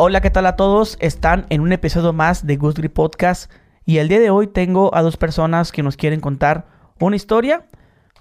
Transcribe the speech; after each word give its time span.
Hola, 0.00 0.20
¿qué 0.20 0.30
tal 0.30 0.46
a 0.46 0.54
todos? 0.54 0.96
Están 1.00 1.46
en 1.50 1.60
un 1.60 1.72
episodio 1.72 2.12
más 2.12 2.46
de 2.46 2.56
Grip 2.56 2.92
Podcast 2.92 3.50
y 3.84 3.98
el 3.98 4.08
día 4.08 4.20
de 4.20 4.30
hoy 4.30 4.46
tengo 4.46 4.94
a 4.94 5.02
dos 5.02 5.16
personas 5.16 5.72
que 5.72 5.82
nos 5.82 5.96
quieren 5.96 6.20
contar 6.20 6.66
una 7.00 7.16
historia 7.16 7.66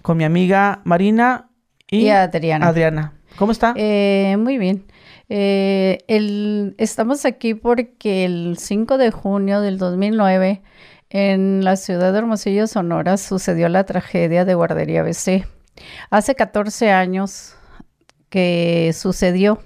con 0.02 0.18
mi 0.18 0.24
amiga 0.24 0.82
Marina 0.86 1.52
y, 1.90 2.06
Y 2.06 2.10
Adriana. 2.10 2.68
Adriana. 2.68 3.14
¿Cómo 3.38 3.52
está? 3.52 3.74
Eh, 3.78 4.38
muy 4.40 4.58
bien. 4.58 4.86
Eh, 5.30 6.00
el- 6.08 6.74
estamos 6.80 7.26
aquí 7.26 7.54
porque 7.54 8.26
el 8.26 8.58
5 8.58 8.98
de 8.98 9.12
junio 9.12 9.62
del 9.62 9.78
2009 9.78 10.64
en 11.12 11.64
la 11.64 11.76
ciudad 11.76 12.12
de 12.12 12.18
Hermosillo, 12.18 12.66
Sonora, 12.66 13.18
sucedió 13.18 13.70
la 13.70 13.84
tragedia 13.86 14.46
de 14.46 14.56
Guardería 14.56 15.04
BC. 15.04 15.46
Hace 16.10 16.34
14 16.34 16.90
años 16.92 17.56
que 18.30 18.92
sucedió. 18.94 19.60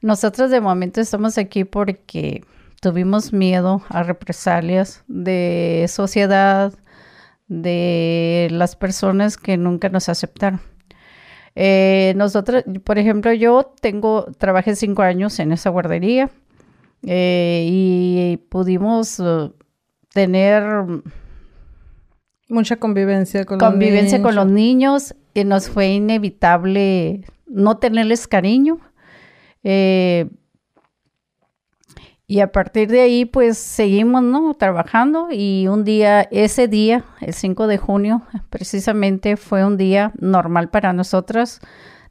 Nosotros 0.00 0.50
de 0.50 0.60
momento 0.60 1.00
estamos 1.00 1.38
aquí 1.38 1.64
porque 1.64 2.44
tuvimos 2.80 3.32
miedo 3.32 3.82
a 3.88 4.02
represalias 4.02 5.04
de 5.06 5.86
sociedad, 5.88 6.72
de 7.48 8.48
las 8.50 8.76
personas 8.76 9.36
que 9.36 9.56
nunca 9.56 9.88
nos 9.88 10.08
aceptaron. 10.08 10.60
Eh, 11.56 12.14
nosotros, 12.16 12.64
por 12.84 12.98
ejemplo, 12.98 13.32
yo 13.32 13.74
tengo, 13.80 14.26
trabajé 14.38 14.76
cinco 14.76 15.02
años 15.02 15.38
en 15.40 15.52
esa 15.52 15.70
guardería 15.70 16.30
eh, 17.02 17.66
y 17.68 18.36
pudimos 18.48 19.18
eh, 19.20 19.50
tener 20.12 20.62
Mucha 22.50 22.76
convivencia 22.76 23.44
con 23.44 23.58
los 23.58 23.70
convivencia 23.70 24.20
con 24.20 24.34
los 24.34 24.46
niños 24.46 25.14
y 25.34 25.44
nos 25.44 25.68
fue 25.68 25.90
inevitable 25.90 27.24
no 27.50 27.76
tenerles 27.78 28.26
cariño. 28.26 28.78
Eh, 29.62 30.30
y 32.30 32.38
a 32.38 32.52
partir 32.52 32.88
de 32.88 33.00
ahí, 33.00 33.24
pues 33.24 33.58
seguimos, 33.58 34.22
¿no? 34.22 34.54
Trabajando 34.54 35.28
y 35.32 35.66
un 35.66 35.82
día, 35.82 36.22
ese 36.30 36.68
día, 36.68 37.04
el 37.20 37.34
5 37.34 37.66
de 37.66 37.76
junio, 37.76 38.22
precisamente 38.50 39.36
fue 39.36 39.64
un 39.64 39.76
día 39.76 40.12
normal 40.16 40.70
para 40.70 40.92
nosotras. 40.92 41.60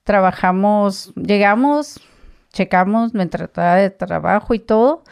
Trabajamos, 0.03 1.13
llegamos, 1.15 2.01
checamos 2.51 3.13
nuestra 3.13 3.47
tarea 3.47 3.83
de 3.83 3.89
trabajo 3.91 4.53
y 4.53 4.59
todo, 4.59 5.03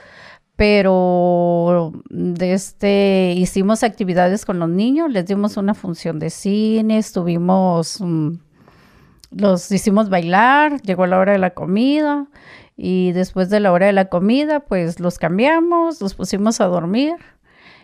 pero 0.57 1.93
de 2.09 2.51
este, 2.51 3.33
hicimos 3.37 3.83
actividades 3.83 4.43
con 4.43 4.59
los 4.59 4.67
niños, 4.67 5.09
les 5.09 5.25
dimos 5.25 5.55
una 5.55 5.73
función 5.73 6.19
de 6.19 6.31
cine, 6.31 6.97
estuvimos, 6.97 8.01
mm, 8.01 8.33
los 9.31 9.71
hicimos 9.71 10.09
bailar, 10.09 10.81
llegó 10.81 11.05
la 11.05 11.19
hora 11.19 11.33
de 11.33 11.39
la 11.39 11.51
comida 11.51 12.27
y 12.75 13.11
después 13.11 13.49
de 13.49 13.59
la 13.59 13.71
hora 13.71 13.87
de 13.87 13.93
la 13.93 14.05
comida, 14.05 14.61
pues 14.61 14.99
los 14.99 15.17
cambiamos, 15.19 16.01
los 16.01 16.13
pusimos 16.15 16.61
a 16.61 16.65
dormir. 16.65 17.15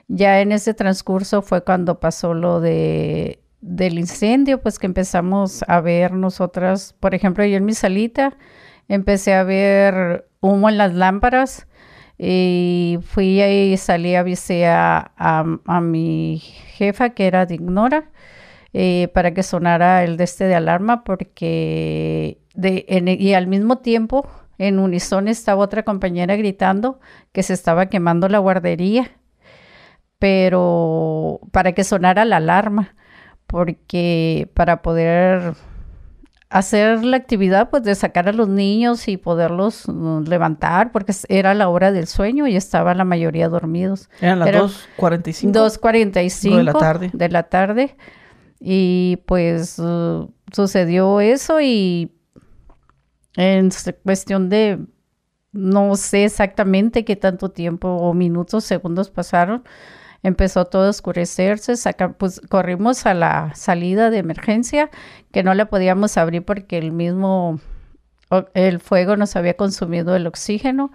Ya 0.07 0.41
en 0.41 0.51
ese 0.51 0.73
transcurso 0.73 1.41
fue 1.41 1.63
cuando 1.63 1.99
pasó 1.99 2.33
lo 2.33 2.59
de 2.59 3.39
del 3.61 3.97
incendio, 3.97 4.61
pues 4.61 4.77
que 4.77 4.87
empezamos 4.87 5.63
a 5.69 5.79
ver 5.79 6.11
nosotras, 6.11 6.93
por 6.99 7.15
ejemplo, 7.15 7.45
yo 7.45 7.55
en 7.55 7.63
mi 7.63 7.73
salita 7.73 8.37
empecé 8.89 9.33
a 9.33 9.43
ver 9.43 10.27
humo 10.41 10.67
en 10.67 10.77
las 10.77 10.93
lámparas 10.93 11.65
y 12.17 12.99
fui 13.03 13.41
y 13.41 13.77
salí, 13.77 14.15
avisé 14.15 14.67
a, 14.67 15.13
a, 15.17 15.45
a 15.65 15.81
mi 15.81 16.39
jefa 16.39 17.11
que 17.11 17.25
era 17.25 17.45
de 17.45 17.55
Ignora 17.55 18.11
eh, 18.73 19.07
para 19.13 19.33
que 19.33 19.43
sonara 19.43 20.03
el 20.03 20.17
de 20.17 20.23
este 20.23 20.45
de 20.45 20.55
alarma 20.55 21.03
porque 21.03 22.39
de, 22.55 22.85
en- 22.89 23.07
y 23.07 23.33
al 23.33 23.47
mismo 23.47 23.77
tiempo 23.77 24.27
en 24.57 24.79
unison 24.79 25.27
estaba 25.27 25.63
otra 25.63 25.83
compañera 25.83 26.35
gritando 26.35 26.99
que 27.31 27.43
se 27.43 27.53
estaba 27.53 27.87
quemando 27.87 28.27
la 28.29 28.39
guardería 28.39 29.11
pero 30.19 31.39
para 31.51 31.73
que 31.73 31.83
sonara 31.83 32.25
la 32.25 32.37
alarma 32.37 32.95
porque 33.47 34.49
para 34.53 34.81
poder 34.81 35.53
hacer 36.49 37.03
la 37.03 37.17
actividad 37.17 37.69
pues 37.69 37.83
de 37.83 37.95
sacar 37.95 38.29
a 38.29 38.33
los 38.33 38.47
niños 38.47 39.07
y 39.07 39.17
poderlos 39.17 39.83
mm, 39.87 40.23
levantar 40.27 40.91
porque 40.91 41.13
era 41.29 41.53
la 41.53 41.67
hora 41.69 41.91
del 41.91 42.07
sueño 42.07 42.47
y 42.47 42.55
estaban 42.55 42.97
la 42.97 43.05
mayoría 43.05 43.49
dormidos. 43.49 44.09
Eran 44.21 44.39
las 44.39 44.47
era 44.47 44.61
2.45. 44.61 45.51
2.45 45.51 46.55
de 46.57 46.63
la 46.63 46.73
tarde. 46.73 47.09
de 47.11 47.29
la 47.29 47.43
tarde. 47.43 47.95
Y 48.65 49.17
pues 49.25 49.77
uh, 49.77 50.31
sucedió 50.53 51.19
eso 51.19 51.59
y 51.59 52.13
en 53.35 53.71
cuestión 54.03 54.47
de 54.47 54.79
no 55.51 55.97
sé 55.97 56.23
exactamente 56.23 57.03
qué 57.03 57.17
tanto 57.17 57.49
tiempo 57.49 57.89
o 57.89 58.13
minutos, 58.13 58.63
segundos 58.63 59.11
pasaron, 59.11 59.65
empezó 60.23 60.63
todo 60.63 60.85
a 60.85 60.89
oscurecerse, 60.91 61.73
pues 62.17 62.39
corrimos 62.49 63.05
a 63.05 63.13
la 63.13 63.53
salida 63.53 64.09
de 64.09 64.19
emergencia 64.19 64.89
que 65.33 65.43
no 65.43 65.53
la 65.53 65.65
podíamos 65.65 66.15
abrir 66.15 66.45
porque 66.45 66.77
el 66.77 66.93
mismo 66.93 67.59
el 68.53 68.79
fuego 68.79 69.17
nos 69.17 69.35
había 69.35 69.57
consumido 69.57 70.15
el 70.15 70.25
oxígeno, 70.25 70.93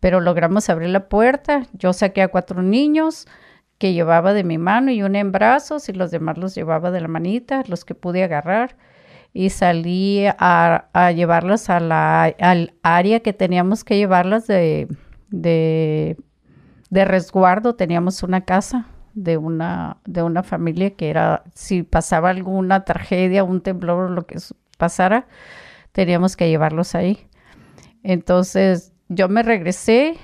pero 0.00 0.20
logramos 0.20 0.68
abrir 0.68 0.90
la 0.90 1.08
puerta. 1.08 1.68
Yo 1.74 1.92
saqué 1.92 2.22
a 2.22 2.28
cuatro 2.28 2.60
niños 2.60 3.26
que 3.84 3.92
llevaba 3.92 4.32
de 4.32 4.44
mi 4.44 4.56
mano 4.56 4.90
y 4.92 5.02
uno 5.02 5.18
en 5.18 5.30
brazos 5.30 5.90
y 5.90 5.92
los 5.92 6.10
demás 6.10 6.38
los 6.38 6.54
llevaba 6.54 6.90
de 6.90 7.02
la 7.02 7.08
manita, 7.08 7.64
los 7.68 7.84
que 7.84 7.94
pude 7.94 8.24
agarrar 8.24 8.78
y 9.34 9.50
salí 9.50 10.24
a, 10.26 11.12
llevarlos 11.14 11.68
a 11.68 11.80
la, 11.80 12.34
al 12.40 12.72
área 12.82 13.20
que 13.20 13.34
teníamos 13.34 13.84
que 13.84 13.98
llevarlas 13.98 14.46
de, 14.46 14.88
de, 15.28 16.16
de 16.88 17.04
resguardo. 17.04 17.74
Teníamos 17.74 18.22
una 18.22 18.46
casa 18.46 18.86
de 19.12 19.36
una, 19.36 19.98
de 20.06 20.22
una 20.22 20.42
familia 20.42 20.94
que 20.94 21.10
era, 21.10 21.44
si 21.52 21.82
pasaba 21.82 22.30
alguna 22.30 22.86
tragedia, 22.86 23.44
un 23.44 23.60
temblor 23.60 24.10
lo 24.10 24.26
que 24.26 24.38
pasara, 24.78 25.26
teníamos 25.92 26.36
que 26.36 26.48
llevarlos 26.48 26.94
ahí. 26.94 27.28
Entonces 28.02 28.94
yo 29.10 29.28
me 29.28 29.42
regresé 29.42 30.16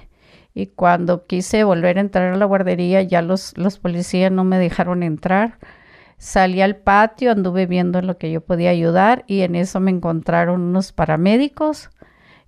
y 0.54 0.66
cuando 0.66 1.26
quise 1.26 1.64
volver 1.64 1.98
a 1.98 2.00
entrar 2.02 2.32
a 2.32 2.36
la 2.36 2.44
guardería 2.44 3.02
ya 3.02 3.22
los, 3.22 3.56
los 3.56 3.78
policías 3.78 4.32
no 4.32 4.44
me 4.44 4.58
dejaron 4.58 5.02
entrar. 5.02 5.58
Salí 6.18 6.60
al 6.60 6.76
patio, 6.76 7.32
anduve 7.32 7.66
viendo 7.66 7.98
en 7.98 8.06
lo 8.06 8.18
que 8.18 8.30
yo 8.30 8.40
podía 8.42 8.70
ayudar 8.70 9.24
y 9.26 9.40
en 9.40 9.54
eso 9.54 9.80
me 9.80 9.90
encontraron 9.90 10.60
unos 10.60 10.92
paramédicos 10.92 11.90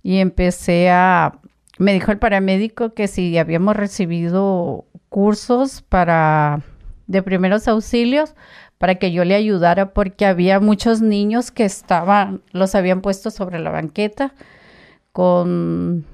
y 0.03 0.17
empecé 0.17 0.91
a... 0.91 1.39
Me 1.79 1.93
dijo 1.93 2.11
el 2.11 2.19
paramédico 2.19 2.93
que 2.93 3.07
si 3.07 3.37
habíamos 3.37 3.75
recibido 3.75 4.85
cursos 5.09 5.81
para 5.81 6.61
de 7.07 7.23
primeros 7.23 7.67
auxilios 7.67 8.35
para 8.77 8.95
que 8.95 9.11
yo 9.11 9.25
le 9.25 9.35
ayudara 9.35 9.93
porque 9.93 10.25
había 10.25 10.59
muchos 10.59 11.01
niños 11.01 11.51
que 11.51 11.65
estaban, 11.65 12.41
los 12.51 12.75
habían 12.75 13.01
puesto 13.01 13.31
sobre 13.31 13.59
la 13.59 13.71
banqueta 13.71 14.33
con, 15.11 16.05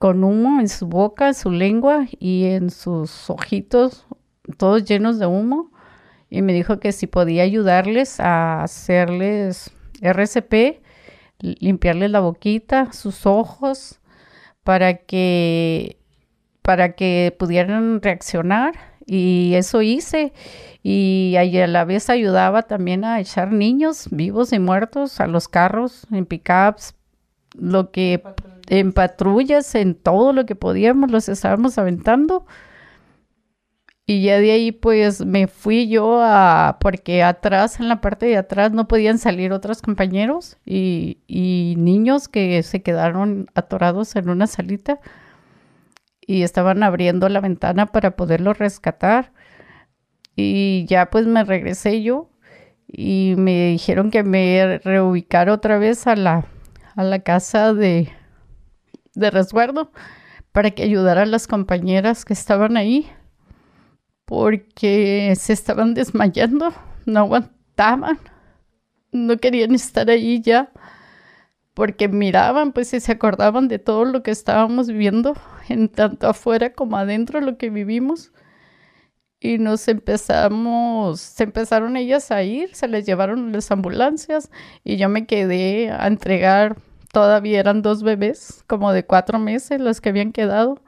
con 0.00 0.24
humo 0.24 0.60
en 0.60 0.68
su 0.70 0.86
boca, 0.86 1.28
en 1.28 1.34
su 1.34 1.50
lengua 1.50 2.06
y 2.18 2.46
en 2.46 2.70
sus 2.70 3.28
ojitos, 3.28 4.06
todos 4.56 4.86
llenos 4.86 5.18
de 5.18 5.26
humo. 5.26 5.70
Y 6.30 6.40
me 6.40 6.54
dijo 6.54 6.80
que 6.80 6.92
si 6.92 7.06
podía 7.06 7.42
ayudarles 7.42 8.18
a 8.18 8.62
hacerles 8.62 9.70
RCP, 10.00 10.80
limpiarles 11.38 12.10
la 12.10 12.20
boquita, 12.20 12.94
sus 12.94 13.26
ojos, 13.26 14.00
para 14.64 14.96
que, 14.96 15.98
para 16.62 16.92
que 16.94 17.36
pudieran 17.38 18.00
reaccionar. 18.00 18.72
Y 19.04 19.52
eso 19.54 19.82
hice. 19.82 20.32
Y 20.82 21.34
a 21.36 21.66
la 21.66 21.84
vez 21.84 22.08
ayudaba 22.08 22.62
también 22.62 23.04
a 23.04 23.20
echar 23.20 23.52
niños 23.52 24.08
vivos 24.10 24.54
y 24.54 24.60
muertos 24.60 25.20
a 25.20 25.26
los 25.26 25.46
carros, 25.46 26.06
en 26.10 26.24
pickups, 26.24 26.94
lo 27.54 27.90
que 27.90 28.22
en 28.70 28.92
patrullas, 28.92 29.74
en 29.74 29.96
todo 29.96 30.32
lo 30.32 30.46
que 30.46 30.54
podíamos, 30.54 31.10
los 31.10 31.28
estábamos 31.28 31.76
aventando. 31.76 32.46
Y 34.06 34.22
ya 34.22 34.38
de 34.38 34.52
ahí 34.52 34.72
pues 34.72 35.24
me 35.26 35.48
fui 35.48 35.88
yo 35.88 36.20
a, 36.22 36.78
porque 36.80 37.22
atrás, 37.24 37.80
en 37.80 37.88
la 37.88 38.00
parte 38.00 38.26
de 38.26 38.36
atrás, 38.36 38.72
no 38.72 38.86
podían 38.88 39.18
salir 39.18 39.52
otros 39.52 39.82
compañeros 39.82 40.56
y, 40.64 41.18
niños 41.78 42.28
que 42.28 42.62
se 42.62 42.82
quedaron 42.82 43.48
atorados 43.54 44.14
en 44.16 44.30
una 44.30 44.46
salita 44.46 45.00
y 46.20 46.42
estaban 46.42 46.82
abriendo 46.84 47.28
la 47.28 47.40
ventana 47.40 47.86
para 47.86 48.12
poderlos 48.16 48.58
rescatar. 48.58 49.32
Y 50.36 50.86
ya 50.86 51.10
pues 51.10 51.26
me 51.26 51.44
regresé 51.44 52.02
yo 52.02 52.30
y 52.86 53.34
me 53.36 53.70
dijeron 53.70 54.10
que 54.10 54.22
me 54.22 54.78
reubicara 54.84 55.52
otra 55.52 55.78
vez 55.78 56.06
a 56.06 56.16
la, 56.16 56.46
a 56.96 57.04
la 57.04 57.20
casa 57.20 57.74
de, 57.74 58.10
de 59.20 59.30
resguardo 59.30 59.92
para 60.52 60.72
que 60.72 60.82
ayudara 60.82 61.22
a 61.22 61.26
las 61.26 61.46
compañeras 61.46 62.24
que 62.24 62.32
estaban 62.32 62.76
ahí 62.76 63.08
porque 64.24 65.34
se 65.36 65.52
estaban 65.52 65.92
desmayando, 65.94 66.72
no 67.04 67.20
aguantaban, 67.20 68.18
no 69.10 69.36
querían 69.38 69.74
estar 69.74 70.08
ahí 70.08 70.40
ya 70.40 70.70
porque 71.74 72.08
miraban, 72.08 72.72
pues, 72.72 72.92
y 72.94 73.00
se 73.00 73.12
acordaban 73.12 73.66
de 73.66 73.78
todo 73.78 74.04
lo 74.04 74.22
que 74.22 74.30
estábamos 74.30 74.88
viviendo, 74.88 75.34
en 75.68 75.88
tanto 75.88 76.28
afuera 76.28 76.74
como 76.74 76.96
adentro, 76.96 77.40
lo 77.40 77.56
que 77.56 77.70
vivimos. 77.70 78.32
Y 79.40 79.58
nos 79.58 79.88
empezamos, 79.88 81.20
se 81.20 81.44
empezaron 81.44 81.96
ellas 81.96 82.30
a 82.30 82.42
ir, 82.42 82.74
se 82.74 82.86
les 82.86 83.06
llevaron 83.06 83.52
las 83.52 83.70
ambulancias 83.70 84.50
y 84.84 84.96
yo 84.98 85.08
me 85.08 85.26
quedé 85.26 85.90
a 85.90 86.06
entregar, 86.06 86.76
todavía 87.12 87.60
eran 87.60 87.82
dos 87.82 88.02
bebés, 88.02 88.64
como 88.66 88.92
de 88.92 89.04
cuatro 89.04 89.38
meses, 89.38 89.80
los 89.80 90.00
que 90.00 90.10
habían 90.10 90.32
quedado. 90.32 90.80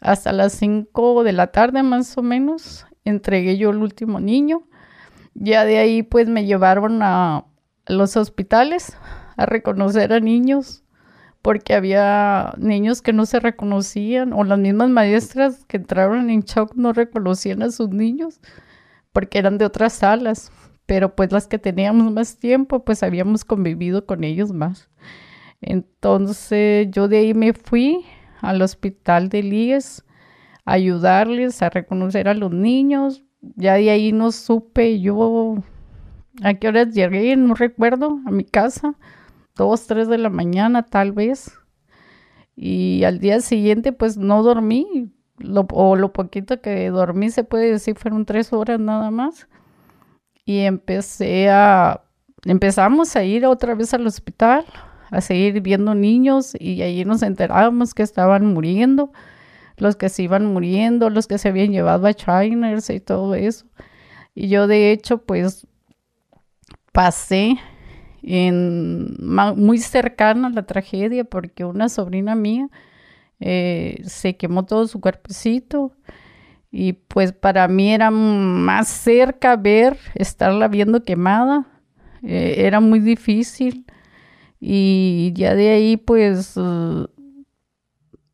Hasta 0.00 0.32
las 0.32 0.52
cinco 0.52 1.24
de 1.24 1.32
la 1.32 1.48
tarde 1.48 1.82
más 1.82 2.16
o 2.16 2.22
menos, 2.22 2.86
entregué 3.04 3.56
yo 3.58 3.70
el 3.70 3.78
último 3.78 4.20
niño. 4.20 4.62
Ya 5.34 5.64
de 5.64 5.78
ahí 5.78 6.02
pues 6.02 6.28
me 6.28 6.44
llevaron 6.44 7.02
a 7.02 7.44
los 7.86 8.16
hospitales 8.16 8.96
a 9.36 9.46
reconocer 9.46 10.12
a 10.12 10.20
niños 10.20 10.84
porque 11.42 11.74
había 11.74 12.54
niños 12.58 13.02
que 13.02 13.12
no 13.12 13.24
se 13.24 13.40
reconocían 13.40 14.32
o 14.32 14.44
las 14.44 14.58
mismas 14.58 14.90
maestras 14.90 15.64
que 15.66 15.76
entraron 15.78 16.28
en 16.30 16.40
shock 16.40 16.74
no 16.74 16.92
reconocían 16.92 17.62
a 17.62 17.70
sus 17.70 17.90
niños 17.90 18.40
porque 19.12 19.38
eran 19.38 19.58
de 19.58 19.64
otras 19.64 19.94
salas, 19.94 20.52
pero 20.86 21.14
pues 21.14 21.32
las 21.32 21.46
que 21.46 21.58
teníamos 21.58 22.12
más 22.12 22.36
tiempo 22.38 22.84
pues 22.84 23.02
habíamos 23.02 23.44
convivido 23.44 24.06
con 24.06 24.24
ellos 24.24 24.52
más. 24.52 24.88
Entonces 25.60 26.88
yo 26.90 27.08
de 27.08 27.18
ahí 27.18 27.34
me 27.34 27.52
fui 27.52 28.04
al 28.40 28.62
hospital 28.62 29.28
de 29.28 29.42
Líes 29.42 30.04
a 30.64 30.72
ayudarles 30.74 31.62
a 31.62 31.70
reconocer 31.70 32.28
a 32.28 32.34
los 32.34 32.52
niños. 32.52 33.24
Ya 33.56 33.74
de 33.74 33.90
ahí 33.90 34.12
no 34.12 34.32
supe 34.32 35.00
yo 35.00 35.56
a 36.42 36.54
qué 36.54 36.68
horas 36.68 36.94
llegué, 36.94 37.36
no 37.36 37.54
recuerdo, 37.54 38.20
a 38.26 38.30
mi 38.30 38.44
casa 38.44 38.96
dos, 39.58 39.86
tres 39.86 40.08
de 40.08 40.16
la 40.16 40.30
mañana 40.30 40.84
tal 40.86 41.12
vez. 41.12 41.52
Y 42.56 43.04
al 43.04 43.18
día 43.18 43.40
siguiente 43.40 43.92
pues 43.92 44.16
no 44.16 44.42
dormí, 44.42 45.12
lo, 45.36 45.66
o 45.72 45.96
lo 45.96 46.12
poquito 46.12 46.60
que 46.62 46.88
dormí 46.90 47.30
se 47.30 47.44
puede 47.44 47.70
decir 47.70 47.96
fueron 47.96 48.24
tres 48.24 48.52
horas 48.52 48.80
nada 48.80 49.10
más. 49.10 49.48
Y 50.46 50.60
empecé 50.60 51.50
a, 51.50 52.04
empezamos 52.46 53.14
a 53.16 53.24
ir 53.24 53.44
otra 53.44 53.74
vez 53.74 53.92
al 53.92 54.06
hospital, 54.06 54.64
a 55.10 55.20
seguir 55.20 55.60
viendo 55.60 55.94
niños 55.94 56.54
y 56.58 56.82
ahí 56.82 57.04
nos 57.04 57.22
enterábamos 57.22 57.94
que 57.94 58.02
estaban 58.02 58.46
muriendo, 58.46 59.12
los 59.76 59.96
que 59.96 60.08
se 60.08 60.22
iban 60.22 60.46
muriendo, 60.46 61.10
los 61.10 61.26
que 61.26 61.38
se 61.38 61.48
habían 61.48 61.72
llevado 61.72 62.06
a 62.06 62.14
Chiners 62.14 62.90
y 62.90 63.00
todo 63.00 63.34
eso. 63.34 63.66
Y 64.34 64.48
yo 64.48 64.66
de 64.66 64.92
hecho 64.92 65.18
pues 65.18 65.66
pasé 66.92 67.56
en, 68.22 69.16
muy 69.56 69.78
cercana 69.78 70.48
a 70.48 70.50
la 70.50 70.64
tragedia 70.64 71.24
porque 71.24 71.64
una 71.64 71.88
sobrina 71.88 72.34
mía 72.34 72.68
eh, 73.40 74.02
se 74.04 74.36
quemó 74.36 74.64
todo 74.64 74.86
su 74.88 75.00
cuerpecito 75.00 75.92
y 76.70 76.92
pues 76.92 77.32
para 77.32 77.66
mí 77.68 77.92
era 77.92 78.10
más 78.10 78.88
cerca 78.88 79.56
ver, 79.56 79.96
estarla 80.14 80.68
viendo 80.68 81.02
quemada, 81.02 81.66
eh, 82.22 82.56
era 82.58 82.80
muy 82.80 83.00
difícil 83.00 83.86
y 84.60 85.32
ya 85.34 85.54
de 85.54 85.70
ahí 85.70 85.96
pues 85.96 86.54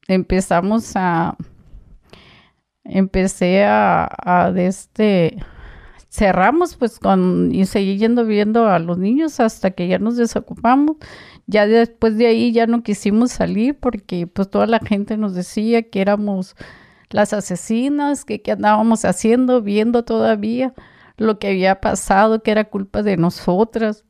empezamos 0.09 0.93
a, 0.97 1.37
empecé 2.85 3.65
a, 3.65 4.09
a 4.25 4.53
de 4.53 4.67
este, 4.67 5.38
cerramos 6.15 6.76
pues 6.76 7.00
con 7.00 7.53
y 7.53 7.67
seguí 7.67 7.99
yendo 7.99 8.25
viendo 8.25 8.69
a 8.69 8.79
los 8.79 8.99
niños 8.99 9.41
hasta 9.41 9.73
que 9.73 9.88
ya 9.88 9.99
nos 9.99 10.17
desocupamos. 10.17 10.97
Ya 11.47 11.67
después 11.67 12.17
de 12.17 12.27
ahí 12.29 12.53
ya 12.53 12.67
no 12.67 12.82
quisimos 12.85 13.32
salir 13.32 13.79
porque 13.79 14.27
pues 14.29 14.49
toda 14.49 14.67
la 14.67 14.79
gente 14.79 15.17
nos 15.17 15.35
decía 15.35 15.82
que 15.82 16.00
éramos 16.00 16.55
las 17.11 17.32
asesinas, 17.32 18.25
que 18.25 18.43
qué 18.43 18.53
andábamos 18.53 19.05
haciendo, 19.05 19.61
viendo 19.61 20.05
todavía 20.05 20.73
lo 21.17 21.38
que 21.38 21.49
había 21.49 21.81
pasado, 21.81 22.43
que 22.43 22.53
era 22.53 22.65
culpa 22.70 23.03
de 23.03 23.17
nosotras. 23.17 24.05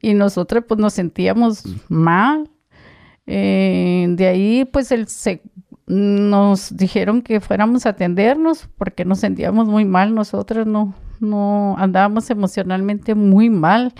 Y 0.00 0.14
nosotras 0.14 0.64
pues 0.66 0.78
nos 0.80 0.94
sentíamos 0.94 1.64
mal. 1.88 2.50
Eh, 3.26 4.06
de 4.10 4.26
ahí 4.26 4.64
pues 4.64 4.90
el, 4.90 5.06
se, 5.08 5.42
nos 5.88 6.76
dijeron 6.76 7.22
que 7.22 7.40
fuéramos 7.40 7.86
a 7.86 7.90
atendernos 7.90 8.68
porque 8.76 9.04
nos 9.04 9.20
sentíamos 9.20 9.68
muy 9.68 9.86
mal, 9.86 10.14
nosotras 10.14 10.66
no, 10.66 10.94
no 11.18 11.76
andábamos 11.78 12.28
emocionalmente 12.30 13.14
muy 13.14 13.48
mal 13.48 13.94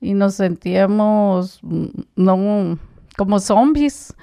y 0.00 0.14
nos 0.14 0.34
sentíamos 0.34 1.58
mm, 1.62 1.86
no 2.14 2.78
como 3.16 3.40
zombies 3.40 4.14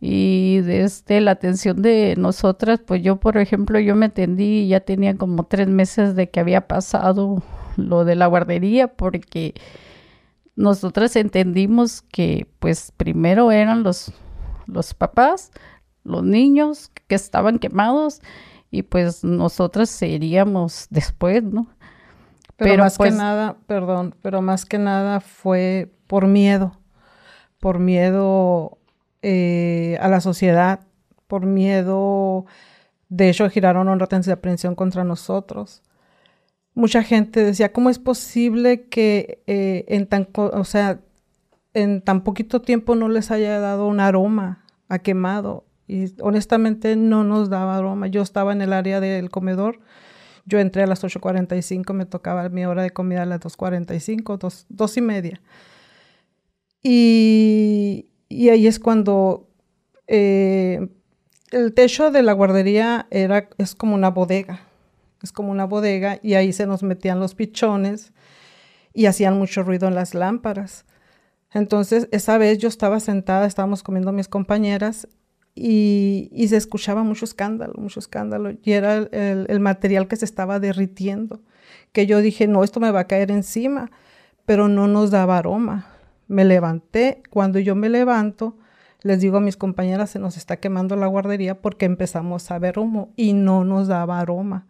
y 0.00 0.60
desde 0.60 1.20
la 1.20 1.32
atención 1.32 1.82
de 1.82 2.14
nosotras, 2.16 2.80
pues 2.84 3.02
yo 3.02 3.20
por 3.20 3.36
ejemplo 3.36 3.78
yo 3.78 3.94
me 3.94 4.06
atendí 4.06 4.66
ya 4.66 4.80
tenía 4.80 5.16
como 5.16 5.44
tres 5.44 5.68
meses 5.68 6.16
de 6.16 6.30
que 6.30 6.40
había 6.40 6.66
pasado 6.66 7.42
lo 7.76 8.04
de 8.04 8.16
la 8.16 8.26
guardería 8.26 8.88
porque 8.88 9.54
nosotras 10.60 11.16
entendimos 11.16 12.02
que 12.02 12.46
pues 12.58 12.92
primero 12.96 13.50
eran 13.50 13.82
los, 13.82 14.12
los 14.66 14.92
papás, 14.92 15.50
los 16.04 16.22
niños 16.22 16.92
que 17.08 17.14
estaban 17.14 17.58
quemados 17.58 18.20
y 18.70 18.82
pues 18.82 19.24
nosotras 19.24 19.88
seríamos 19.88 20.86
después, 20.90 21.42
¿no? 21.42 21.66
Pero, 22.56 22.84
más 22.84 22.92
que 22.92 22.98
pues 22.98 23.14
nada, 23.14 23.56
perdón, 23.66 24.14
pero 24.20 24.42
más 24.42 24.66
que 24.66 24.78
nada 24.78 25.20
fue 25.20 25.90
por 26.06 26.26
miedo, 26.26 26.76
por 27.58 27.78
miedo 27.78 28.76
eh, 29.22 29.96
a 30.02 30.08
la 30.08 30.20
sociedad, 30.20 30.80
por 31.26 31.46
miedo, 31.46 32.44
de 33.08 33.30
hecho 33.30 33.48
giraron 33.48 33.88
un 33.88 34.02
orden 34.02 34.20
de 34.20 34.32
aprehensión 34.32 34.74
contra 34.74 35.04
nosotros. 35.04 35.82
Mucha 36.74 37.02
gente 37.02 37.42
decía, 37.44 37.72
¿cómo 37.72 37.90
es 37.90 37.98
posible 37.98 38.84
que 38.88 39.42
eh, 39.46 39.84
en 39.88 40.06
tan, 40.06 40.28
o 40.34 40.64
sea, 40.64 41.00
en 41.74 42.00
tan 42.02 42.22
poquito 42.22 42.62
tiempo 42.62 42.94
no 42.94 43.08
les 43.08 43.30
haya 43.30 43.58
dado 43.60 43.86
un 43.86 44.00
aroma 44.00 44.64
a 44.88 44.98
quemado? 45.00 45.64
y 45.90 46.14
honestamente 46.22 46.94
no 46.94 47.24
nos 47.24 47.50
daba 47.50 47.76
aroma. 47.76 48.06
Yo 48.06 48.22
estaba 48.22 48.52
en 48.52 48.62
el 48.62 48.72
área 48.72 49.00
del 49.00 49.28
comedor, 49.28 49.80
yo 50.46 50.60
entré 50.60 50.84
a 50.84 50.86
las 50.86 51.02
8.45, 51.02 51.92
me 51.94 52.06
tocaba 52.06 52.48
mi 52.48 52.64
hora 52.64 52.84
de 52.84 52.90
comida 52.90 53.24
a 53.24 53.26
las 53.26 53.40
2.45, 53.40 54.38
dos, 54.38 54.66
dos 54.68 54.96
y 54.96 55.00
media. 55.00 55.40
Y, 56.80 58.10
y 58.28 58.50
ahí 58.50 58.68
es 58.68 58.78
cuando 58.78 59.48
eh, 60.06 60.88
el 61.50 61.74
techo 61.74 62.12
de 62.12 62.22
la 62.22 62.34
guardería 62.34 63.08
era, 63.10 63.48
es 63.58 63.74
como 63.74 63.96
una 63.96 64.10
bodega, 64.10 64.60
es 65.22 65.32
como 65.32 65.50
una 65.50 65.64
bodega 65.64 66.18
y 66.22 66.34
ahí 66.34 66.52
se 66.52 66.66
nos 66.66 66.82
metían 66.82 67.20
los 67.20 67.34
pichones 67.34 68.12
y 68.92 69.06
hacían 69.06 69.38
mucho 69.38 69.62
ruido 69.62 69.88
en 69.88 69.94
las 69.94 70.14
lámparas. 70.14 70.84
Entonces, 71.52 72.08
esa 72.12 72.38
vez 72.38 72.58
yo 72.58 72.68
estaba 72.68 73.00
sentada, 73.00 73.46
estábamos 73.46 73.82
comiendo 73.82 74.12
mis 74.12 74.28
compañeras 74.28 75.08
y, 75.54 76.30
se 76.48 76.56
escuchaba 76.56 77.02
mucho 77.02 77.24
escándalo, 77.24 77.74
mucho 77.76 78.00
escándalo, 78.00 78.52
y 78.62 78.72
era 78.72 78.96
el, 78.96 79.60
material 79.60 80.06
que 80.06 80.16
se 80.16 80.24
estaba 80.24 80.60
derritiendo, 80.60 81.42
que 81.92 82.06
yo 82.06 82.20
dije, 82.20 82.46
no, 82.46 82.62
esto 82.64 82.80
me 82.80 82.90
va 82.90 83.00
a 83.00 83.06
caer 83.06 83.30
encima, 83.30 83.90
pero 84.46 84.68
no 84.68 84.86
nos 84.86 85.10
daba 85.10 85.38
aroma. 85.38 85.86
Me 86.28 86.44
levanté, 86.44 87.22
cuando 87.30 87.58
yo 87.58 87.74
me 87.74 87.88
levanto, 87.88 88.56
les 89.02 89.20
digo 89.20 89.38
a 89.38 89.40
mis 89.40 89.56
compañeras, 89.56 90.10
se 90.10 90.18
nos 90.18 90.36
está 90.36 90.58
quemando 90.58 90.94
la 90.94 91.06
guardería 91.06 91.60
porque 91.60 91.86
empezamos 91.86 92.50
a 92.50 92.58
ver 92.58 92.78
humo 92.78 93.12
y 93.16 93.32
no 93.32 93.64
nos 93.64 93.88
daba 93.88 94.20
aroma. 94.20 94.66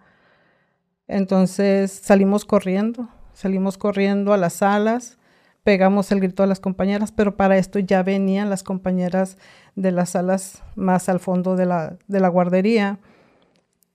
Entonces 1.10 1.90
salimos 1.90 2.44
corriendo, 2.44 3.08
salimos 3.32 3.76
corriendo 3.76 4.32
a 4.32 4.36
las 4.36 4.52
salas, 4.52 5.18
pegamos 5.64 6.12
el 6.12 6.20
grito 6.20 6.44
a 6.44 6.46
las 6.46 6.60
compañeras, 6.60 7.10
pero 7.10 7.36
para 7.36 7.58
esto 7.58 7.80
ya 7.80 8.04
venían 8.04 8.48
las 8.48 8.62
compañeras 8.62 9.36
de 9.74 9.90
las 9.90 10.10
salas 10.10 10.62
más 10.76 11.08
al 11.08 11.18
fondo 11.18 11.56
de 11.56 11.66
la, 11.66 11.96
de 12.06 12.20
la 12.20 12.28
guardería 12.28 13.00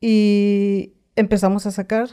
y 0.01 0.91
empezamos 1.15 1.65
a 1.65 1.71
sacar. 1.71 2.09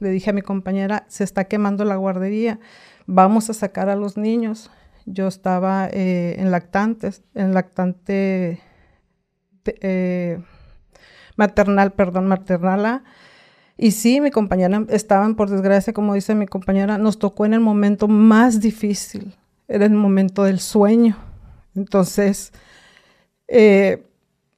Le 0.00 0.08
dije 0.08 0.30
a 0.30 0.32
mi 0.32 0.42
compañera, 0.42 1.04
se 1.06 1.22
está 1.22 1.44
quemando 1.44 1.84
la 1.84 1.94
guardería, 1.94 2.58
vamos 3.06 3.50
a 3.50 3.54
sacar 3.54 3.88
a 3.88 3.94
los 3.94 4.16
niños. 4.16 4.68
Yo 5.06 5.28
estaba 5.28 5.88
eh, 5.92 6.34
en 6.38 6.50
lactantes, 6.50 7.22
en 7.34 7.54
lactante 7.54 8.60
eh, 9.64 10.42
maternal, 11.36 11.92
perdón, 11.92 12.26
maternal 12.26 13.04
y 13.82 13.92
sí, 13.92 14.20
mi 14.20 14.30
compañera 14.30 14.84
estaban, 14.90 15.36
por 15.36 15.48
desgracia, 15.48 15.94
como 15.94 16.12
dice 16.12 16.34
mi 16.34 16.46
compañera, 16.46 16.98
nos 16.98 17.18
tocó 17.18 17.46
en 17.46 17.54
el 17.54 17.60
momento 17.60 18.08
más 18.08 18.60
difícil, 18.60 19.34
era 19.68 19.86
el 19.86 19.92
momento 19.94 20.44
del 20.44 20.60
sueño. 20.60 21.16
Entonces, 21.74 22.52
eh, 23.48 24.06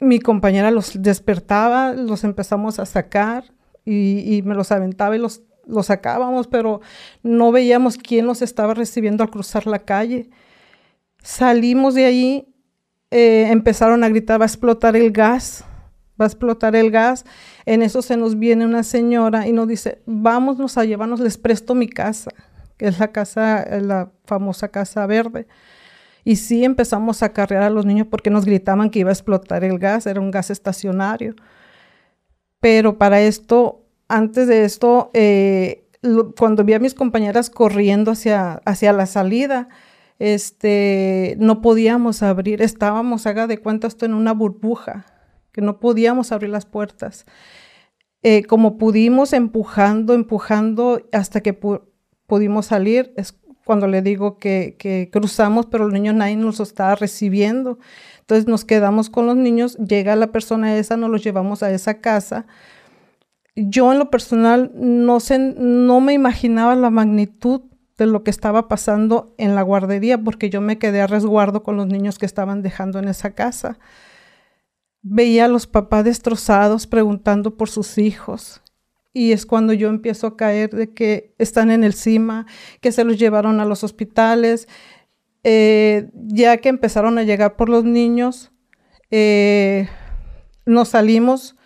mi 0.00 0.18
compañera 0.18 0.72
los 0.72 1.00
despertaba, 1.00 1.92
los 1.92 2.24
empezamos 2.24 2.80
a 2.80 2.84
sacar 2.84 3.44
y, 3.84 4.42
me 4.44 4.56
los 4.56 4.72
aventaba 4.72 5.14
y 5.14 5.20
los, 5.20 5.40
sacábamos, 5.82 6.48
pero 6.48 6.80
no 7.22 7.52
veíamos 7.52 7.98
quién 7.98 8.26
los 8.26 8.42
estaba 8.42 8.74
recibiendo 8.74 9.22
al 9.22 9.30
cruzar 9.30 9.68
la 9.68 9.78
calle. 9.78 10.30
Salimos 11.22 11.94
de 11.94 12.06
ahí, 12.06 12.48
eh, 13.12 13.46
empezaron 13.52 14.02
a 14.02 14.08
gritar, 14.08 14.40
va 14.40 14.46
a 14.46 14.48
explotar 14.48 14.96
el 14.96 15.12
gas, 15.12 15.64
va 16.20 16.26
a 16.26 16.28
explotar 16.28 16.76
el 16.76 16.90
gas. 16.90 17.24
En 17.66 17.82
eso 17.82 18.02
se 18.02 18.16
nos 18.16 18.38
viene 18.38 18.64
una 18.64 18.82
señora 18.82 19.46
y 19.46 19.52
nos 19.52 19.68
dice, 19.68 20.02
vámonos 20.06 20.78
a 20.78 20.84
llevarnos, 20.84 21.20
les 21.20 21.38
presto 21.38 21.74
mi 21.74 21.88
casa, 21.88 22.30
que 22.76 22.86
es 22.86 22.98
la 22.98 23.08
casa, 23.08 23.64
la 23.80 24.10
famosa 24.24 24.68
casa 24.68 25.06
verde. 25.06 25.46
Y 26.24 26.36
sí 26.36 26.64
empezamos 26.64 27.22
a 27.22 27.32
carrear 27.32 27.64
a 27.64 27.70
los 27.70 27.84
niños 27.84 28.06
porque 28.08 28.30
nos 28.30 28.44
gritaban 28.44 28.90
que 28.90 29.00
iba 29.00 29.10
a 29.10 29.14
explotar 29.14 29.64
el 29.64 29.78
gas, 29.78 30.06
era 30.06 30.20
un 30.20 30.30
gas 30.30 30.50
estacionario. 30.50 31.34
Pero 32.60 32.96
para 32.96 33.20
esto, 33.20 33.84
antes 34.08 34.46
de 34.46 34.64
esto, 34.64 35.10
eh, 35.14 35.88
cuando 36.38 36.64
vi 36.64 36.74
a 36.74 36.78
mis 36.78 36.94
compañeras 36.94 37.50
corriendo 37.50 38.12
hacia, 38.12 38.60
hacia 38.64 38.92
la 38.92 39.06
salida, 39.06 39.68
este, 40.18 41.36
no 41.40 41.60
podíamos 41.60 42.22
abrir, 42.22 42.62
estábamos, 42.62 43.26
haga 43.26 43.48
de 43.48 43.58
cuenta 43.58 43.88
esto 43.88 44.06
en 44.06 44.14
una 44.14 44.32
burbuja, 44.32 45.06
que 45.52 45.60
no 45.60 45.78
podíamos 45.78 46.32
abrir 46.32 46.50
las 46.50 46.66
puertas. 46.66 47.26
Eh, 48.22 48.44
como 48.44 48.78
pudimos 48.78 49.32
empujando, 49.32 50.14
empujando 50.14 51.02
hasta 51.12 51.40
que 51.40 51.58
pudimos 52.26 52.66
salir, 52.66 53.12
es 53.16 53.38
cuando 53.64 53.86
le 53.86 54.02
digo 54.02 54.38
que, 54.38 55.08
cruzamos, 55.12 55.66
pero 55.66 55.86
el 55.86 55.92
niño 55.92 56.12
nadie 56.12 56.36
nos 56.36 56.60
estaba 56.60 56.94
recibiendo. 56.94 57.78
Entonces 58.20 58.46
nos 58.46 58.64
quedamos 58.64 59.10
con 59.10 59.26
los 59.26 59.36
niños, 59.36 59.76
llega 59.76 60.16
la 60.16 60.32
persona 60.32 60.76
esa, 60.76 60.96
nos 60.96 61.10
los 61.10 61.22
llevamos 61.22 61.62
a 61.62 61.70
esa 61.70 62.00
casa. 62.00 62.46
Yo 63.54 63.92
en 63.92 63.98
lo 63.98 64.10
personal 64.10 64.72
no, 64.74 65.20
sé, 65.20 65.38
no 65.38 66.00
me 66.00 66.14
imaginaba 66.14 66.74
la 66.74 66.90
magnitud 66.90 67.62
de 67.98 68.06
lo 68.06 68.24
que 68.24 68.30
estaba 68.30 68.68
pasando 68.68 69.34
en 69.36 69.54
la 69.54 69.62
guardería 69.62 70.18
porque 70.18 70.48
yo 70.48 70.60
me 70.60 70.78
quedé 70.78 71.02
a 71.02 71.06
resguardo 71.06 71.62
con 71.62 71.76
los 71.76 71.86
niños 71.86 72.18
que 72.18 72.26
estaban 72.26 72.62
dejando 72.62 72.98
en 72.98 73.08
esa 73.08 73.32
casa. 73.32 73.78
Veía 75.02 75.46
a 75.46 75.48
los 75.48 75.66
papás 75.66 76.04
destrozados 76.04 76.86
preguntando 76.86 77.56
por 77.56 77.68
sus 77.68 77.98
hijos. 77.98 78.62
Y 79.12 79.32
es 79.32 79.44
cuando 79.44 79.72
yo 79.72 79.88
empiezo 79.88 80.26
a 80.26 80.36
caer 80.36 80.70
de 80.70 80.94
que 80.94 81.34
están 81.38 81.70
en 81.70 81.84
el 81.84 81.92
CIMA, 81.92 82.46
que 82.80 82.92
se 82.92 83.04
los 83.04 83.18
llevaron 83.18 83.60
a 83.60 83.64
los 83.64 83.84
hospitales, 83.84 84.68
eh, 85.44 86.08
ya 86.14 86.56
que 86.58 86.68
empezaron 86.68 87.18
a 87.18 87.24
llegar 87.24 87.56
por 87.56 87.68
los 87.68 87.84
niños, 87.84 88.52
eh, 89.10 89.88
nos 90.64 90.90
salimos, 90.90 91.56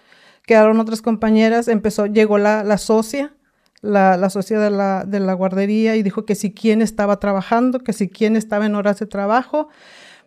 quedaron 0.46 0.80
otras 0.80 1.02
compañeras, 1.02 1.68
empezó, 1.68 2.06
llegó 2.06 2.38
la, 2.38 2.78
socia, 2.78 3.36
la, 3.82 4.30
socia 4.30 4.58
de 4.58 4.70
la, 4.70 5.04
de 5.04 5.20
la, 5.20 5.34
guardería 5.34 5.94
y 5.96 6.02
dijo 6.02 6.24
que 6.24 6.34
si 6.34 6.52
quién 6.52 6.82
estaba 6.82 7.20
trabajando, 7.20 7.80
que 7.80 7.92
si 7.92 8.08
quién 8.08 8.34
estaba 8.34 8.66
en 8.66 8.74
horas 8.74 8.98
de 8.98 9.06
trabajo, 9.06 9.68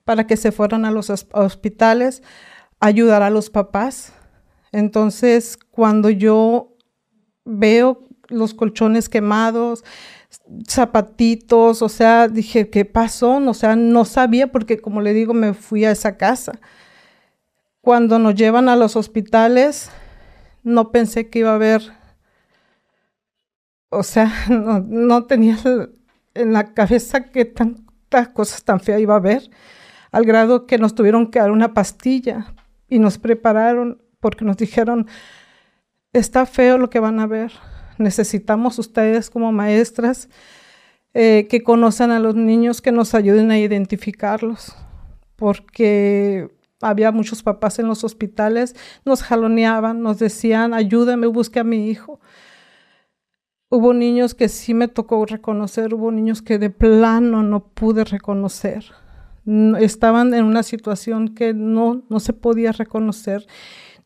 para 0.05 0.27
que 0.27 0.37
se 0.37 0.51
fueran 0.51 0.85
a 0.85 0.91
los 0.91 1.09
hospitales, 1.09 2.23
ayudar 2.79 3.21
a 3.21 3.29
los 3.29 3.49
papás. 3.49 4.13
Entonces, 4.71 5.57
cuando 5.71 6.09
yo 6.09 6.75
veo 7.45 8.07
los 8.27 8.53
colchones 8.53 9.09
quemados, 9.09 9.83
zapatitos, 10.67 11.81
o 11.81 11.89
sea, 11.89 12.27
dije, 12.27 12.69
¿qué 12.69 12.85
pasó? 12.85 13.37
O 13.37 13.53
sea, 13.53 13.75
no 13.75 14.05
sabía 14.05 14.51
porque, 14.51 14.79
como 14.79 15.01
le 15.01 15.13
digo, 15.13 15.33
me 15.33 15.53
fui 15.53 15.85
a 15.85 15.91
esa 15.91 16.17
casa. 16.17 16.59
Cuando 17.81 18.19
nos 18.19 18.35
llevan 18.35 18.69
a 18.69 18.75
los 18.75 18.95
hospitales, 18.95 19.89
no 20.63 20.91
pensé 20.91 21.29
que 21.29 21.39
iba 21.39 21.51
a 21.51 21.55
haber, 21.55 21.81
o 23.89 24.03
sea, 24.03 24.31
no, 24.49 25.25
tenía 25.25 25.57
en 26.35 26.53
la 26.53 26.73
cabeza 26.73 27.31
que 27.31 27.45
tantas 27.45 28.29
cosas 28.29 28.63
tan 28.63 28.79
feas 28.79 29.01
iba 29.01 29.15
a 29.15 29.17
haber, 29.17 29.49
al 30.11 30.25
grado 30.25 30.67
que 30.67 30.77
nos 30.77 30.93
tuvieron 30.93 31.31
que 31.31 31.39
dar 31.39 31.51
una 31.51 31.73
pastilla 31.73 32.53
y 32.89 32.99
nos 32.99 33.17
prepararon 33.17 34.01
porque 34.19 34.45
nos 34.45 34.57
dijeron, 34.57 35.07
está 36.13 36.45
feo 36.45 36.77
lo 36.77 36.89
que 36.89 36.99
van 36.99 37.19
a 37.19 37.27
ver. 37.27 37.51
Necesitamos 37.97 38.79
ustedes 38.79 39.29
como 39.29 39.51
maestras 39.51 40.29
eh, 41.13 41.47
que 41.49 41.63
conozcan 41.63 42.11
a 42.11 42.19
los 42.19 42.35
niños, 42.35 42.81
que 42.81 42.91
nos 42.91 43.13
ayuden 43.13 43.51
a 43.51 43.59
identificarlos, 43.59 44.75
porque 45.35 46.49
había 46.81 47.11
muchos 47.11 47.43
papás 47.43 47.79
en 47.79 47.87
los 47.87 48.03
hospitales, 48.03 48.75
nos 49.05 49.23
jaloneaban, 49.23 50.01
nos 50.01 50.19
decían, 50.19 50.73
ayúdame, 50.73 51.27
busque 51.27 51.59
a 51.59 51.63
mi 51.63 51.89
hijo. 51.89 52.19
Hubo 53.69 53.93
niños 53.93 54.33
que 54.33 54.49
sí 54.49 54.73
me 54.73 54.87
tocó 54.87 55.25
reconocer, 55.25 55.93
hubo 55.93 56.11
niños 56.11 56.41
que 56.41 56.57
de 56.57 56.69
plano 56.69 57.43
no 57.43 57.65
pude 57.65 58.03
reconocer. 58.03 58.85
Estaban 59.79 60.33
en 60.33 60.45
una 60.45 60.63
situación 60.63 61.35
que 61.35 61.53
no, 61.53 62.03
no 62.09 62.19
se 62.19 62.33
podía 62.33 62.71
reconocer. 62.71 63.45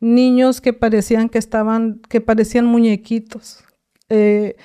Niños 0.00 0.60
que 0.60 0.72
parecían 0.72 1.28
que 1.28 1.38
estaban, 1.38 2.00
que 2.08 2.20
parecían 2.20 2.66
muñequitos. 2.66 3.64
Eh, 4.08 4.56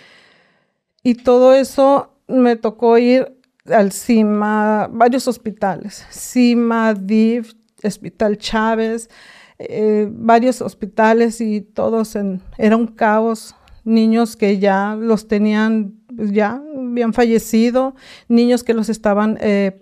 y 1.03 1.15
todo 1.15 1.53
eso 1.53 2.13
me 2.27 2.55
tocó 2.55 2.97
ir 2.97 3.35
al 3.65 3.91
CIMA, 3.91 4.89
varios 4.91 5.27
hospitales, 5.27 6.05
CIMA, 6.11 6.93
DIF, 6.93 7.53
Hospital 7.83 8.37
Chávez, 8.37 9.09
eh, 9.57 10.07
varios 10.11 10.61
hospitales 10.61 11.41
y 11.41 11.61
todos 11.61 12.15
en, 12.15 12.41
era 12.57 12.77
un 12.77 12.87
caos, 12.87 13.55
niños 13.83 14.35
que 14.35 14.59
ya 14.59 14.95
los 14.99 15.27
tenían, 15.27 15.95
ya 16.09 16.61
habían 16.75 17.13
fallecido, 17.13 17.95
niños 18.27 18.63
que 18.63 18.73
los 18.73 18.89
estaban, 18.89 19.37
eh, 19.41 19.81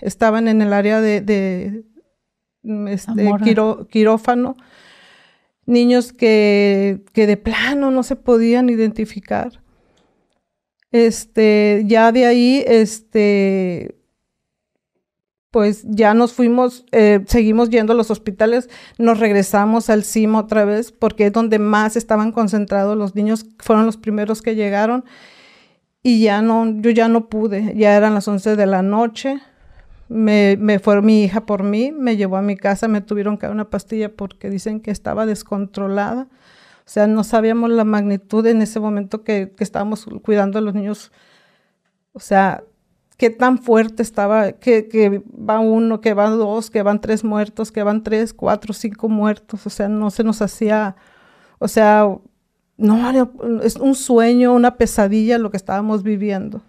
estaban 0.00 0.48
en 0.48 0.62
el 0.62 0.72
área 0.72 1.00
de, 1.00 1.20
Mm, 2.66 2.88
este, 2.88 3.30
quirófano, 3.90 4.56
niños 5.66 6.12
que, 6.12 7.04
que, 7.12 7.28
de 7.28 7.36
plano 7.36 7.92
no 7.92 8.02
se 8.02 8.16
podían 8.16 8.68
identificar. 8.68 9.62
Este, 10.90 11.84
ya 11.86 12.10
de 12.10 12.26
ahí, 12.26 12.64
este, 12.66 13.94
pues 15.52 15.84
ya 15.84 16.12
nos 16.12 16.32
fuimos, 16.32 16.86
eh, 16.90 17.24
seguimos 17.28 17.70
yendo 17.70 17.92
a 17.92 17.96
los 17.96 18.10
hospitales, 18.10 18.68
nos 18.98 19.20
regresamos 19.20 19.88
al 19.88 20.02
CIMA 20.02 20.40
otra 20.40 20.64
vez, 20.64 20.90
porque 20.90 21.26
es 21.26 21.32
donde 21.32 21.60
más 21.60 21.94
estaban 21.94 22.32
concentrados 22.32 22.96
los 22.96 23.14
niños, 23.14 23.46
fueron 23.60 23.86
los 23.86 23.96
primeros 23.96 24.42
que 24.42 24.56
llegaron, 24.56 25.04
y 26.06 26.20
ya 26.20 26.40
no, 26.40 26.70
yo 26.82 26.90
ya 26.90 27.08
no 27.08 27.28
pude, 27.28 27.74
ya 27.76 27.96
eran 27.96 28.14
las 28.14 28.28
11 28.28 28.54
de 28.54 28.66
la 28.66 28.80
noche, 28.80 29.40
me, 30.08 30.56
me, 30.56 30.78
fue 30.78 31.02
mi 31.02 31.24
hija 31.24 31.46
por 31.46 31.64
mí, 31.64 31.90
me 31.90 32.16
llevó 32.16 32.36
a 32.36 32.42
mi 32.42 32.56
casa, 32.56 32.86
me 32.86 33.00
tuvieron 33.00 33.36
que 33.36 33.46
dar 33.46 33.52
una 33.52 33.70
pastilla 33.70 34.14
porque 34.14 34.48
dicen 34.48 34.80
que 34.80 34.92
estaba 34.92 35.26
descontrolada. 35.26 36.28
O 36.78 36.88
sea, 36.88 37.08
no 37.08 37.24
sabíamos 37.24 37.70
la 37.70 37.82
magnitud 37.82 38.46
en 38.46 38.62
ese 38.62 38.78
momento 38.78 39.24
que, 39.24 39.52
que 39.56 39.64
estábamos 39.64 40.06
cuidando 40.22 40.60
a 40.60 40.62
los 40.62 40.74
niños. 40.74 41.10
O 42.12 42.20
sea, 42.20 42.62
qué 43.16 43.30
tan 43.30 43.58
fuerte 43.58 44.04
estaba, 44.04 44.52
que, 44.52 44.86
que, 44.86 45.24
va 45.28 45.58
uno, 45.58 46.00
que 46.00 46.14
van 46.14 46.38
dos, 46.38 46.70
que 46.70 46.82
van 46.82 47.00
tres 47.00 47.24
muertos, 47.24 47.72
que 47.72 47.82
van 47.82 48.04
tres, 48.04 48.32
cuatro, 48.32 48.72
cinco 48.74 49.08
muertos. 49.08 49.66
O 49.66 49.70
sea, 49.70 49.88
no 49.88 50.10
se 50.10 50.22
nos 50.22 50.40
hacía, 50.40 50.94
o 51.58 51.66
sea, 51.66 52.06
no, 52.76 53.60
es 53.62 53.76
un 53.76 53.94
sueño, 53.94 54.52
una 54.52 54.76
pesadilla 54.76 55.38
lo 55.38 55.50
que 55.50 55.56
estábamos 55.56 56.02
viviendo. 56.02 56.62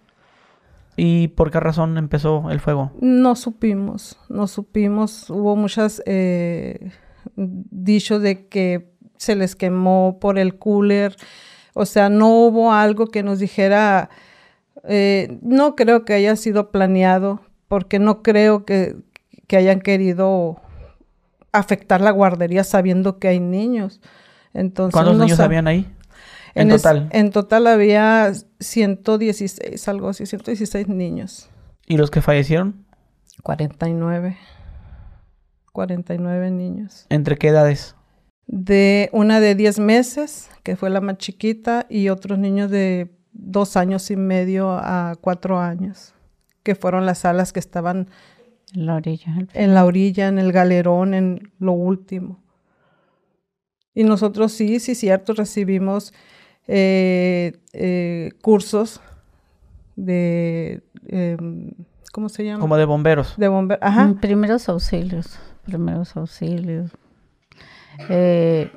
¿Y 0.96 1.28
por 1.28 1.50
qué 1.50 1.60
razón 1.60 1.96
empezó 1.96 2.50
el 2.50 2.60
fuego? 2.60 2.90
No 3.00 3.36
supimos, 3.36 4.18
no 4.28 4.48
supimos. 4.48 5.30
Hubo 5.30 5.54
muchas 5.54 6.02
eh, 6.06 6.90
dichos 7.36 8.20
de 8.20 8.48
que 8.48 8.90
se 9.16 9.36
les 9.36 9.54
quemó 9.54 10.18
por 10.20 10.38
el 10.38 10.58
cooler. 10.58 11.14
O 11.74 11.86
sea, 11.86 12.08
no 12.08 12.30
hubo 12.30 12.72
algo 12.72 13.06
que 13.06 13.22
nos 13.22 13.38
dijera, 13.38 14.10
eh, 14.84 15.38
no 15.42 15.76
creo 15.76 16.04
que 16.04 16.14
haya 16.14 16.34
sido 16.34 16.72
planeado, 16.72 17.42
porque 17.68 18.00
no 18.00 18.22
creo 18.22 18.64
que, 18.64 18.96
que 19.46 19.56
hayan 19.56 19.80
querido 19.80 20.60
afectar 21.52 22.00
la 22.00 22.10
guardería 22.10 22.64
sabiendo 22.64 23.18
que 23.20 23.28
hay 23.28 23.38
niños. 23.38 24.00
Entonces, 24.52 24.94
¿Cuántos 24.94 25.18
niños 25.18 25.38
habían 25.38 25.68
ahí? 25.68 25.86
En, 26.54 26.68
total. 26.68 27.08
en 27.12 27.30
total 27.30 27.66
había 27.66 28.32
116, 28.60 29.88
algo 29.88 30.08
así, 30.08 30.26
116 30.26 30.88
niños. 30.88 31.50
¿Y 31.86 31.96
los 31.96 32.10
que 32.10 32.20
fallecieron? 32.20 32.84
49. 33.42 34.36
49 35.72 36.50
niños. 36.50 37.06
¿Entre 37.08 37.36
qué 37.36 37.48
edades? 37.48 37.94
De 38.46 39.10
una 39.12 39.40
de 39.40 39.54
10 39.54 39.78
meses, 39.78 40.50
que 40.62 40.76
fue 40.76 40.90
la 40.90 41.00
más 41.00 41.18
chiquita, 41.18 41.86
y 41.88 42.08
otros 42.08 42.38
niños 42.38 42.70
de 42.70 43.10
dos 43.32 43.76
años 43.76 44.10
y 44.10 44.16
medio 44.16 44.70
a 44.70 45.16
cuatro 45.20 45.58
años, 45.58 46.14
que 46.62 46.74
fueron 46.74 47.06
las 47.06 47.18
salas 47.18 47.52
que 47.52 47.60
estaban 47.60 48.08
en 48.74 48.86
la 48.86 48.96
orilla. 48.96 49.34
En 49.54 49.74
la 49.74 49.84
orilla, 49.84 50.28
en 50.28 50.38
el 50.38 50.52
galerón, 50.52 51.14
en 51.14 51.52
lo 51.58 51.72
último. 51.72 52.42
Y 53.94 54.04
nosotros 54.04 54.52
sí, 54.52 54.80
sí, 54.80 54.94
cierto, 54.94 55.32
recibimos 55.34 56.12
eh, 56.68 57.58
eh, 57.72 58.30
cursos 58.42 59.00
de 59.96 60.82
em, 61.08 61.70
¿cómo 62.12 62.28
se 62.28 62.44
llama? 62.44 62.60
Como 62.60 62.76
de 62.76 62.84
bomberos. 62.84 63.34
De 63.36 63.48
bomberos, 63.48 63.82
ajá. 63.82 64.04
Mm, 64.04 64.20
Primeros 64.20 64.68
auxilios, 64.68 65.38
primeros 65.64 66.16
auxilios. 66.16 66.90
Eh, 68.08 68.70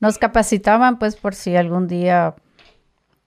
nos 0.00 0.18
capacitaban 0.18 0.98
pues 0.98 1.16
por 1.16 1.34
si 1.34 1.56
algún 1.56 1.86
día, 1.86 2.34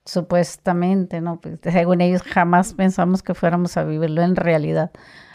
supuestamente, 0.05 1.21
¿no? 1.21 1.39
Pues, 1.39 1.59
según 1.63 2.01
ellos 2.01 2.21
jamás 2.23 2.73
pensamos 2.73 3.23
que 3.23 3.33
fuéramos 3.33 3.77
a 3.77 3.83
vivirlo 3.83 4.21
en 4.21 4.35
realidad. 4.35 4.91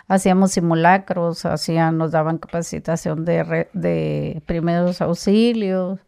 Hacíamos 0.07 0.53
simulacros, 0.53 1.47
hacían, 1.47 1.97
nos 1.97 2.11
daban 2.13 2.37
capacitación 2.39 3.25
de, 3.25 3.43
re- 3.43 3.71
de 3.73 4.43
primeros 4.45 5.01
auxilios, 5.01 5.99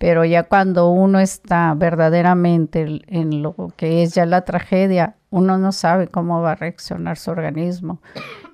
pero 0.00 0.24
ya 0.24 0.44
cuando 0.44 0.88
uno 0.88 1.20
está 1.20 1.74
verdaderamente 1.74 3.02
en- 3.06 3.42
lo 3.42 3.54
que 3.76 4.02
es 4.02 4.14
ya 4.14 4.24
la 4.24 4.46
tragedia, 4.46 5.16
uno 5.28 5.58
no 5.58 5.72
sabe 5.72 6.08
cómo 6.08 6.40
va 6.40 6.52
a 6.52 6.54
reaccionar 6.54 7.18
su 7.18 7.30
organismo. 7.30 8.00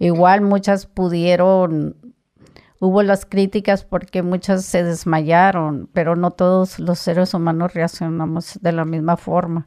Igual 0.01 0.41
muchas 0.41 0.87
pudieron, 0.87 1.95
hubo 2.81 3.05
las 3.05 3.27
críticas 3.27 3.85
porque 3.85 4.25
muchas 4.25 4.65
se 4.65 4.83
desmayaron, 4.83 5.89
pero 5.93 6.17
no 6.17 6.33
todos 6.33 6.81
los 6.81 6.99
seres 6.99 7.33
humanos 7.33 7.75
reaccionamos 7.75 8.59
de 8.61 8.73
la 8.73 8.85
misma 8.85 9.17
forma. 9.17 9.65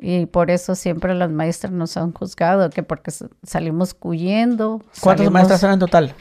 Y 0.00 0.26
por 0.26 0.50
eso 0.50 0.74
siempre 0.74 1.14
las 1.14 1.30
maestras 1.30 1.72
nos 1.72 1.96
han 1.96 2.12
juzgado, 2.12 2.70
que 2.70 2.82
porque 2.82 3.12
salimos 3.44 3.96
huyendo. 4.02 4.78
¿Cuántas 5.00 5.18
salimos, 5.26 5.32
maestras 5.32 5.62
eran 5.62 5.74
en 5.74 5.80
total? 5.80 6.14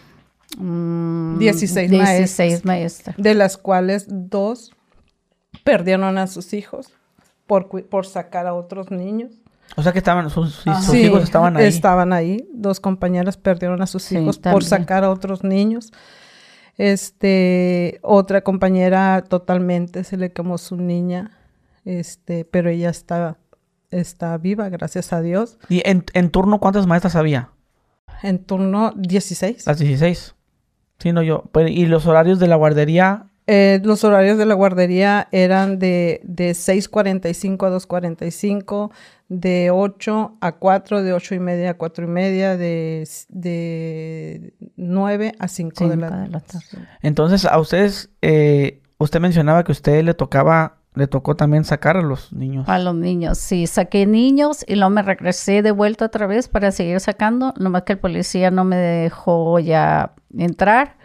Mm, 0.57 1.39
16 1.39 1.89
16 1.91 2.65
maestras. 2.65 3.15
De 3.17 3.33
las 3.33 3.57
cuales 3.57 4.05
dos 4.07 4.71
perdieron 5.63 6.17
a 6.17 6.27
sus 6.27 6.53
hijos 6.53 6.89
por, 7.45 7.67
por 7.87 8.05
sacar 8.05 8.47
a 8.47 8.53
otros 8.53 8.91
niños. 8.91 9.31
O 9.75 9.83
sea 9.83 9.91
que 9.91 9.97
estaban, 9.99 10.29
sus, 10.29 10.53
sus 10.53 10.67
Ah, 10.67 10.81
Sí, 10.81 10.99
hijos 11.03 11.23
estaban 11.23 11.57
ahí. 11.57 11.65
Estaban 11.65 12.13
ahí. 12.13 12.47
Dos 12.53 12.79
compañeras 12.79 13.37
perdieron 13.37 13.81
a 13.81 13.87
sus 13.87 14.03
Sí, 14.03 14.17
hijos 14.17 14.39
también. 14.39 14.53
por 14.55 14.63
sacar 14.63 15.03
a 15.03 15.09
otros 15.11 15.43
niños. 15.43 15.91
Este, 16.77 17.99
otra 18.03 18.41
compañera 18.41 19.23
totalmente 19.27 20.03
se 20.03 20.15
le 20.15 20.31
quemó 20.31 20.57
su 20.59 20.75
niña, 20.77 21.31
este, 21.85 22.45
pero 22.45 22.69
ella 22.69 22.89
está, 22.91 23.37
está 23.89 24.37
viva, 24.37 24.69
gracias 24.69 25.11
a 25.11 25.21
Dios. 25.21 25.57
¿Y 25.69 25.81
en, 25.89 26.05
en 26.13 26.29
turno 26.29 26.59
cuántas 26.59 26.85
maestras 26.85 27.15
había? 27.15 27.49
En 28.23 28.39
turno 28.43 28.93
16. 28.95 29.65
Las 29.65 29.79
16. 29.79 30.35
Sí, 30.99 31.11
no 31.13 31.21
yo. 31.21 31.43
Pues, 31.51 31.69
y 31.71 31.85
los 31.85 32.05
horarios 32.07 32.39
de 32.39 32.47
la 32.47 32.55
guardería, 32.55 33.27
Eh, 33.49 33.79
los 33.83 34.03
horarios 34.03 34.37
de 34.37 34.45
la 34.45 34.55
guardería 34.55 35.29
eran 35.31 35.79
de, 35.79 36.19
de 36.23 36.51
6.45 36.51 37.65
a 37.65 37.69
2.45, 37.71 38.91
de 39.29 39.69
8 39.71 40.37
a 40.41 40.51
4, 40.53 41.01
de 41.03 41.13
8 41.13 41.35
y 41.35 41.39
media 41.39 41.69
a 41.71 41.73
4 41.75 42.03
y 42.05 42.07
media, 42.07 42.57
de, 42.57 43.07
de 43.29 44.53
9 44.75 45.33
a 45.39 45.47
5 45.47 45.87
de 45.87 45.95
Cinco 45.95 45.95
la 46.01 46.09
de 46.11 46.27
la 46.29 46.39
tarde. 46.41 46.65
tarde. 46.71 46.87
entonces 47.01 47.45
a 47.45 47.57
ustedes, 47.59 48.09
eh, 48.21 48.81
usted 48.97 49.19
mencionaba 49.19 49.63
que 49.63 49.71
a 49.71 49.73
usted 49.73 50.03
le 50.03 50.13
tocaba, 50.13 50.77
le 50.97 51.07
tocó 51.07 51.35
también 51.35 51.63
sacar 51.63 51.95
a 51.95 52.01
los 52.01 52.33
niños. 52.33 52.67
A 52.67 52.79
los 52.79 52.95
niños, 52.95 53.37
sí, 53.37 53.67
saqué 53.67 54.07
niños 54.07 54.65
y 54.67 54.75
luego 54.75 54.89
me 54.89 55.03
regresé 55.03 55.61
de 55.61 55.71
vuelta 55.71 56.05
otra 56.05 56.25
vez 56.25 56.47
para 56.47 56.71
seguir 56.71 56.99
sacando, 56.99 57.53
nomás 57.59 57.83
que 57.83 57.93
el 57.93 57.99
policía 57.99 58.49
no 58.49 58.63
me 58.63 58.77
dejó 58.77 59.59
ya 59.59 60.13
entrar. 60.35 60.97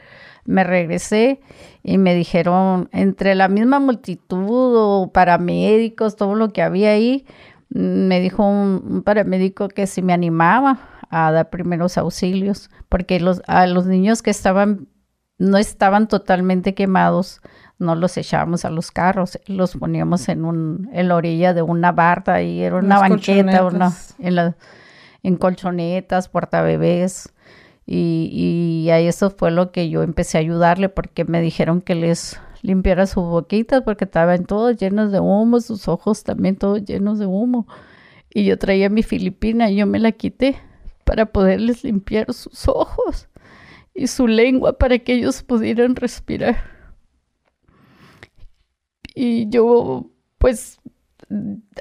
Me 0.45 0.65
regresé 0.65 1.41
y 1.83 1.99
me 1.99 2.15
dijeron, 2.15 2.89
entre 2.93 3.35
la 3.35 3.49
misma 3.49 3.81
multitud 3.81 4.75
o 4.77 5.11
paramédicos, 5.13 6.17
todo 6.17 6.35
lo 6.35 6.49
que 6.49 6.63
había 6.63 6.91
ahí, 6.91 7.27
mm, 7.71 8.07
me 8.09 8.21
dijo 8.21 8.45
un, 8.45 9.03
paramédico 9.05 9.69
que 9.69 9.87
si 9.87 10.01
me 10.01 10.15
animaba 10.15 10.81
a 11.11 11.31
dar 11.31 11.51
primeros 11.51 11.99
auxilios, 11.99 12.71
porque 12.89 13.21
los, 13.21 13.43
a 13.47 13.67
los 13.67 13.87
niños 13.87 14.23
que 14.23 14.31
estaban, 14.31 14.89
no 15.39 15.59
estaban 15.59 16.09
totalmente 16.09 16.75
quemados, 16.75 17.43
no 17.83 17.95
los 17.95 18.17
echábamos 18.17 18.65
a 18.65 18.71
los 18.71 18.91
carros, 18.91 19.39
los 19.47 19.77
poníamos 19.77 20.29
en, 20.29 20.45
un, 20.45 20.89
en 20.93 21.09
la 21.09 21.17
orilla 21.17 21.53
de 21.53 21.63
una 21.63 21.93
barda 21.93 22.43
y 22.43 22.63
era 22.63 22.77
una 22.77 22.99
banqueta, 22.99 23.65
una, 23.67 23.93
en, 24.19 24.35
la, 24.35 24.57
en 25.23 25.37
colchonetas, 25.37 26.29
portabebés. 26.29 27.33
Y, 27.85 28.31
y 28.87 28.91
a 28.91 29.01
eso 29.01 29.31
fue 29.31 29.51
lo 29.51 29.73
que 29.73 29.91
yo 29.91 30.03
empecé 30.03 30.39
a 30.39 30.41
ayudarle 30.41 30.89
porque 30.89 31.25
me 31.25 31.43
dijeron 31.43 31.81
que 31.81 31.95
les 31.95 32.41
limpiara 32.63 33.07
sus 33.07 33.25
boquitas 33.25 33.83
porque 33.83 34.05
estaban 34.05 34.47
todos 34.47 34.77
llenos 34.77 35.13
de 35.13 35.21
humo, 35.21 35.61
sus 35.61 35.89
ojos 35.89 36.25
también 36.25 36.57
todos 36.57 36.85
llenos 36.85 37.19
de 37.19 37.27
humo. 37.27 37.67
Y 38.33 38.45
yo 38.45 38.59
traía 38.59 38.89
mi 38.89 39.03
filipina 39.03 39.71
y 39.71 39.77
yo 39.77 39.87
me 39.87 39.99
la 39.99 40.13
quité 40.13 40.57
para 41.05 41.27
poderles 41.27 41.85
limpiar 41.85 42.33
sus 42.33 42.67
ojos 42.69 43.29
y 43.95 44.07
su 44.07 44.27
lengua 44.27 44.79
para 44.79 44.99
que 44.99 45.15
ellos 45.15 45.43
pudieran 45.43 45.97
respirar. 45.97 46.72
Y 49.15 49.49
yo, 49.49 50.11
pues, 50.39 50.81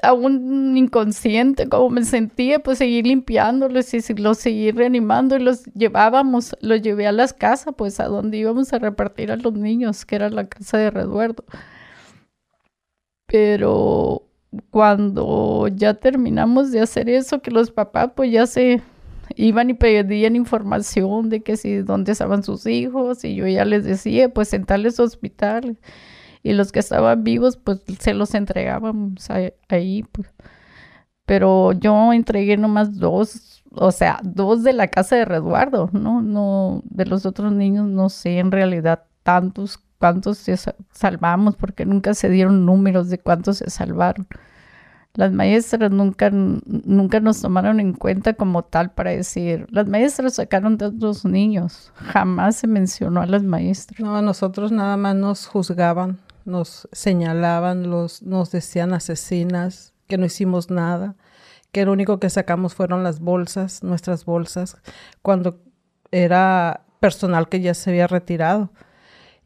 aún 0.02 0.76
inconsciente 0.76 1.68
como 1.68 1.90
me 1.90 2.04
sentía, 2.04 2.58
pues 2.60 2.78
seguí 2.78 3.02
limpiándolos 3.02 3.92
y 3.94 4.14
los 4.14 4.38
seguí 4.38 4.70
reanimando 4.70 5.36
y 5.36 5.40
los 5.40 5.64
llevábamos, 5.74 6.56
los 6.60 6.80
llevé 6.82 7.06
a 7.06 7.12
las 7.12 7.32
casas, 7.32 7.74
pues 7.76 8.00
a 8.00 8.06
donde 8.06 8.38
íbamos 8.38 8.72
a 8.72 8.78
repartir 8.78 9.30
a 9.32 9.36
los 9.36 9.52
niños, 9.54 10.04
que 10.06 10.16
era 10.16 10.30
la 10.30 10.46
casa 10.48 10.78
de 10.78 10.90
resguardo. 10.90 11.44
Pero 13.26 14.22
cuando 14.70 15.68
ya 15.68 15.94
terminamos 15.94 16.70
de 16.72 16.80
hacer 16.80 17.08
eso, 17.08 17.40
que 17.40 17.50
los 17.50 17.70
papás 17.70 18.10
pues 18.14 18.30
ya 18.30 18.46
se 18.46 18.82
iban 19.36 19.70
y 19.70 19.74
pedían 19.74 20.36
información 20.36 21.30
de 21.30 21.42
que 21.42 21.56
si 21.56 21.76
dónde 21.78 22.12
estaban 22.12 22.42
sus 22.42 22.66
hijos 22.66 23.24
y 23.24 23.34
yo 23.34 23.46
ya 23.46 23.64
les 23.64 23.84
decía 23.84 24.28
pues 24.32 24.52
en 24.52 24.64
tales 24.66 25.00
hospitales 25.00 25.78
y 26.42 26.52
los 26.54 26.72
que 26.72 26.80
estaban 26.80 27.22
vivos 27.24 27.56
pues 27.56 27.82
se 27.98 28.14
los 28.14 28.34
entregábamos 28.34 29.28
ahí 29.68 30.02
pues. 30.12 30.28
Pero 31.24 31.72
yo 31.72 32.12
entregué 32.12 32.56
nomás 32.56 32.98
dos 32.98 33.62
o 33.74 33.90
sea 33.90 34.20
dos 34.22 34.62
de 34.64 34.72
la 34.74 34.88
casa 34.88 35.16
de 35.16 35.24
resguardo 35.24 35.88
no 35.92 36.20
no 36.20 36.82
de 36.84 37.06
los 37.06 37.24
otros 37.24 37.52
niños 37.52 37.86
no 37.86 38.10
sé 38.10 38.38
en 38.38 38.50
realidad 38.52 39.04
tantos 39.22 39.78
cuántos 39.98 40.36
se 40.38 40.56
sa- 40.56 40.74
salvamos 40.92 41.56
porque 41.56 41.86
nunca 41.86 42.12
se 42.12 42.28
dieron 42.28 42.66
números 42.66 43.08
de 43.08 43.18
cuántos 43.18 43.58
se 43.58 43.70
salvaron. 43.70 44.26
Las 45.14 45.30
maestras 45.30 45.90
nunca, 45.92 46.30
nunca 46.32 47.20
nos 47.20 47.40
tomaron 47.42 47.78
en 47.80 47.92
cuenta 47.92 48.32
como 48.32 48.62
tal 48.64 48.90
para 48.92 49.10
decir, 49.10 49.66
las 49.70 49.86
maestras 49.86 50.34
sacaron 50.34 50.76
tantos 50.78 51.24
niños, 51.26 51.92
jamás 51.94 52.56
se 52.56 52.66
mencionó 52.66 53.20
a 53.20 53.26
las 53.26 53.42
maestras. 53.42 54.00
No, 54.00 54.16
a 54.16 54.22
nosotros 54.22 54.72
nada 54.72 54.96
más 54.96 55.14
nos 55.14 55.46
juzgaban, 55.46 56.18
nos 56.44 56.88
señalaban, 56.92 57.90
los, 57.90 58.22
nos 58.22 58.50
decían 58.50 58.92
asesinas, 58.94 59.92
que 60.06 60.18
no 60.18 60.26
hicimos 60.26 60.70
nada, 60.70 61.16
que 61.72 61.86
lo 61.86 61.92
único 61.92 62.20
que 62.20 62.30
sacamos 62.30 62.74
fueron 62.74 63.02
las 63.02 63.20
bolsas, 63.20 63.82
nuestras 63.82 64.24
bolsas, 64.24 64.76
cuando 65.22 65.60
era 66.10 66.84
personal 67.00 67.48
que 67.48 67.60
ya 67.60 67.74
se 67.74 67.90
había 67.90 68.06
retirado. 68.06 68.70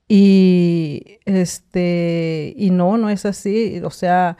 Y 0.08 1.18
este, 1.24 2.54
y 2.56 2.70
no, 2.70 2.96
no 2.96 3.10
es 3.10 3.26
así. 3.26 3.80
O 3.84 3.90
sea, 3.90 4.36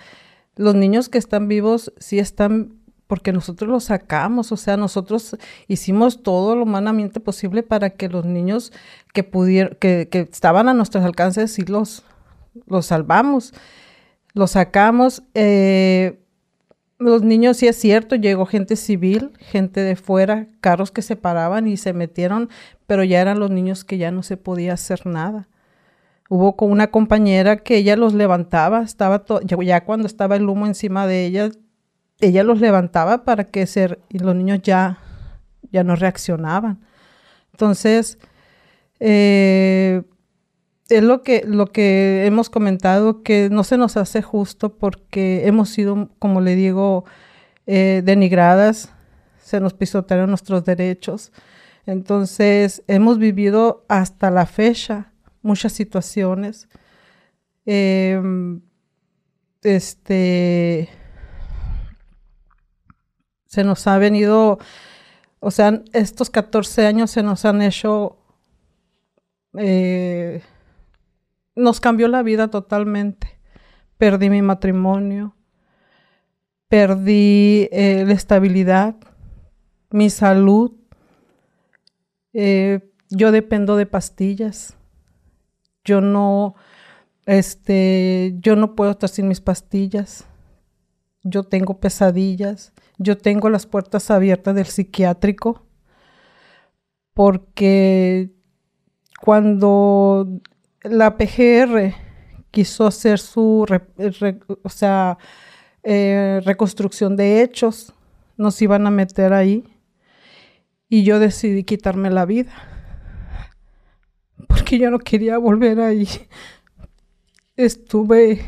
los 0.57 0.75
niños 0.75 1.09
que 1.09 1.19
están 1.19 1.49
vivos 1.49 1.93
sí 1.99 2.19
están 2.19 2.75
porque 3.07 3.33
nosotros 3.33 3.71
los 3.71 3.85
sacamos, 3.85 4.51
o 4.51 4.57
sea, 4.57 4.77
nosotros 4.77 5.37
hicimos 5.69 6.25
todo 6.25 6.57
lo 6.57 6.65
humanamente 6.65 7.21
posible 7.21 7.63
para 7.63 7.91
que 7.91 8.09
los 8.09 8.25
niños 8.25 8.73
que 9.15 9.25
que 9.79 10.29
estaban 10.33 10.69
a 10.69 10.75
nuestros 10.75 11.05
alcances, 11.05 11.53
sí 11.53 11.63
los, 11.63 12.03
los 12.67 12.87
salvamos, 12.87 13.53
los 14.35 14.53
sacamos. 14.53 15.23
eh, 15.35 16.21
los 16.99 17.23
niños, 17.23 17.59
sí 17.59 17.69
es 17.69 17.77
cierto, 17.77 18.17
llegó 18.17 18.47
gente 18.47 18.77
civil, 18.77 19.33
gente 19.39 19.81
de 19.81 19.97
fuera, 19.97 20.49
carros 20.61 20.91
que 20.91 21.03
se 21.03 21.17
paraban 21.17 21.69
y 21.69 21.77
se 21.77 21.93
metieron, 21.93 22.49
pero 22.87 23.05
ya 23.05 23.21
eran 23.21 23.39
los 23.39 23.51
niños 23.51 23.85
que 23.85 23.99
ya 23.99 24.11
no 24.11 24.23
se 24.23 24.37
podía 24.37 24.73
hacer 24.73 25.07
nada. 25.07 25.49
Hubo 26.29 26.57
con 26.57 26.71
una 26.73 26.91
compañera 26.91 27.59
que 27.59 27.77
ella 27.77 27.97
los 27.97 28.15
levantaba, 28.15 28.83
estaba 28.83 29.25
ya, 29.45 29.85
cuando 29.85 30.07
estaba 30.07 30.37
el 30.37 30.49
humo 30.49 30.67
encima 30.67 31.07
de 31.07 31.27
ella, 31.27 31.51
ella 32.21 32.43
los 32.43 32.61
levantaba 32.61 33.25
para 33.25 33.45
que 33.45 33.67
se, 33.67 33.99
y 34.09 34.19
los 34.19 34.35
niños 34.35 34.61
ya, 34.63 34.99
ya 35.71 35.85
no 35.85 35.97
reaccionaban. 35.97 36.81
Entonces, 37.53 38.19
eh, 39.01 40.03
es 40.89 41.03
lo 41.03 41.23
que, 41.23 41.43
lo 41.47 41.67
que 41.67 42.27
hemos 42.27 42.51
comentado, 42.51 43.23
que 43.23 43.49
no 43.51 43.65
se 43.65 43.77
nos 43.79 43.97
hace 43.97 44.23
justo 44.23 44.77
porque 44.77 45.47
hemos 45.47 45.71
sido, 45.71 46.11
como 46.19 46.41
le 46.41 46.55
digo, 46.55 47.05
eh, 47.67 48.03
denigradas, 48.05 48.93
se 49.39 49.61
nos 49.61 49.75
pisotearon 49.75 50.31
nuestros 50.31 50.65
derechos. 50.65 51.33
Entonces, 51.87 52.83
hemos 52.89 53.19
vivido 53.19 53.85
hasta 53.89 54.31
la 54.31 54.47
fecha 54.47 55.13
muchas 55.43 55.73
situaciones. 55.73 56.69
Em, 57.67 58.61
este 59.63 60.89
se 63.47 63.65
nos 63.65 63.87
ha 63.87 63.99
venido 63.99 64.59
O 65.41 65.51
sea, 65.51 65.83
estos 65.93 66.31
14 66.31 66.87
años 66.87 67.11
se 67.11 67.23
nos 67.23 67.45
han 67.45 67.63
hecho... 67.63 68.19
eh, 69.59 70.43
nos 71.57 71.81
cambió 71.81 72.07
la 72.09 72.23
vida 72.23 72.49
totalmente. 72.49 73.41
Perdí 73.99 74.31
mi 74.31 74.43
matrimonio, 74.43 75.35
perdí 76.69 77.69
eh, 77.73 78.05
la 78.07 78.13
estabilidad, 78.13 78.97
mi 79.91 80.11
salud. 80.11 80.73
Eh, 82.33 82.93
yo 83.09 83.33
dependo 83.33 83.77
de 83.77 83.87
pastillas. 83.87 84.77
Yo 85.85 86.01
no, 86.01 86.55
este, 87.25 88.35
yo 88.41 88.57
no 88.57 88.75
puedo 88.75 88.91
estar 88.91 89.09
sin 89.09 89.29
mis 89.29 89.41
pastillas. 89.41 90.27
Yo 91.23 91.43
tengo 91.43 91.81
pesadillas. 91.81 92.73
Yo 92.99 93.17
tengo 93.17 93.49
las 93.49 93.67
puertas 93.67 94.11
abiertas 94.11 94.55
del 94.55 94.67
psiquiátrico 94.67 95.67
porque 97.17 98.31
cuando 99.23 100.43
la 100.91 101.17
PGR 101.17 101.95
quiso 102.51 102.87
hacer 102.87 103.19
su, 103.19 103.67
o 104.63 104.69
sea, 104.69 105.19
eh, 105.83 106.41
reconstrucción 106.45 107.17
de 107.17 107.43
hechos, 107.43 107.93
nos 108.37 108.61
iban 108.63 108.87
a 108.87 108.91
meter 108.91 109.33
ahí. 109.33 109.65
Y 110.89 111.03
yo 111.03 111.19
decidí 111.19 111.65
quitarme 111.65 112.11
la 112.11 112.25
vida. 112.27 112.53
Porque 114.49 114.79
yo 114.79 114.91
no 114.91 114.99
quería 114.99 115.39
volver 115.39 115.81
ahí. 115.81 116.09
Estuve, 117.57 118.41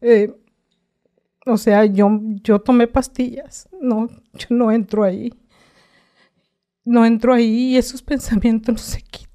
eh, 0.00 0.34
o 1.46 1.56
sea, 1.56 1.84
yo, 1.84 2.10
yo 2.42 2.60
tomé 2.60 2.86
pastillas, 2.86 3.68
no, 3.80 4.08
yo 4.34 4.46
no 4.50 4.70
entro 4.70 5.04
ahí. 5.04 5.32
No 6.84 7.04
entro 7.04 7.34
ahí 7.34 7.72
y 7.72 7.76
esos 7.76 8.02
pensamientos 8.12 8.72
no 8.74 8.78
se 8.78 9.02
quitan, 9.02 9.27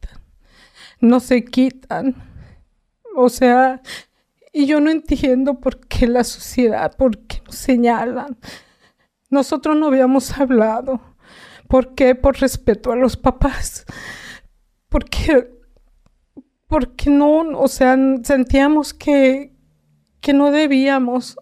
no 1.04 1.20
se 1.20 1.44
quitan. 1.44 2.16
O 3.16 3.30
sea, 3.30 3.82
y 4.52 4.66
yo 4.66 4.80
no 4.80 4.90
entiendo 4.90 5.60
por 5.60 5.80
qué 5.88 6.08
la 6.08 6.24
sociedad, 6.24 6.96
por 6.96 7.18
qué 7.20 7.42
nos 7.46 7.56
señalan. 7.56 8.38
Nosotros 9.30 9.78
no 9.78 9.88
habíamos 9.88 10.38
hablado. 10.40 11.02
¿Por 11.68 11.94
qué? 11.94 12.16
Por 12.16 12.40
respeto 12.40 12.92
a 12.92 12.96
los 12.96 13.18
papás. 13.18 13.86
Porque, 14.90 15.52
porque 16.68 17.10
no, 17.10 17.60
o 17.60 17.68
sea, 17.68 17.98
sentíamos 18.24 18.94
que, 18.94 19.54
que 20.22 20.34
no 20.34 20.52
debíamos 20.52 21.38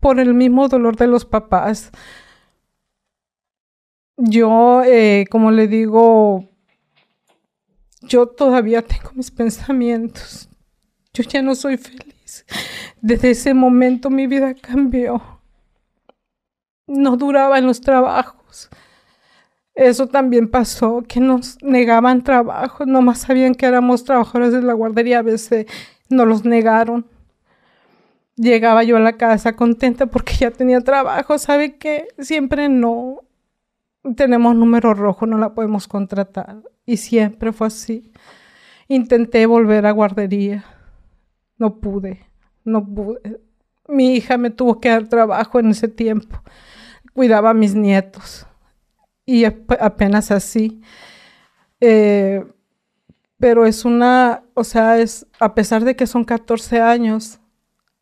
por 0.00 0.18
el 0.18 0.34
mismo 0.34 0.68
dolor 0.68 0.96
de 0.96 1.06
los 1.06 1.24
papás. 1.24 1.92
Yo, 4.16 4.82
eh, 4.84 5.26
como 5.30 5.50
le 5.50 5.68
digo, 5.68 6.55
yo 8.06 8.26
todavía 8.26 8.82
tengo 8.82 9.10
mis 9.14 9.30
pensamientos. 9.30 10.48
Yo 11.12 11.24
ya 11.24 11.42
no 11.42 11.54
soy 11.54 11.76
feliz. 11.76 12.44
Desde 13.00 13.30
ese 13.30 13.54
momento 13.54 14.10
mi 14.10 14.26
vida 14.26 14.54
cambió. 14.54 15.40
No 16.86 17.16
duraba 17.16 17.58
en 17.58 17.66
los 17.66 17.80
trabajos. 17.80 18.70
Eso 19.74 20.06
también 20.06 20.48
pasó, 20.50 21.02
que 21.06 21.20
nos 21.20 21.62
negaban 21.62 22.22
trabajo. 22.22 22.86
Nomás 22.86 23.20
sabían 23.20 23.54
que 23.54 23.66
éramos 23.66 24.04
trabajadores 24.04 24.52
de 24.52 24.62
la 24.62 24.72
guardería. 24.72 25.18
A 25.18 25.22
veces 25.22 25.66
nos 26.08 26.26
los 26.26 26.44
negaron. 26.44 27.06
Llegaba 28.36 28.84
yo 28.84 28.96
a 28.96 29.00
la 29.00 29.16
casa 29.16 29.56
contenta 29.56 30.06
porque 30.06 30.34
ya 30.34 30.50
tenía 30.50 30.80
trabajo. 30.80 31.38
¿Sabe 31.38 31.76
qué? 31.76 32.08
Siempre 32.18 32.68
no. 32.68 33.22
Tenemos 34.16 34.54
número 34.54 34.94
rojo, 34.94 35.26
no 35.26 35.38
la 35.38 35.54
podemos 35.54 35.88
contratar. 35.88 36.62
Y 36.86 36.96
siempre 36.98 37.52
fue 37.52 37.66
así. 37.66 38.12
Intenté 38.88 39.46
volver 39.46 39.86
a 39.86 39.90
guardería. 39.92 40.64
No 41.58 41.80
pude, 41.80 42.26
no 42.64 42.84
pude. 42.86 43.40
Mi 43.88 44.14
hija 44.16 44.38
me 44.38 44.50
tuvo 44.50 44.80
que 44.80 44.88
dar 44.90 45.08
trabajo 45.08 45.60
en 45.60 45.70
ese 45.70 45.88
tiempo. 45.88 46.42
Cuidaba 47.14 47.50
a 47.50 47.54
mis 47.54 47.74
nietos. 47.74 48.46
Y 49.24 49.44
ap- 49.44 49.72
apenas 49.80 50.30
así. 50.30 50.82
Eh, 51.80 52.44
pero 53.38 53.66
es 53.66 53.84
una, 53.84 54.44
o 54.54 54.64
sea, 54.64 54.98
es, 54.98 55.26
a 55.40 55.54
pesar 55.54 55.84
de 55.84 55.96
que 55.96 56.06
son 56.06 56.24
14 56.24 56.80
años, 56.80 57.40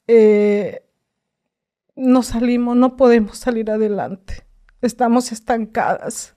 eh, 0.07 0.85
no 1.97 2.23
salimos, 2.23 2.77
no 2.77 2.97
podemos 2.97 3.39
salir 3.39 3.71
adelante. 3.71 4.47
Estamos 4.81 5.33
estancadas. 5.33 6.34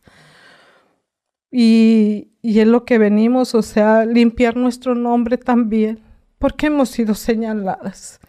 Y, 1.51 2.31
y 2.41 2.59
es 2.59 2.67
lo 2.67 2.85
que 2.85 2.97
venimos, 2.97 3.55
o 3.55 3.61
sea, 3.61 4.05
limpiar 4.05 4.57
nuestro 4.57 4.95
nombre 4.95 5.37
también, 5.37 6.01
porque 6.39 6.67
hemos 6.67 6.89
sido 6.89 7.15
señaladas, 7.15 8.19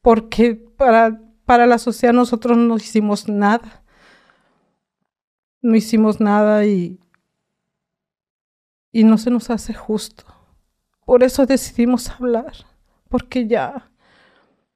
porque 0.00 0.54
para, 0.54 1.20
para 1.44 1.66
la 1.66 1.78
sociedad 1.78 2.14
nosotros 2.14 2.56
no 2.56 2.76
hicimos 2.76 3.28
nada, 3.28 3.82
no 5.60 5.76
hicimos 5.76 6.20
nada 6.20 6.64
y, 6.66 6.98
y 8.92 9.04
no 9.04 9.18
se 9.18 9.30
nos 9.30 9.50
hace 9.50 9.74
justo. 9.74 10.24
Por 11.04 11.22
eso 11.22 11.46
decidimos 11.46 12.08
hablar, 12.10 12.52
porque 13.08 13.46
ya 13.46 13.90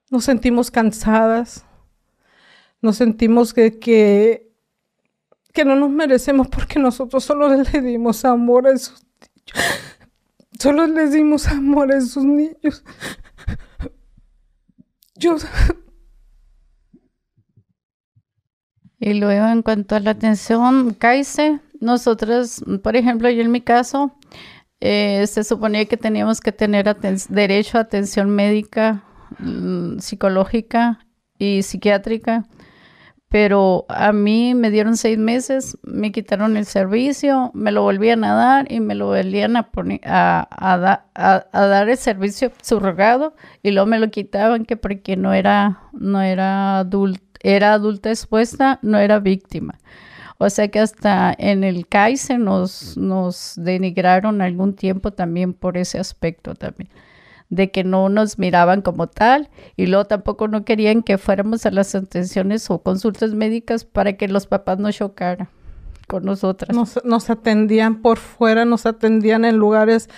nos 0.09 0.25
sentimos 0.25 0.71
cansadas, 0.71 1.65
nos 2.81 2.97
sentimos 2.97 3.53
que, 3.53 3.79
que, 3.79 4.52
que 5.53 5.63
no 5.63 5.75
nos 5.75 5.89
merecemos 5.89 6.47
porque 6.47 6.79
nosotros 6.79 7.23
solo 7.23 7.47
le 7.63 7.81
dimos 7.81 8.25
amor 8.25 8.67
a 8.67 8.71
esos 8.73 9.03
niños. 9.03 9.73
Solo 10.59 10.87
les 10.87 11.13
dimos 11.13 11.47
amor 11.47 11.91
a 11.91 11.97
esos 11.97 12.23
niños. 12.25 12.83
Yo, 15.15 15.37
Y 19.05 19.15
luego 19.15 19.47
en 19.47 19.63
cuanto 19.63 19.97
a 19.97 19.99
la 19.99 20.11
atención 20.11 20.93
CAICE, 20.93 21.59
nosotros, 21.81 22.63
por 22.81 22.95
ejemplo, 22.95 23.29
yo 23.29 23.41
en 23.41 23.51
mi 23.51 23.59
caso, 23.59 24.15
eh, 24.79 25.27
se 25.27 25.43
suponía 25.43 25.83
que 25.85 25.97
teníamos 25.97 26.39
que 26.39 26.53
tener 26.53 26.95
derecho 27.27 27.77
a 27.77 27.81
atención 27.81 28.29
médica, 28.29 29.03
mm, 29.39 29.99
psicológica 29.99 31.05
y 31.37 31.63
psiquiátrica, 31.63 32.45
pero 33.33 33.85
a 33.89 34.13
mí 34.13 34.53
me 34.53 34.69
dieron 34.69 34.95
seis 34.95 35.17
meses, 35.17 35.75
me 35.81 36.11
quitaron 36.11 36.55
el 36.55 36.65
servicio, 36.67 37.49
me 37.55 37.71
lo 37.71 37.81
volvían 37.81 38.23
a 38.23 38.35
dar 38.35 38.71
y 38.71 38.79
me 38.79 38.93
lo 38.93 39.07
volvían 39.07 39.57
a, 39.57 39.71
poner, 39.71 40.01
a, 40.05 40.47
a 40.51 40.77
da- 40.77 41.05
a- 41.15 41.47
a 41.51 41.65
dar 41.65 41.89
el 41.89 41.97
servicio 41.97 42.51
subrogado 42.61 43.33
y 43.63 43.71
luego 43.71 43.87
me 43.87 43.97
lo 43.97 44.11
quitaban 44.11 44.65
que 44.65 44.77
porque 44.77 45.17
no 45.17 45.33
era, 45.33 45.79
no 45.93 46.21
era 46.21 46.85
era 47.41 47.73
adulta 47.73 48.09
expuesta, 48.11 48.77
no 48.83 48.99
era 48.99 49.19
víctima. 49.19 49.79
O 50.37 50.49
sea 50.49 50.67
que 50.69 50.79
hasta 50.79 51.33
en 51.37 51.63
el 51.63 51.87
CAICE 51.87 52.37
nos, 52.37 52.97
nos 52.97 53.53
denigraron 53.57 54.41
algún 54.41 54.75
tiempo 54.75 55.11
también 55.11 55.53
por 55.53 55.77
ese 55.77 55.99
aspecto 55.99 56.55
también, 56.55 56.89
de 57.53 57.69
que 57.69 57.83
no 57.83 58.09
nos 58.09 58.39
miraban 58.39 58.81
como 58.81 59.07
tal 59.07 59.49
y 59.75 59.85
luego 59.85 60.05
tampoco 60.05 60.47
no 60.47 60.65
querían 60.65 61.03
que 61.03 61.19
fuéramos 61.19 61.65
a 61.65 61.71
las 61.71 61.93
atenciones 61.93 62.69
o 62.71 62.81
consultas 62.81 63.33
médicas 63.35 63.85
para 63.85 64.13
que 64.13 64.27
los 64.27 64.47
papás 64.47 64.79
no 64.79 64.91
chocaran 64.91 65.49
con 66.07 66.25
nosotras. 66.25 66.75
nos, 66.75 66.99
nos 67.05 67.29
atendían 67.29 68.01
por 68.01 68.17
fuera, 68.17 68.65
nos 68.65 68.85
atendían 68.85 69.45
en 69.45 69.57
lugares 69.57 70.09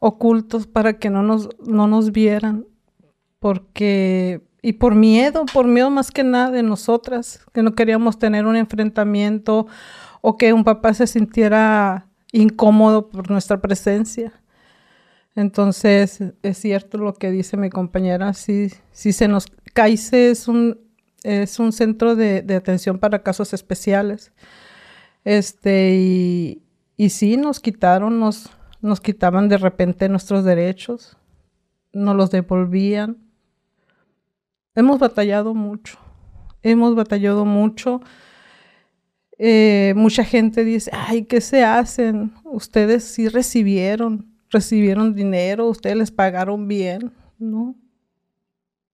ocultos 0.00 0.66
para 0.66 0.98
que 0.98 1.08
no 1.08 1.22
nos, 1.22 1.48
no 1.66 1.86
nos 1.86 2.12
vieran, 2.12 2.66
porque, 3.38 4.42
y 4.60 4.74
por 4.74 4.94
miedo, 4.94 5.46
por 5.52 5.66
miedo 5.66 5.90
más 5.90 6.10
que 6.10 6.24
nada 6.24 6.50
de 6.50 6.62
nosotras, 6.62 7.40
que 7.54 7.62
no 7.62 7.74
queríamos 7.74 8.18
tener 8.18 8.44
un 8.46 8.56
enfrentamiento 8.56 9.66
o 10.20 10.36
que 10.36 10.52
un 10.52 10.64
papá 10.64 10.92
se 10.92 11.06
sintiera 11.06 12.08
incómodo 12.32 13.08
por 13.08 13.30
nuestra 13.30 13.60
presencia. 13.60 14.41
Entonces, 15.34 16.20
es 16.42 16.58
cierto 16.58 16.98
lo 16.98 17.14
que 17.14 17.30
dice 17.30 17.56
mi 17.56 17.70
compañera, 17.70 18.34
sí, 18.34 18.70
sí 18.92 19.12
se 19.12 19.28
nos... 19.28 19.46
CAICE 19.72 20.30
es 20.30 20.48
un, 20.48 20.78
es 21.22 21.58
un 21.58 21.72
centro 21.72 22.14
de, 22.16 22.42
de 22.42 22.54
atención 22.54 22.98
para 22.98 23.22
casos 23.22 23.54
especiales. 23.54 24.32
Este, 25.24 25.94
y, 25.94 26.62
y 26.96 27.10
sí, 27.10 27.36
nos 27.36 27.60
quitaron, 27.60 28.18
nos, 28.20 28.50
nos 28.80 29.00
quitaban 29.00 29.48
de 29.48 29.56
repente 29.56 30.08
nuestros 30.08 30.44
derechos, 30.44 31.16
nos 31.92 32.16
los 32.16 32.30
devolvían. 32.30 33.18
Hemos 34.74 34.98
batallado 34.98 35.54
mucho, 35.54 35.98
hemos 36.62 36.94
batallado 36.94 37.44
mucho. 37.44 38.00
Eh, 39.38 39.94
mucha 39.96 40.24
gente 40.24 40.64
dice, 40.64 40.90
ay, 40.92 41.24
¿qué 41.24 41.40
se 41.40 41.64
hacen? 41.64 42.32
Ustedes 42.44 43.04
sí 43.04 43.28
recibieron, 43.28 44.31
recibieron 44.52 45.14
dinero, 45.14 45.66
ustedes 45.68 45.96
les 45.96 46.10
pagaron 46.12 46.68
bien, 46.68 47.12
¿no? 47.38 47.74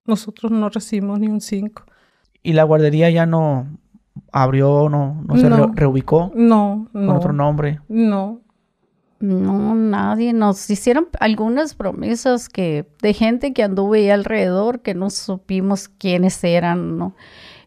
Nosotros 0.06 0.50
no 0.50 0.68
recibimos 0.70 1.18
ni 1.20 1.28
un 1.28 1.40
cinco. 1.40 1.84
Y 2.42 2.54
la 2.54 2.62
guardería 2.64 3.10
ya 3.10 3.26
no 3.26 3.66
abrió, 4.32 4.88
no, 4.88 5.22
no 5.26 5.36
se 5.36 5.48
re- 5.48 5.66
reubicó 5.74 6.32
No, 6.34 6.88
con 6.92 7.10
otro 7.10 7.32
nombre. 7.32 7.80
No. 7.88 8.40
No, 9.20 9.74
nadie. 9.74 10.32
Nos 10.32 10.70
hicieron 10.70 11.08
algunas 11.18 11.74
promesas 11.74 12.48
que 12.48 12.86
de 13.02 13.12
gente 13.12 13.52
que 13.52 13.64
anduvo 13.64 13.94
ahí 13.94 14.08
alrededor 14.10 14.80
que 14.80 14.94
no 14.94 15.10
supimos 15.10 15.88
quiénes 15.88 16.42
eran, 16.44 16.96
¿no? 16.96 17.14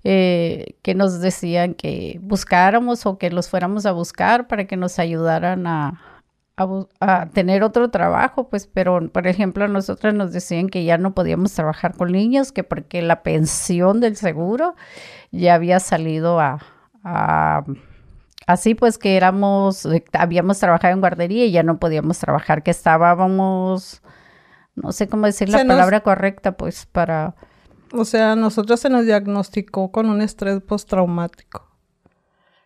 Eh, 0.03 0.77
que 0.81 0.95
nos 0.95 1.19
decían 1.19 1.73
que 1.75 2.19
buscáramos 2.23 3.05
o 3.05 3.17
que 3.19 3.29
los 3.29 3.49
fuéramos 3.49 3.85
a 3.85 3.91
buscar 3.91 4.47
para 4.47 4.65
que 4.65 4.77
nos 4.77 4.97
ayudaran 4.97 5.67
a, 5.67 6.01
a 6.99 7.27
tener 7.27 7.63
otro 7.63 7.89
trabajo, 7.89 8.49
pues, 8.49 8.67
pero 8.67 8.99
por 9.11 9.27
ejemplo, 9.27 9.65
a 9.65 9.67
nosotros 9.67 10.13
nos 10.13 10.31
decían 10.33 10.69
que 10.69 10.83
ya 10.83 10.97
no 10.97 11.13
podíamos 11.13 11.53
trabajar 11.53 11.95
con 11.95 12.11
niños, 12.11 12.51
que 12.51 12.63
porque 12.63 13.01
la 13.01 13.23
pensión 13.23 13.99
del 13.99 14.15
seguro 14.15 14.75
ya 15.31 15.55
había 15.55 15.79
salido 15.79 16.39
a, 16.39 16.59
a 17.03 17.63
Así 18.47 18.73
pues 18.75 18.97
que 18.97 19.15
éramos, 19.15 19.85
eh, 19.85 20.03
habíamos 20.13 20.59
trabajado 20.59 20.93
en 20.93 20.99
guardería 20.99 21.45
y 21.45 21.51
ya 21.51 21.63
no 21.63 21.77
podíamos 21.79 22.17
trabajar, 22.19 22.63
que 22.63 22.71
estábamos, 22.71 24.01
no 24.75 24.91
sé 24.91 25.07
cómo 25.07 25.27
decir 25.27 25.47
la 25.47 25.59
Se 25.59 25.63
nos- 25.63 25.75
palabra 25.75 26.01
correcta, 26.01 26.53
pues 26.53 26.85
para, 26.87 27.35
O 27.93 28.03
sea, 28.03 28.31
a 28.33 28.35
nosotros 28.35 28.79
se 28.79 28.89
nos 28.89 29.05
diagnosticó 29.05 29.91
con 29.91 30.09
un 30.09 30.21
estrés 30.21 30.59
postraumático. 30.61 31.70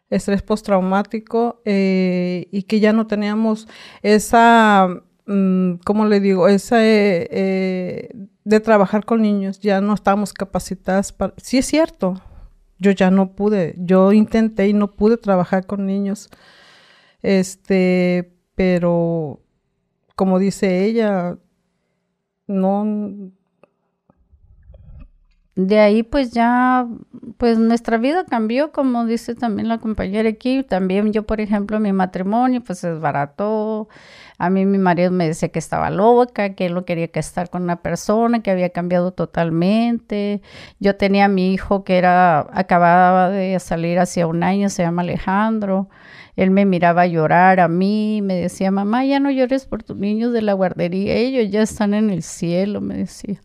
Estrés 0.09 0.41
postraumático 0.43 1.61
eh, 1.65 2.47
y 2.51 2.63
que 2.63 2.79
ya 2.79 2.93
no 2.93 3.07
teníamos 3.07 3.67
esa, 4.03 4.87
mm, 5.25 5.75
¿cómo 5.85 6.05
le 6.05 6.19
digo? 6.19 6.47
Esa 6.47 6.83
eh, 6.85 7.27
eh, 7.31 8.09
de 8.43 8.59
trabajar 8.59 9.05
con 9.05 9.21
niños. 9.21 9.59
Ya 9.59 9.81
no 9.81 9.93
estábamos 9.93 10.33
capacitadas 10.33 11.11
para... 11.11 11.33
Sí 11.37 11.57
es 11.57 11.65
cierto, 11.65 12.21
yo 12.79 12.91
ya 12.91 13.11
no 13.11 13.35
pude. 13.35 13.75
Yo 13.77 14.13
intenté 14.13 14.67
y 14.67 14.73
no 14.73 14.91
pude 14.91 15.17
trabajar 15.17 15.65
con 15.65 15.85
niños. 15.85 16.29
Este, 17.23 18.31
pero 18.55 19.41
como 20.15 20.39
dice 20.39 20.85
ella, 20.85 21.37
no, 22.47 23.31
de 25.55 25.79
ahí 25.79 26.03
pues 26.03 26.31
ya, 26.31 26.85
pues 27.37 27.57
nuestra 27.57 27.97
vida 27.97 28.25
cambió, 28.25 28.73
como 28.73 29.05
dice 29.05 29.35
también 29.35 29.69
la 29.69 29.77
compañera 29.77 30.27
aquí, 30.29 30.63
también 30.63 31.13
yo, 31.13 31.25
por 31.25 31.39
ejemplo, 31.39 31.79
mi 31.79 31.93
matrimonio 31.93 32.61
pues 32.61 32.79
se 32.79 32.91
desbarató, 32.91 33.87
a 34.37 34.49
mí 34.49 34.65
mi 34.65 34.77
marido 34.77 35.11
me 35.11 35.27
decía 35.27 35.49
que 35.49 35.59
estaba 35.59 35.89
loca, 35.89 36.55
que 36.55 36.65
él 36.65 36.73
no 36.73 36.83
quería 36.83 37.07
que 37.07 37.19
estar 37.19 37.49
con 37.49 37.63
una 37.63 37.77
persona, 37.81 38.43
que 38.43 38.51
había 38.51 38.69
cambiado 38.71 39.13
totalmente, 39.13 40.41
yo 40.79 40.97
tenía 40.97 41.25
a 41.25 41.27
mi 41.29 41.53
hijo 41.53 41.85
que 41.85 41.97
era, 41.97 42.47
acababa 42.51 43.29
de 43.29 43.57
salir 43.61 43.99
hacia 43.99 44.27
un 44.27 44.43
año, 44.43 44.69
se 44.69 44.83
llama 44.83 45.03
Alejandro, 45.03 45.89
él 46.35 46.51
me 46.51 46.65
miraba 46.65 47.07
llorar 47.07 47.61
a 47.61 47.69
mí, 47.69 48.21
me 48.21 48.35
decía, 48.35 48.71
mamá, 48.71 49.05
ya 49.05 49.21
no 49.21 49.31
llores 49.31 49.65
por 49.67 49.83
tus 49.83 49.95
niños 49.97 50.33
de 50.33 50.41
la 50.41 50.51
guardería, 50.53 51.15
ellos 51.15 51.49
ya 51.49 51.61
están 51.61 51.93
en 51.93 52.09
el 52.09 52.23
cielo, 52.23 52.81
me 52.81 52.97
decía. 52.97 53.39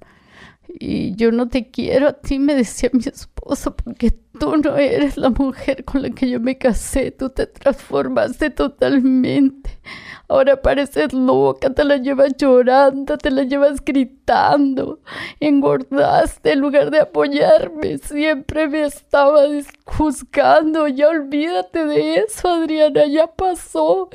Y 0.79 1.15
yo 1.17 1.33
no 1.33 1.49
te 1.49 1.71
quiero 1.71 2.09
a 2.09 2.13
ti, 2.13 2.39
me 2.39 2.55
decía 2.55 2.91
mi 2.93 3.01
esposo, 3.05 3.75
porque 3.77 4.11
tú 4.39 4.57
no 4.57 4.77
eres 4.77 5.17
la 5.17 5.31
mujer 5.31 5.85
con 5.85 6.03
la 6.03 6.11
que 6.11 6.31
yo 6.31 6.41
me 6.41 6.57
casé, 6.59 7.11
tú 7.11 7.31
te 7.31 7.47
transformaste 7.47 8.51
totalmente. 8.51 9.81
Ahora 10.29 10.63
pareces 10.63 11.13
loca, 11.13 11.71
te 11.75 11.83
la 11.85 11.97
llevas 11.97 12.37
llorando, 12.37 13.19
te 13.19 13.33
la 13.33 13.43
llevas 13.43 13.85
gritando, 13.85 15.01
engordaste 15.41 16.53
en 16.53 16.61
lugar 16.61 16.91
de 16.93 17.01
apoyarme, 17.01 17.99
siempre 17.99 18.69
me 18.69 18.85
estaba 18.85 19.47
dis- 19.47 19.67
juzgando, 19.85 20.87
ya 20.87 21.09
olvídate 21.09 21.85
de 21.85 22.15
eso, 22.21 22.49
Adriana, 22.49 23.07
ya 23.07 23.27
pasó. 23.27 24.09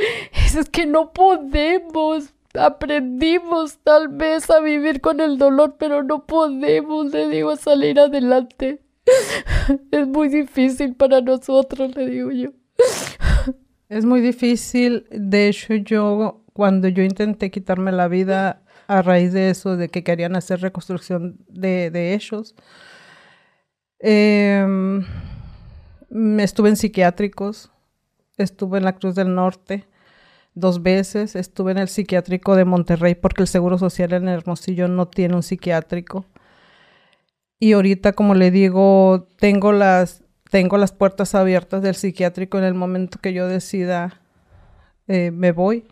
Es 0.58 0.70
que 0.70 0.86
no 0.86 1.12
podemos, 1.12 2.34
aprendimos 2.60 3.78
tal 3.80 4.08
vez 4.10 4.50
a 4.50 4.60
vivir 4.60 5.02
con 5.02 5.20
el 5.20 5.38
dolor, 5.38 5.76
pero 5.78 6.04
no 6.04 6.26
podemos, 6.26 7.12
le 7.12 7.30
digo, 7.30 7.56
salir 7.56 8.00
adelante. 8.00 8.82
Es 9.92 10.08
muy 10.08 10.30
difícil 10.30 10.96
para 10.96 11.22
nosotros, 11.22 11.96
le 11.96 12.08
digo 12.08 12.32
yo. 12.32 12.50
Es 13.90 14.06
muy 14.06 14.22
difícil. 14.22 15.08
De 15.12 15.48
hecho, 15.48 15.76
yo, 15.76 16.44
cuando 16.54 16.88
yo 16.88 17.04
intenté 17.04 17.52
quitarme 17.52 17.92
la 17.92 18.08
vida 18.08 18.62
a 18.88 19.02
raíz 19.02 19.34
de 19.34 19.50
eso, 19.50 19.78
de 19.78 19.90
que 19.90 20.04
querían 20.04 20.36
hacer 20.36 20.62
reconstrucción 20.62 21.38
de, 21.48 21.90
de 21.92 22.20
em, 24.00 25.04
me 26.10 26.44
estuve 26.44 26.70
en 26.70 26.76
psiquiátricos, 26.76 27.72
estuve 28.38 28.78
en 28.78 28.86
la 28.86 28.96
Cruz 28.96 29.16
del 29.16 29.34
Norte 29.34 29.88
dos 30.56 30.82
veces, 30.82 31.36
estuve 31.36 31.72
en 31.74 31.78
el 31.78 31.88
psiquiátrico 31.90 32.56
de 32.56 32.66
Monterrey 32.66 33.14
porque 33.16 33.44
el 33.44 33.48
Seguro 33.48 33.78
Social 33.78 34.14
en 34.14 34.28
Hermosillo 34.28 34.88
no 34.88 35.08
tiene 35.08 35.36
un 35.36 35.44
psiquiátrico. 35.44 36.26
Y 37.60 37.74
ahorita, 37.74 38.14
como 38.14 38.34
le 38.36 38.52
digo, 38.52 39.28
tengo 39.38 39.72
las, 39.72 40.24
tengo 40.50 40.78
las 40.78 40.92
puertas 40.92 41.36
abiertas 41.36 41.82
del 41.82 41.96
psiquiátrico 41.96 42.58
en 42.58 42.64
el 42.64 42.74
momento 42.74 43.20
que 43.22 43.34
yo 43.34 43.48
decida 43.48 44.20
eh, 45.08 45.32
me 45.32 45.52
voy. 45.52 45.86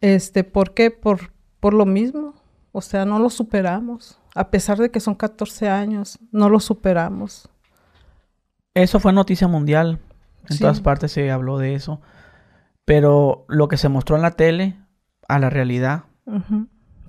Este, 0.00 0.44
¿por 0.44 0.74
qué? 0.74 0.90
Por, 0.90 1.32
por 1.60 1.74
lo 1.74 1.86
mismo. 1.86 2.34
O 2.72 2.80
sea, 2.82 3.04
no 3.04 3.18
lo 3.18 3.30
superamos. 3.30 4.20
A 4.34 4.50
pesar 4.50 4.78
de 4.78 4.90
que 4.90 5.00
son 5.00 5.14
14 5.14 5.68
años, 5.68 6.18
no 6.30 6.48
lo 6.48 6.60
superamos. 6.60 7.48
Eso 8.74 9.00
fue 9.00 9.12
noticia 9.12 9.48
mundial. 9.48 9.98
En 10.48 10.56
Sí. 10.56 10.60
todas 10.60 10.80
partes 10.80 11.12
se 11.12 11.30
habló 11.30 11.58
de 11.58 11.74
eso. 11.74 12.00
Pero 12.88 13.44
lo 13.48 13.68
que 13.68 13.76
se 13.76 13.88
mostró 13.88 14.16
en 14.16 14.22
la 14.22 14.32
tele 14.32 14.76
a 15.28 15.38
la 15.38 15.48
realidad. 15.50 16.04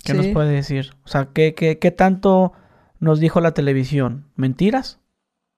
¿qué 0.05 0.13
nos 0.13 0.27
puede 0.27 0.51
decir? 0.53 0.91
O 1.03 1.07
sea, 1.07 1.29
¿qué, 1.33 1.53
qué, 1.55 1.79
qué 1.79 1.91
tanto 1.91 2.53
nos 2.99 3.19
dijo 3.19 3.41
la 3.41 3.53
televisión? 3.53 4.27
¿Mentiras? 4.35 4.99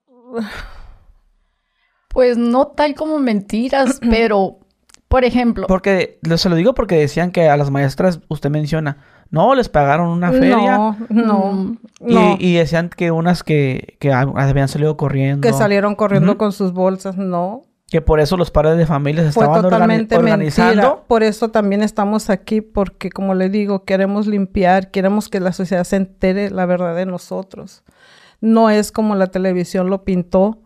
Pues 2.09 2.37
no 2.37 2.67
tal 2.67 2.93
como 2.95 3.19
mentiras, 3.19 3.99
pero, 4.09 4.59
por 5.07 5.23
ejemplo, 5.23 5.65
Porque, 5.67 6.19
se 6.35 6.49
lo 6.49 6.55
digo 6.55 6.73
porque 6.73 6.95
decían 6.95 7.31
que 7.31 7.47
a 7.49 7.55
las 7.57 7.71
maestras, 7.71 8.19
usted 8.27 8.49
menciona, 8.49 8.97
no, 9.29 9.55
les 9.55 9.69
pagaron 9.69 10.09
una 10.09 10.31
feria. 10.31 10.77
No, 10.77 10.97
no, 11.09 11.77
Y, 12.05 12.13
no. 12.13 12.35
y 12.37 12.53
decían 12.55 12.89
que 12.89 13.11
unas 13.11 13.43
que, 13.43 13.95
que 13.99 14.11
hab- 14.11 14.33
habían 14.35 14.67
salido 14.67 14.97
corriendo. 14.97 15.47
que 15.47 15.53
salieron 15.53 15.95
corriendo 15.95 16.37
con 16.37 16.51
sus 16.51 16.73
bolsas, 16.73 17.15
no. 17.17 17.63
Que 17.91 18.01
por 18.01 18.19
eso 18.21 18.37
los 18.37 18.49
padres 18.51 18.77
de 18.77 18.85
familia 18.87 19.21
se 19.25 19.33
Fue 19.33 19.43
estaban 19.43 19.65
organi- 19.65 19.69
totalmente 19.69 20.15
organizando. 20.15 20.75
mentira. 20.81 21.03
Por 21.07 21.23
eso 21.23 21.49
también 21.49 21.83
estamos 21.83 22.29
aquí, 22.29 22.61
porque 22.61 23.09
como 23.11 23.35
le 23.35 23.49
digo, 23.49 23.83
queremos 23.83 24.27
limpiar, 24.27 24.89
queremos 24.91 25.27
que 25.29 25.39
la 25.41 25.51
sociedad 25.51 25.83
se 25.83 25.97
entere 25.97 26.49
la 26.51 26.65
verdad 26.65 26.95
de 26.95 27.05
nosotros. 27.05 27.83
No 28.39 28.69
es 28.69 28.91
como 28.93 29.13
la 29.15 29.27
televisión 29.27 29.89
lo 29.89 30.03
pintó, 30.05 30.59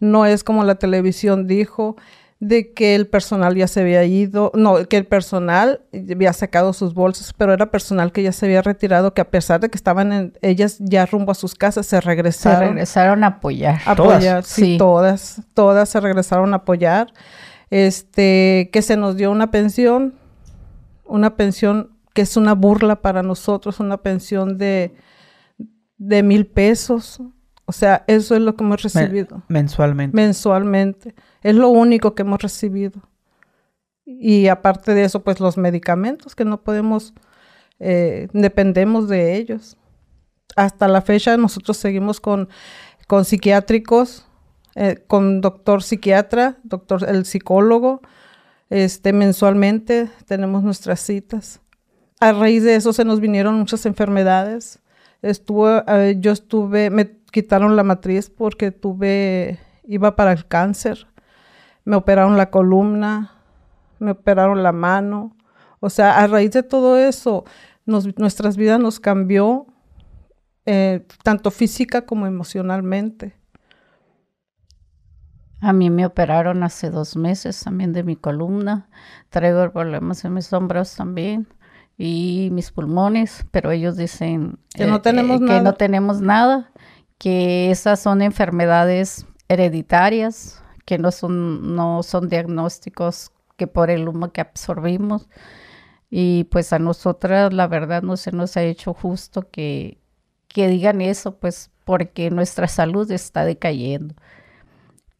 no 0.00 0.24
es 0.24 0.42
como 0.42 0.64
la 0.64 0.76
televisión 0.76 1.46
dijo 1.46 1.96
de 2.42 2.72
que 2.72 2.94
el 2.94 3.06
personal 3.06 3.54
ya 3.54 3.68
se 3.68 3.80
había 3.82 4.02
ido, 4.04 4.50
no, 4.54 4.76
que 4.88 4.96
el 4.96 5.04
personal 5.06 5.82
había 5.92 6.32
sacado 6.32 6.72
sus 6.72 6.94
bolsas, 6.94 7.34
pero 7.34 7.52
era 7.52 7.70
personal 7.70 8.12
que 8.12 8.22
ya 8.22 8.32
se 8.32 8.46
había 8.46 8.62
retirado, 8.62 9.12
que 9.12 9.20
a 9.20 9.30
pesar 9.30 9.60
de 9.60 9.68
que 9.68 9.76
estaban 9.76 10.10
en, 10.12 10.32
ellas 10.40 10.78
ya 10.80 11.04
rumbo 11.04 11.32
a 11.32 11.34
sus 11.34 11.54
casas, 11.54 11.84
se 11.84 11.96
se 11.96 12.00
regresaron 12.00 12.70
regresaron 12.70 13.24
a 13.24 13.26
apoyar. 13.26 13.80
a 13.84 13.94
Todas. 13.94 14.16
apoyar, 14.16 14.44
sí, 14.44 14.62
Sí. 14.62 14.78
todas, 14.78 15.42
todas 15.52 15.88
se 15.90 16.00
regresaron 16.00 16.54
a 16.54 16.58
apoyar. 16.58 17.12
Este, 17.68 18.70
que 18.72 18.82
se 18.82 18.96
nos 18.96 19.16
dio 19.16 19.30
una 19.30 19.50
pensión, 19.50 20.14
una 21.04 21.36
pensión 21.36 21.90
que 22.14 22.22
es 22.22 22.36
una 22.36 22.54
burla 22.54 23.02
para 23.02 23.22
nosotros, 23.22 23.80
una 23.80 23.98
pensión 23.98 24.58
de, 24.58 24.94
de 25.98 26.22
mil 26.22 26.46
pesos. 26.46 27.20
O 27.66 27.72
sea, 27.72 28.02
eso 28.08 28.34
es 28.34 28.40
lo 28.40 28.56
que 28.56 28.64
hemos 28.64 28.82
Men- 28.94 29.04
recibido 29.04 29.42
mensualmente. 29.48 30.16
mensualmente. 30.16 31.14
Es 31.42 31.54
lo 31.54 31.68
único 31.68 32.14
que 32.14 32.22
hemos 32.22 32.42
recibido. 32.42 33.00
Y 34.04 34.48
aparte 34.48 34.94
de 34.94 35.04
eso, 35.04 35.22
pues 35.22 35.40
los 35.40 35.56
medicamentos 35.56 36.34
que 36.34 36.44
no 36.44 36.62
podemos, 36.62 37.14
eh, 37.78 38.28
dependemos 38.32 39.08
de 39.08 39.36
ellos. 39.36 39.76
Hasta 40.56 40.88
la 40.88 41.00
fecha 41.00 41.36
nosotros 41.36 41.76
seguimos 41.76 42.20
con, 42.20 42.48
con 43.06 43.24
psiquiátricos, 43.24 44.26
eh, 44.74 45.04
con 45.06 45.40
doctor 45.40 45.82
psiquiatra, 45.82 46.58
doctor 46.64 47.08
el 47.08 47.24
psicólogo, 47.24 48.00
este 48.70 49.12
mensualmente 49.12 50.08
tenemos 50.26 50.62
nuestras 50.62 51.00
citas. 51.00 51.60
A 52.20 52.32
raíz 52.32 52.62
de 52.62 52.76
eso 52.76 52.92
se 52.92 53.04
nos 53.04 53.20
vinieron 53.20 53.56
muchas 53.56 53.84
enfermedades. 53.84 54.78
Eh, 55.22 56.16
yo 56.20 56.32
estuve, 56.32 56.90
me 56.90 57.18
quitaron 57.32 57.76
la 57.76 57.82
matriz 57.82 58.30
porque 58.30 58.70
tuve, 58.70 59.58
iba 59.84 60.14
para 60.14 60.32
el 60.32 60.46
cáncer. 60.46 61.08
Me 61.84 61.96
operaron 61.96 62.36
la 62.36 62.50
columna, 62.50 63.32
me 63.98 64.12
operaron 64.12 64.62
la 64.62 64.72
mano. 64.72 65.36
O 65.80 65.90
sea, 65.90 66.18
a 66.18 66.26
raíz 66.26 66.50
de 66.52 66.62
todo 66.62 66.98
eso, 66.98 67.44
nos- 67.86 68.16
nuestras 68.18 68.56
vidas 68.56 68.78
nos 68.80 69.00
cambió, 69.00 69.66
eh, 70.66 71.06
tanto 71.22 71.50
física 71.50 72.02
como 72.06 72.26
emocionalmente. 72.26 73.34
A 75.62 75.72
mí 75.74 75.90
me 75.90 76.06
operaron 76.06 76.62
hace 76.62 76.90
dos 76.90 77.16
meses 77.16 77.62
también 77.62 77.92
de 77.92 78.02
mi 78.02 78.16
columna. 78.16 78.88
Traigo 79.28 79.70
problemas 79.72 80.24
en 80.24 80.32
mis 80.34 80.50
hombros 80.54 80.94
también 80.96 81.48
y 81.98 82.48
mis 82.52 82.70
pulmones, 82.72 83.44
pero 83.50 83.70
ellos 83.70 83.96
dicen 83.96 84.58
Que 84.74 84.86
no 84.86 85.02
tenemos 85.02 85.40
nada. 85.40 85.60
no 85.60 85.74
tenemos 85.74 86.20
nada, 86.22 86.70
que 87.18 87.70
esas 87.70 88.00
son 88.00 88.22
enfermedades 88.22 89.26
hereditarias, 89.48 90.62
que 90.90 90.98
no 90.98 91.12
son, 91.12 91.76
no 91.76 92.02
son 92.02 92.28
diagnósticos 92.28 93.30
que 93.56 93.68
por 93.68 93.90
el 93.90 94.08
humo 94.08 94.32
que 94.32 94.40
absorbimos. 94.40 95.28
Y 96.10 96.44
pues 96.50 96.72
a 96.72 96.80
nosotras 96.80 97.52
la 97.52 97.68
verdad 97.68 98.02
no 98.02 98.16
se 98.16 98.32
nos 98.32 98.56
ha 98.56 98.64
hecho 98.64 98.92
justo 98.92 99.48
que, 99.52 99.98
que 100.48 100.66
digan 100.66 101.00
eso, 101.00 101.36
pues 101.36 101.70
porque 101.84 102.30
nuestra 102.30 102.66
salud 102.66 103.08
está 103.12 103.44
decayendo. 103.44 104.16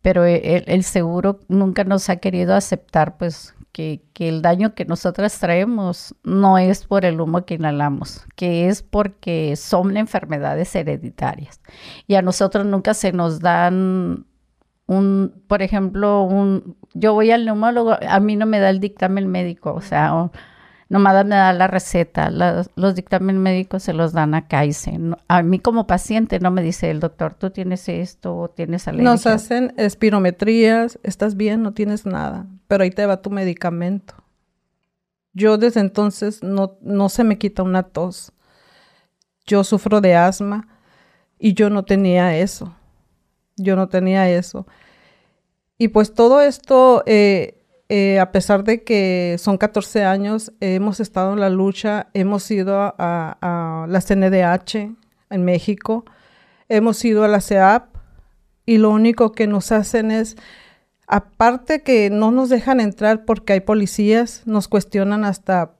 Pero 0.02 0.24
e- 0.24 0.64
el, 0.66 0.82
seguro 0.82 1.38
nunca 1.46 1.84
nos 1.84 2.10
ha 2.10 2.16
querido 2.16 2.56
aceptar, 2.56 3.16
pues 3.16 3.54
que, 3.70 4.02
que 4.12 4.28
el 4.28 4.42
daño 4.42 4.74
que 4.74 4.86
nosotras 4.86 5.38
traemos 5.38 6.16
no 6.24 6.58
es 6.58 6.84
por 6.84 7.04
el 7.04 7.20
humo 7.20 7.44
que 7.44 7.54
inhalamos, 7.54 8.26
que 8.34 8.66
es 8.66 8.82
porque 8.82 9.54
son 9.54 9.96
enfermedades 9.96 10.74
hereditarias. 10.74 11.60
Y 12.08 12.16
a 12.16 12.22
nosotros 12.22 12.66
nunca 12.66 12.92
se 12.92 13.12
nos 13.12 13.38
dan 13.38 14.26
un, 14.90 15.42
por 15.46 15.62
ejemplo, 15.62 16.22
un, 16.22 16.76
yo 16.94 17.14
voy 17.14 17.30
al 17.30 17.44
neumólogo, 17.44 17.96
a 18.06 18.18
mí 18.20 18.34
no 18.34 18.44
me 18.46 18.58
da 18.58 18.70
el 18.70 18.80
dictamen 18.80 19.28
médico, 19.28 19.72
o 19.72 19.80
sea, 19.80 20.14
o- 20.16 20.32
nomás 20.88 21.24
me 21.24 21.36
da 21.36 21.52
la 21.52 21.68
receta, 21.68 22.30
los 22.30 22.94
dictámenes 22.96 23.40
médicos 23.40 23.84
se 23.84 23.92
los 23.92 24.12
dan 24.12 24.34
a 24.34 24.48
Kaiser. 24.48 24.98
No- 24.98 25.16
a 25.28 25.42
mí 25.42 25.60
como 25.60 25.86
paciente 25.86 26.40
no 26.40 26.50
me 26.50 26.62
dice 26.62 26.90
el 26.90 26.98
doctor, 26.98 27.34
tú 27.34 27.50
tienes 27.50 27.88
esto 27.88 28.36
o 28.36 28.48
tienes 28.50 28.88
alergia. 28.88 29.10
Nos 29.12 29.26
hacen 29.28 29.72
espirometrías, 29.76 30.98
estás 31.04 31.36
bien, 31.36 31.62
no 31.62 31.72
tienes 31.72 32.04
nada, 32.06 32.46
pero 32.66 32.82
ahí 32.82 32.90
te 32.90 33.06
va 33.06 33.22
tu 33.22 33.30
medicamento. 33.30 34.14
Yo 35.32 35.56
desde 35.58 35.78
entonces 35.78 36.42
no, 36.42 36.76
no 36.82 37.08
se 37.08 37.22
me 37.22 37.38
quita 37.38 37.62
una 37.62 37.84
tos. 37.84 38.32
Yo 39.46 39.62
sufro 39.62 40.00
de 40.00 40.16
asma 40.16 40.66
y 41.38 41.54
yo 41.54 41.70
no 41.70 41.84
tenía 41.84 42.36
eso. 42.36 42.74
Yo 43.62 43.76
no 43.76 43.88
tenía 43.88 44.28
eso. 44.30 44.66
Y 45.78 45.88
pues 45.88 46.14
todo 46.14 46.40
esto, 46.40 47.02
eh, 47.06 47.64
eh, 47.88 48.18
a 48.20 48.32
pesar 48.32 48.64
de 48.64 48.84
que 48.84 49.36
son 49.38 49.56
14 49.58 50.04
años, 50.04 50.52
hemos 50.60 51.00
estado 51.00 51.32
en 51.32 51.40
la 51.40 51.50
lucha, 51.50 52.08
hemos 52.14 52.50
ido 52.50 52.78
a, 52.80 52.94
a- 52.98 53.86
la 53.88 54.00
CNDH 54.00 54.94
en 55.30 55.44
México, 55.44 56.04
hemos 56.68 57.04
ido 57.04 57.24
a 57.24 57.28
la 57.28 57.40
CEAP 57.40 57.86
y 58.66 58.78
lo 58.78 58.90
único 58.90 59.32
que 59.32 59.46
nos 59.46 59.72
hacen 59.72 60.10
es, 60.10 60.36
aparte 61.06 61.82
que 61.82 62.10
no 62.10 62.30
nos 62.30 62.48
dejan 62.50 62.78
entrar 62.80 63.24
porque 63.24 63.54
hay 63.54 63.60
policías, 63.60 64.42
nos 64.46 64.68
cuestionan 64.68 65.24
hasta, 65.24 65.72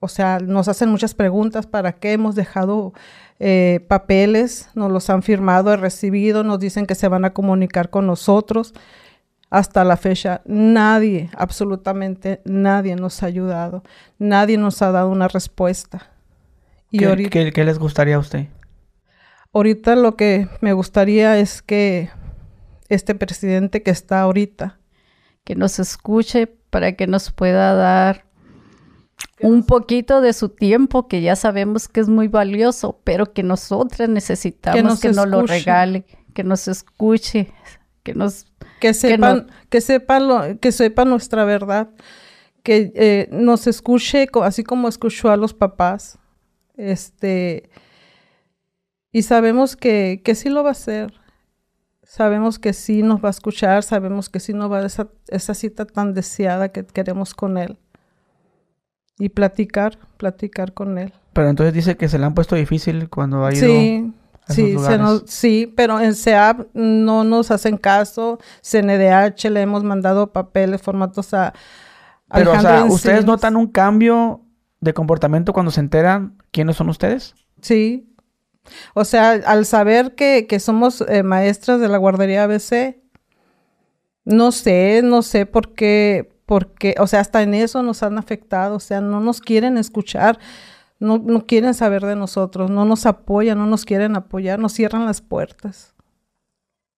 o 0.00 0.08
sea, 0.08 0.38
nos 0.38 0.68
hacen 0.68 0.88
muchas 0.90 1.14
preguntas 1.14 1.66
para 1.66 1.92
qué 1.92 2.12
hemos 2.12 2.34
dejado 2.34 2.92
eh, 3.40 3.84
papeles, 3.88 4.68
nos 4.74 4.90
los 4.92 5.10
han 5.10 5.22
firmado, 5.22 5.72
he 5.72 5.76
recibido, 5.76 6.44
nos 6.44 6.58
dicen 6.60 6.86
que 6.86 6.94
se 6.94 7.08
van 7.08 7.24
a 7.24 7.32
comunicar 7.32 7.90
con 7.90 8.06
nosotros. 8.06 8.74
Hasta 9.50 9.82
la 9.82 9.96
fecha, 9.96 10.42
nadie, 10.44 11.30
absolutamente 11.34 12.42
nadie 12.44 12.96
nos 12.96 13.22
ha 13.22 13.26
ayudado, 13.26 13.82
nadie 14.18 14.58
nos 14.58 14.82
ha 14.82 14.92
dado 14.92 15.08
una 15.08 15.26
respuesta. 15.26 16.10
Y 16.90 16.98
¿Qué, 16.98 17.06
ahorita, 17.06 17.30
qué- 17.30 17.52
qué 17.52 17.64
les 17.64 17.78
gustaría 17.78 18.16
a 18.16 18.18
usted? 18.18 18.46
ahorita 19.54 19.96
lo 19.96 20.16
que 20.16 20.48
me 20.60 20.72
gustaría 20.74 21.38
es 21.38 21.62
que 21.62 22.10
este 22.90 23.14
presidente 23.14 23.82
que 23.82 23.90
está 23.90 24.20
ahorita, 24.20 24.78
que 25.44 25.54
nos 25.54 25.78
escuche 25.78 26.46
para 26.46 26.92
que 26.92 27.06
nos 27.06 27.30
pueda 27.32 27.74
dar 27.74 28.24
un 29.40 29.64
poquito 29.64 30.20
de 30.20 30.32
su 30.32 30.48
tiempo, 30.48 31.08
que 31.08 31.20
ya 31.22 31.36
sabemos 31.36 31.88
que 31.88 32.00
es 32.00 32.08
muy 32.08 32.28
valioso, 32.28 33.00
pero 33.04 33.32
que 33.32 33.42
nosotras 33.42 34.08
necesitamos 34.08 34.82
nos 34.82 35.00
que, 35.00 35.08
nos 35.08 35.28
lo 35.28 35.42
regale, 35.42 36.04
que 36.34 36.44
nos 36.44 36.68
escuche, 36.68 37.52
que 38.02 38.14
nos... 38.14 38.46
que 38.80 38.94
sepan, 38.94 39.46
no- 39.46 39.46
que 39.70 39.80
sepan, 39.80 40.28
lo- 40.28 40.58
que 40.60 40.72
sepan 40.72 41.08
nuestra 41.10 41.44
verdad, 41.44 41.90
que 42.62 42.92
eh, 42.94 43.28
nos 43.30 43.66
escuche 43.66 44.26
así 44.42 44.62
como 44.64 44.88
escuchó 44.88 45.30
a 45.30 45.36
los 45.36 45.54
papás, 45.54 46.18
este, 46.76 47.70
y 49.12 49.22
sabemos 49.22 49.76
que, 49.76 50.20
que 50.24 50.34
sí 50.34 50.48
lo 50.48 50.62
va 50.62 50.70
a 50.70 50.72
hacer, 50.72 51.12
sabemos 52.02 52.58
que 52.58 52.72
sí 52.72 53.02
nos 53.02 53.22
va 53.22 53.28
a 53.28 53.30
escuchar, 53.30 53.82
sabemos 53.82 54.28
que 54.28 54.40
sí 54.40 54.52
nos 54.52 54.70
va 54.70 54.76
a 54.76 54.80
dar 54.80 54.86
esa, 54.86 55.08
esa 55.28 55.54
cita 55.54 55.86
tan 55.86 56.14
deseada 56.14 56.70
que 56.70 56.84
queremos 56.86 57.34
con 57.34 57.56
él, 57.58 57.78
y 59.18 59.28
platicar, 59.30 59.98
platicar 60.16 60.72
con 60.74 60.98
él. 60.98 61.12
Pero 61.32 61.48
entonces 61.48 61.74
dice 61.74 61.96
que 61.96 62.08
se 62.08 62.18
le 62.18 62.26
han 62.26 62.34
puesto 62.34 62.56
difícil 62.56 63.08
cuando 63.08 63.44
ha 63.44 63.52
ido. 63.54 63.66
Sí, 63.66 64.12
a 64.46 64.52
sí, 64.52 64.70
esos 64.70 64.86
se 64.86 64.98
nos- 64.98 65.22
sí, 65.26 65.72
pero 65.76 66.00
en 66.00 66.14
SEAP 66.14 66.68
no 66.74 67.24
nos 67.24 67.50
hacen 67.50 67.76
caso. 67.76 68.38
CNDH 68.62 69.50
le 69.50 69.60
hemos 69.62 69.84
mandado 69.84 70.32
papeles, 70.32 70.82
formatos 70.82 71.34
a. 71.34 71.52
Pero, 72.32 72.52
o 72.52 72.60
sea, 72.60 72.84
¿ustedes 72.84 73.24
notan 73.24 73.56
un 73.56 73.66
cambio 73.68 74.42
de 74.80 74.92
comportamiento 74.94 75.52
cuando 75.52 75.70
se 75.70 75.80
enteran 75.80 76.36
quiénes 76.50 76.76
son 76.76 76.88
ustedes? 76.88 77.34
Sí. 77.62 78.04
O 78.94 79.04
sea, 79.04 79.30
al 79.30 79.64
saber 79.64 80.14
que, 80.14 80.46
que 80.46 80.60
somos 80.60 81.02
eh, 81.08 81.22
maestras 81.22 81.80
de 81.80 81.88
la 81.88 81.96
guardería 81.96 82.44
ABC, 82.44 83.00
no 84.24 84.52
sé, 84.52 85.00
no 85.02 85.22
sé 85.22 85.46
por 85.46 85.72
qué, 85.74 86.37
porque, 86.48 86.94
o 86.98 87.06
sea, 87.06 87.20
hasta 87.20 87.42
en 87.42 87.52
eso 87.52 87.82
nos 87.82 88.02
han 88.02 88.16
afectado, 88.16 88.76
o 88.76 88.80
sea, 88.80 89.02
no 89.02 89.20
nos 89.20 89.42
quieren 89.42 89.76
escuchar, 89.76 90.38
no, 90.98 91.18
no 91.18 91.44
quieren 91.44 91.74
saber 91.74 92.06
de 92.06 92.16
nosotros, 92.16 92.70
no 92.70 92.86
nos 92.86 93.04
apoyan, 93.04 93.58
no 93.58 93.66
nos 93.66 93.84
quieren 93.84 94.16
apoyar, 94.16 94.58
nos 94.58 94.72
cierran 94.72 95.04
las 95.04 95.20
puertas. 95.20 95.94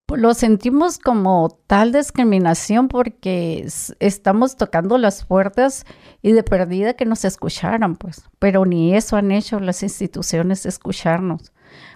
pues, 0.07 0.21
Lo 0.21 0.35
sentimos 0.35 1.01
como 1.01 1.59
tal 1.67 1.91
discriminación 1.91 2.87
porque 2.87 3.67
estamos 3.99 4.55
tocando 4.55 4.99
las 4.99 5.25
puertas 5.25 5.85
y 6.23 6.31
de 6.31 6.45
perdida 6.45 6.95
que 6.95 7.05
nos 7.05 7.25
escucharan, 7.25 7.97
pues. 7.97 8.23
Pero 8.39 8.65
ni 8.67 8.95
eso 8.95 9.17
han 9.17 9.33
hecho 9.33 9.59
las 9.59 9.83
instituciones 9.83 10.65
escucharnos. 10.65 11.53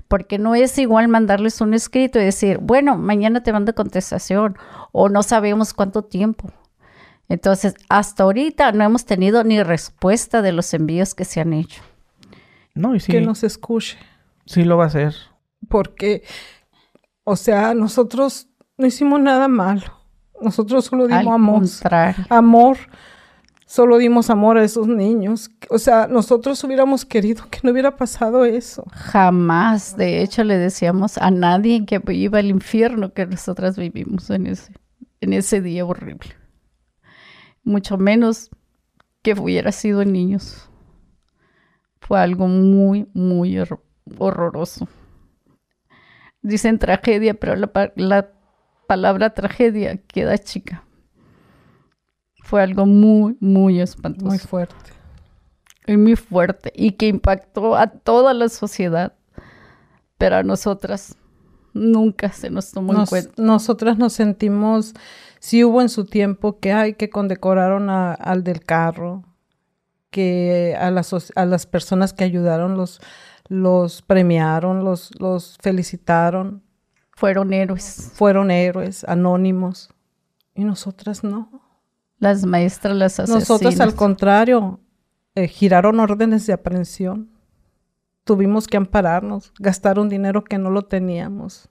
Porque 0.09 0.39
no 0.39 0.57
es 0.57 0.77
igual 0.79 1.07
mandarles 1.07 1.61
un 1.61 1.73
escrito 1.73 2.19
y 2.19 2.25
decir, 2.25 2.59
bueno, 2.59 2.99
mañana 2.99 3.45
te 3.45 3.53
mando 3.53 3.77
contestación 3.77 4.57
o 4.91 5.09
no 5.09 5.23
sabemos 5.23 5.73
cuánto 5.73 6.03
tiempo. 6.03 6.53
Entonces, 7.29 7.75
hasta 7.89 8.23
ahorita 8.25 8.73
no 8.73 8.85
hemos 8.85 9.05
tenido 9.07 9.43
ni 9.45 9.63
respuesta 9.63 10.43
de 10.43 10.53
los 10.53 10.73
envíos 10.75 11.15
que 11.15 11.25
se 11.25 11.41
han 11.41 11.53
hecho. 11.53 11.83
No, 12.75 12.95
y 12.95 13.01
sí, 13.01 13.13
Que 13.13 13.21
nos 13.21 13.43
escuche. 13.45 13.97
sí 14.47 14.65
lo 14.65 14.77
va 14.77 14.85
a 14.85 14.87
hacer. 14.89 15.15
porque, 15.69 16.23
o 17.25 17.37
sea, 17.37 17.73
nosotros 17.75 18.49
no 18.77 18.87
hicimos 18.87 19.21
nada 19.21 19.49
malo. 19.49 19.83
Nosotros 20.43 20.85
solo 20.85 21.07
dimos 21.07 21.21
Al 21.27 21.33
amor. 21.33 21.61
contrario. 21.61 22.27
Amor. 22.29 22.77
Solo 23.67 23.97
dimos 23.97 24.29
amor 24.29 24.59
a 24.59 24.65
esos 24.65 24.87
niños. 24.87 25.51
O 25.71 25.79
sea, 25.79 26.07
nosotros 26.07 26.63
hubiéramos 26.65 27.07
querido 27.07 27.45
que 27.51 27.61
no 27.63 27.71
hubiera 27.71 27.97
pasado 27.97 28.45
eso. 28.45 28.85
Jamás, 28.93 29.97
de 29.97 30.21
hecho, 30.23 30.45
le 30.45 30.59
decíamos 30.59 31.17
a 31.17 31.31
nadie 31.31 31.87
que 31.87 32.01
iba 32.13 32.39
al 32.41 32.47
infierno 32.51 33.15
que 33.15 33.25
nosotras 33.27 33.79
vivimos 33.79 34.29
en 34.31 34.47
ese, 34.49 34.73
en 35.23 35.33
ese 35.33 35.61
día 35.63 35.87
horrible. 35.87 36.35
Mucho 37.65 37.97
menos 37.99 38.51
que 39.23 39.33
hubiera 39.33 39.73
sido 39.73 40.05
niños. 40.05 40.69
Fue 42.01 42.21
algo 42.21 42.47
muy, 42.47 43.09
muy 43.15 43.57
hor- 43.57 43.81
horroroso. 44.19 44.87
Dicen 46.43 46.79
tragedia, 46.79 47.35
pero 47.35 47.57
la, 47.57 47.69
pa- 47.69 47.93
la 47.97 48.31
palabra 48.87 49.31
tragedia 49.33 49.97
queda 49.97 50.37
chica. 50.37 50.85
Fue 52.43 52.63
algo 52.63 52.85
muy, 52.85 53.37
muy 53.41 53.81
espantoso 53.81 54.27
Muy 54.27 54.39
fuerte. 54.39 54.93
y 55.87 55.97
muy 55.97 56.17
fuerte 56.17 56.71
y 56.77 56.93
que 56.93 57.09
impactó 57.09 57.75
a 57.77 57.87
toda 57.87 58.35
la 58.35 58.51
sociedad, 58.51 59.15
pero 60.19 60.37
a 60.37 60.43
nosotras 60.43 61.17
nunca 61.73 62.31
se 62.31 62.51
nos 62.51 62.71
tomó 62.73 62.95
en 62.95 63.07
cuenta. 63.07 63.33
nosotras 63.43 63.97
nos 63.97 64.13
sentimos, 64.13 64.93
sí 65.47 65.63
hubo 65.63 65.83
en 65.83 65.91
su 65.91 66.07
tiempo 66.07 66.59
que 66.59 66.73
hay 66.73 66.95
que 66.95 67.11
condecoraron 67.11 67.91
a- 67.91 68.15
al 68.15 68.43
del 68.45 68.65
carro, 68.65 69.25
que 70.11 70.75
a 70.81 70.91
las, 70.91 71.13
a 71.37 71.45
las 71.45 71.67
personas 71.67 72.13
que 72.15 72.25
ayudaron 72.25 72.77
los, 72.79 73.01
los 73.49 74.01
premiaron, 74.01 74.85
los, 74.85 75.11
los 75.21 75.59
felicitaron, 75.61 76.63
Fueron 77.17 77.53
héroes. 77.53 78.11
fueron 78.15 78.51
héroes, 78.51 79.05
anónimos, 79.05 79.91
y 80.55 80.65
nosotras 80.65 81.23
no. 81.25 81.51
Las 82.19 82.47
maestras, 82.47 82.97
las 82.97 83.21
asesinas. 83.21 83.41
Nosotros 83.49 83.81
al 83.81 83.95
contrario, 83.95 84.81
eh, 85.35 85.47
giraron 85.47 86.01
órdenes 86.01 86.47
de 86.47 86.55
aprehensión. 86.55 87.29
Tuvimos 88.25 88.67
que 88.67 88.79
ampararnos, 88.79 89.53
gastaron 89.59 90.09
dinero 90.09 90.43
que 90.43 90.57
no 90.57 90.71
lo 90.71 90.83
teníamos. 90.87 91.69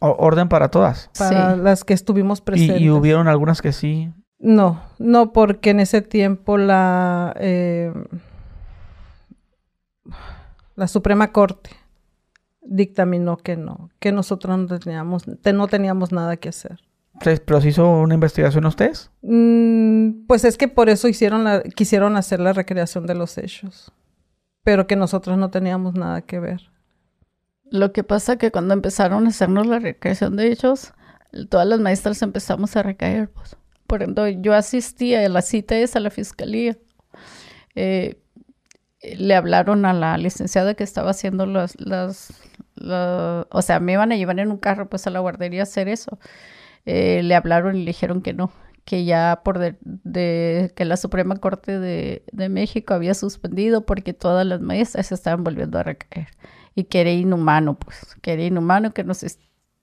O- 0.00 0.16
orden 0.18 0.48
para 0.48 0.68
todas. 0.70 1.10
para 1.18 1.54
Sí. 1.54 1.60
las 1.62 1.84
que 1.84 1.94
estuvimos 1.94 2.40
presentes. 2.40 2.80
y 2.80 2.90
hubieron 2.90 3.28
algunas 3.28 3.62
que 3.62 3.72
sí. 3.72 4.12
No, 4.38 4.82
no, 4.98 5.32
porque 5.32 5.70
en 5.70 5.80
ese 5.80 6.02
tiempo 6.02 6.58
la, 6.58 7.34
eh, 7.40 7.92
la 10.74 10.88
Suprema 10.88 11.32
Corte 11.32 11.70
dictaminó 12.60 13.36
que 13.38 13.56
no, 13.56 13.90
que 14.00 14.12
nosotros 14.12 14.58
no 14.58 14.78
teníamos, 14.78 15.24
te- 15.40 15.52
no 15.52 15.68
teníamos 15.68 16.12
nada 16.12 16.36
que 16.36 16.48
hacer. 16.50 16.80
¿Pero 17.46 17.60
se 17.62 17.68
hizo 17.68 17.88
una 17.90 18.12
investigación 18.14 18.66
ustedes? 18.66 19.10
Mm, 19.22 20.26
pues 20.26 20.44
es 20.44 20.58
que 20.58 20.68
por 20.68 20.90
eso 20.90 21.08
hicieron 21.08 21.44
la, 21.44 21.62
quisieron 21.62 22.16
hacer 22.16 22.40
la 22.40 22.52
recreación 22.52 23.06
de 23.06 23.14
los 23.14 23.38
hechos, 23.38 23.90
pero 24.64 24.86
que 24.86 24.96
nosotros 24.96 25.38
no 25.38 25.48
teníamos 25.50 25.94
nada 25.94 26.20
que 26.22 26.40
ver. 26.40 26.70
Lo 27.70 27.92
que 27.92 28.04
pasa 28.04 28.36
que 28.36 28.50
cuando 28.50 28.74
empezaron 28.74 29.26
a 29.26 29.30
hacernos 29.30 29.66
la 29.66 29.78
recreación 29.78 30.36
de 30.36 30.52
hechos, 30.52 30.92
todas 31.48 31.66
las 31.66 31.80
maestras 31.80 32.22
empezamos 32.22 32.76
a 32.76 32.82
recaer. 32.82 33.28
Pues. 33.30 33.56
Por 33.86 34.02
ejemplo, 34.02 34.28
yo 34.28 34.54
asistía 34.54 35.24
a 35.24 35.28
la 35.28 35.42
cita 35.42 35.74
a 35.94 36.00
la 36.00 36.10
fiscalía. 36.10 36.76
Eh, 37.74 38.18
le 39.02 39.34
hablaron 39.34 39.84
a 39.84 39.92
la 39.92 40.16
licenciada 40.18 40.74
que 40.74 40.84
estaba 40.84 41.10
haciendo 41.10 41.46
las, 41.46 41.78
las, 41.80 42.32
la- 42.74 43.46
o 43.50 43.62
sea, 43.62 43.80
me 43.80 43.92
iban 43.92 44.12
a 44.12 44.16
llevar 44.16 44.38
en 44.40 44.50
un 44.50 44.58
carro 44.58 44.88
pues 44.88 45.06
a 45.06 45.10
la 45.10 45.20
guardería 45.20 45.60
a 45.60 45.64
hacer 45.64 45.88
eso. 45.88 46.18
Eh, 46.86 47.22
le 47.22 47.34
hablaron 47.34 47.76
y 47.76 47.80
le 47.80 47.86
dijeron 47.86 48.22
que 48.22 48.32
no, 48.32 48.52
que 48.84 49.04
ya 49.04 49.42
por 49.44 49.58
de, 49.58 49.76
de- 49.82 50.72
que 50.76 50.84
la 50.84 50.96
Suprema 50.96 51.36
Corte 51.36 51.78
de, 51.78 52.24
de 52.32 52.48
México 52.48 52.94
había 52.94 53.14
suspendido 53.14 53.84
porque 53.86 54.14
todas 54.14 54.46
las 54.46 54.60
maestras 54.60 55.08
se 55.08 55.14
estaban 55.14 55.44
volviendo 55.44 55.78
a 55.78 55.82
recaer 55.84 56.28
y 56.76 56.84
que 56.84 57.00
era 57.00 57.10
inhumano, 57.10 57.76
pues, 57.76 58.16
que 58.22 58.34
era 58.34 58.44
inhumano 58.44 58.94
que 58.94 59.02
nos 59.02 59.24
est- 59.24 59.40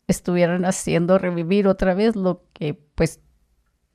estuvieran 0.07 0.63
haciendo 0.63 1.17
revivir 1.17 1.67
otra 1.67 1.93
vez 1.93 2.15
lo 2.15 2.45
que 2.53 2.73
pues 2.95 3.19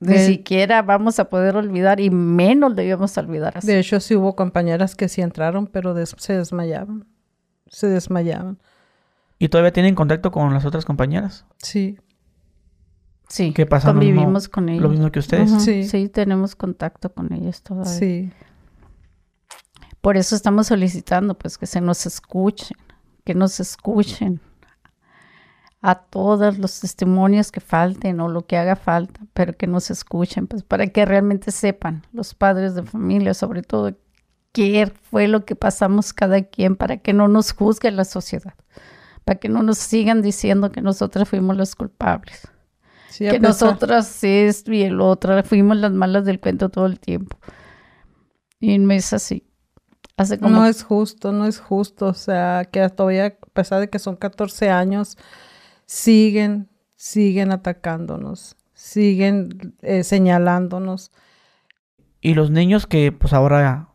ni 0.01 0.17
siquiera 0.19 0.81
vamos 0.81 1.19
a 1.19 1.29
poder 1.29 1.55
olvidar 1.57 1.99
y 1.99 2.09
menos 2.09 2.75
debíamos 2.75 3.17
olvidar 3.17 3.57
así. 3.57 3.67
De 3.67 3.79
hecho, 3.79 3.99
sí 3.99 4.15
hubo 4.15 4.35
compañeras 4.35 4.95
que 4.95 5.09
sí 5.09 5.21
entraron, 5.21 5.65
pero 5.67 5.93
des- 5.93 6.15
se 6.17 6.33
desmayaban. 6.37 7.05
Se 7.67 7.87
desmayaban. 7.87 8.59
¿Y 9.39 9.49
todavía 9.49 9.73
tienen 9.73 9.95
contacto 9.95 10.31
con 10.31 10.53
las 10.53 10.65
otras 10.65 10.85
compañeras? 10.85 11.45
Sí. 11.57 11.97
Sí, 13.29 13.53
¿Qué 13.53 13.65
pasa? 13.65 13.93
Mismo- 13.93 13.99
convivimos 14.21 14.49
con 14.49 14.69
ellos. 14.69 14.81
Lo 14.83 14.89
mismo 14.89 15.11
que 15.11 15.19
ustedes. 15.19 15.51
Sí. 15.63 15.83
sí, 15.83 16.09
tenemos 16.09 16.55
contacto 16.55 17.13
con 17.13 17.31
ellos 17.33 17.61
todavía. 17.61 17.91
Sí. 17.91 18.31
Por 20.01 20.17
eso 20.17 20.35
estamos 20.35 20.67
solicitando 20.67 21.37
pues 21.37 21.57
que 21.57 21.65
se 21.65 21.81
nos 21.81 22.05
escuchen, 22.05 22.77
que 23.29 23.35
nos 23.35 23.59
escuchen 23.59 24.41
a 25.83 25.93
todos 25.93 26.57
los 26.57 26.79
testimonios 26.79 27.51
que 27.51 27.59
falten 27.59 28.21
o 28.21 28.27
lo 28.27 28.47
que 28.47 28.57
haga 28.57 28.75
falta, 28.75 29.19
pero 29.35 29.53
que 29.53 29.67
nos 29.67 29.91
escuchen 29.91 30.47
pues 30.47 30.63
para 30.63 30.87
que 30.87 31.05
realmente 31.05 31.51
sepan 31.51 32.07
los 32.11 32.33
padres 32.33 32.73
de 32.73 32.81
familia, 32.81 33.35
sobre 33.35 33.61
todo 33.61 33.95
qué 34.51 34.91
fue 35.11 35.27
lo 35.27 35.45
que 35.45 35.55
pasamos 35.55 36.11
cada 36.11 36.41
quien 36.41 36.75
para 36.75 36.97
que 36.97 37.13
no 37.13 37.27
nos 37.27 37.51
juzgue 37.51 37.91
la 37.91 38.03
sociedad, 38.03 38.55
para 39.25 39.37
que 39.37 39.47
no 39.47 39.61
nos 39.61 39.77
sigan 39.77 40.23
diciendo 40.23 40.71
que 40.71 40.81
nosotras 40.81 41.29
fuimos 41.29 41.55
las 41.55 41.75
culpables 41.75 42.47
Sí, 43.11 43.27
que 43.29 43.39
nosotras 43.39 44.23
esto 44.23 44.73
y 44.73 44.81
el 44.81 44.99
otro 45.01 45.43
fuimos 45.43 45.77
las 45.77 45.91
malas 45.91 46.25
del 46.25 46.39
cuento 46.39 46.69
todo 46.69 46.87
el 46.87 46.99
tiempo. 46.99 47.37
Y 48.59 48.79
no 48.79 48.91
es 48.91 49.13
así. 49.13 49.48
Hace 50.19 50.37
como 50.37 50.55
No 50.57 50.65
es 50.65 50.83
justo, 50.83 51.31
no 51.31 51.45
es 51.45 51.59
justo. 51.59 52.07
O 52.07 52.13
sea, 52.13 52.65
que 52.71 52.87
todavía, 52.89 53.25
a 53.27 53.53
pesar 53.53 53.79
de 53.79 53.89
que 53.89 53.99
son 53.99 54.15
14 54.15 54.69
años, 54.69 55.17
siguen, 55.85 56.69
siguen 56.95 57.51
atacándonos, 57.51 58.55
siguen 58.73 59.75
eh, 59.81 60.03
señalándonos. 60.03 61.11
Y 62.21 62.33
los 62.33 62.51
niños 62.51 62.85
que 62.85 63.11
pues 63.11 63.33
ahora 63.33 63.87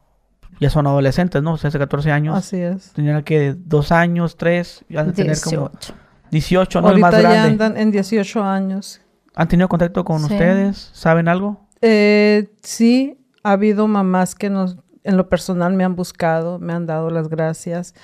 ya 0.61 0.71
son 0.71 0.87
adolescentes, 0.87 1.43
¿no? 1.43 1.53
O 1.55 1.57
sea, 1.59 1.69
hace 1.69 1.79
14 1.79 2.11
años. 2.11 2.37
Así 2.37 2.57
es. 2.57 2.93
Tenían 2.93 3.23
que 3.23 3.55
dos 3.57 3.93
años, 3.93 4.37
tres, 4.37 4.85
ya 4.89 5.01
han 5.01 5.09
de 5.09 5.13
tener 5.13 5.39
como 5.41 5.69
18. 5.69 5.95
18, 6.31 6.81
¿no? 6.81 6.91
El 6.91 6.99
más 7.01 7.13
Ahorita 7.15 7.29
ya 7.31 7.35
grande. 7.43 7.65
andan 7.65 7.77
en 7.81 7.91
18 7.91 8.43
años. 8.43 9.01
¿Han 9.35 9.49
tenido 9.49 9.69
contacto 9.69 10.05
con 10.05 10.21
Sí. 10.21 10.33
ustedes? 10.33 10.91
¿Saben 10.95 11.29
algo? 11.29 11.69
Eh, 11.83 12.51
sí, 12.63 13.19
ha 13.43 13.53
habido 13.53 13.87
mamás 13.89 14.35
que 14.35 14.49
nos, 14.49 14.79
en 15.05 15.17
lo 15.17 15.29
personal 15.29 15.75
me 15.75 15.85
han 15.85 15.97
buscado, 15.97 16.59
me 16.59 16.73
han 16.73 16.87
dado 16.87 17.11
las 17.11 17.29
gracias 17.29 17.95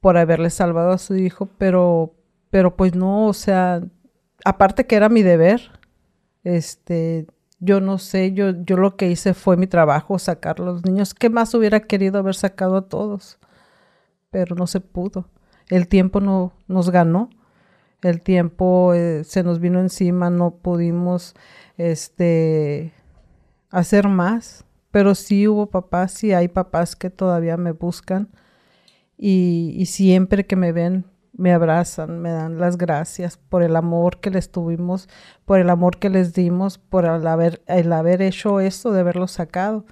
por 0.00 0.16
haberle 0.16 0.50
salvado 0.50 0.92
a 0.92 0.98
su 0.98 1.16
hijo, 1.16 1.48
pero, 1.58 2.14
pero 2.50 2.76
pues 2.76 2.94
no, 2.94 3.26
o 3.26 3.32
sea, 3.32 3.82
aparte 4.44 4.86
que 4.86 4.96
era 4.96 5.08
mi 5.08 5.22
deber, 5.22 5.72
este, 6.44 7.26
yo 7.58 7.80
no 7.80 7.98
sé, 7.98 8.32
yo, 8.32 8.50
yo 8.50 8.76
lo 8.76 8.96
que 8.96 9.10
hice 9.10 9.34
fue 9.34 9.56
mi 9.56 9.66
trabajo, 9.66 10.18
sacar 10.18 10.60
a 10.60 10.64
los 10.64 10.84
niños. 10.84 11.14
¿Qué 11.14 11.30
más 11.30 11.54
hubiera 11.54 11.80
querido 11.80 12.18
haber 12.18 12.34
sacado 12.34 12.76
a 12.76 12.88
todos? 12.88 13.38
Pero 14.30 14.54
no 14.54 14.66
se 14.66 14.80
pudo. 14.80 15.28
El 15.68 15.88
tiempo 15.88 16.20
no 16.20 16.52
nos 16.68 16.90
ganó. 16.90 17.30
El 18.02 18.20
tiempo 18.20 18.92
eh, 18.92 19.24
se 19.24 19.42
nos 19.42 19.60
vino 19.60 19.80
encima, 19.80 20.28
no 20.28 20.56
pudimos 20.56 21.34
este 21.78 22.92
hacer 23.70 24.08
más. 24.08 24.66
Pero 24.94 25.16
sí 25.16 25.48
hubo 25.48 25.66
papás, 25.66 26.12
sí 26.12 26.32
hay 26.32 26.46
papás 26.46 26.94
que 26.94 27.10
todavía 27.10 27.56
me 27.56 27.72
buscan 27.72 28.28
y, 29.18 29.74
y 29.76 29.86
siempre 29.86 30.46
que 30.46 30.54
me 30.54 30.70
ven 30.70 31.04
me 31.32 31.52
abrazan, 31.52 32.20
me 32.20 32.30
dan 32.30 32.60
las 32.60 32.78
gracias 32.78 33.36
por 33.36 33.64
el 33.64 33.74
amor 33.74 34.20
que 34.20 34.30
les 34.30 34.52
tuvimos, 34.52 35.08
por 35.44 35.58
el 35.58 35.68
amor 35.68 35.96
que 35.96 36.10
les 36.10 36.32
dimos, 36.32 36.78
por 36.78 37.06
el 37.06 37.26
haber, 37.26 37.60
el 37.66 37.92
haber 37.92 38.22
hecho 38.22 38.60
esto, 38.60 38.92
de 38.92 39.00
haberlo 39.00 39.26
sacado. 39.26 39.84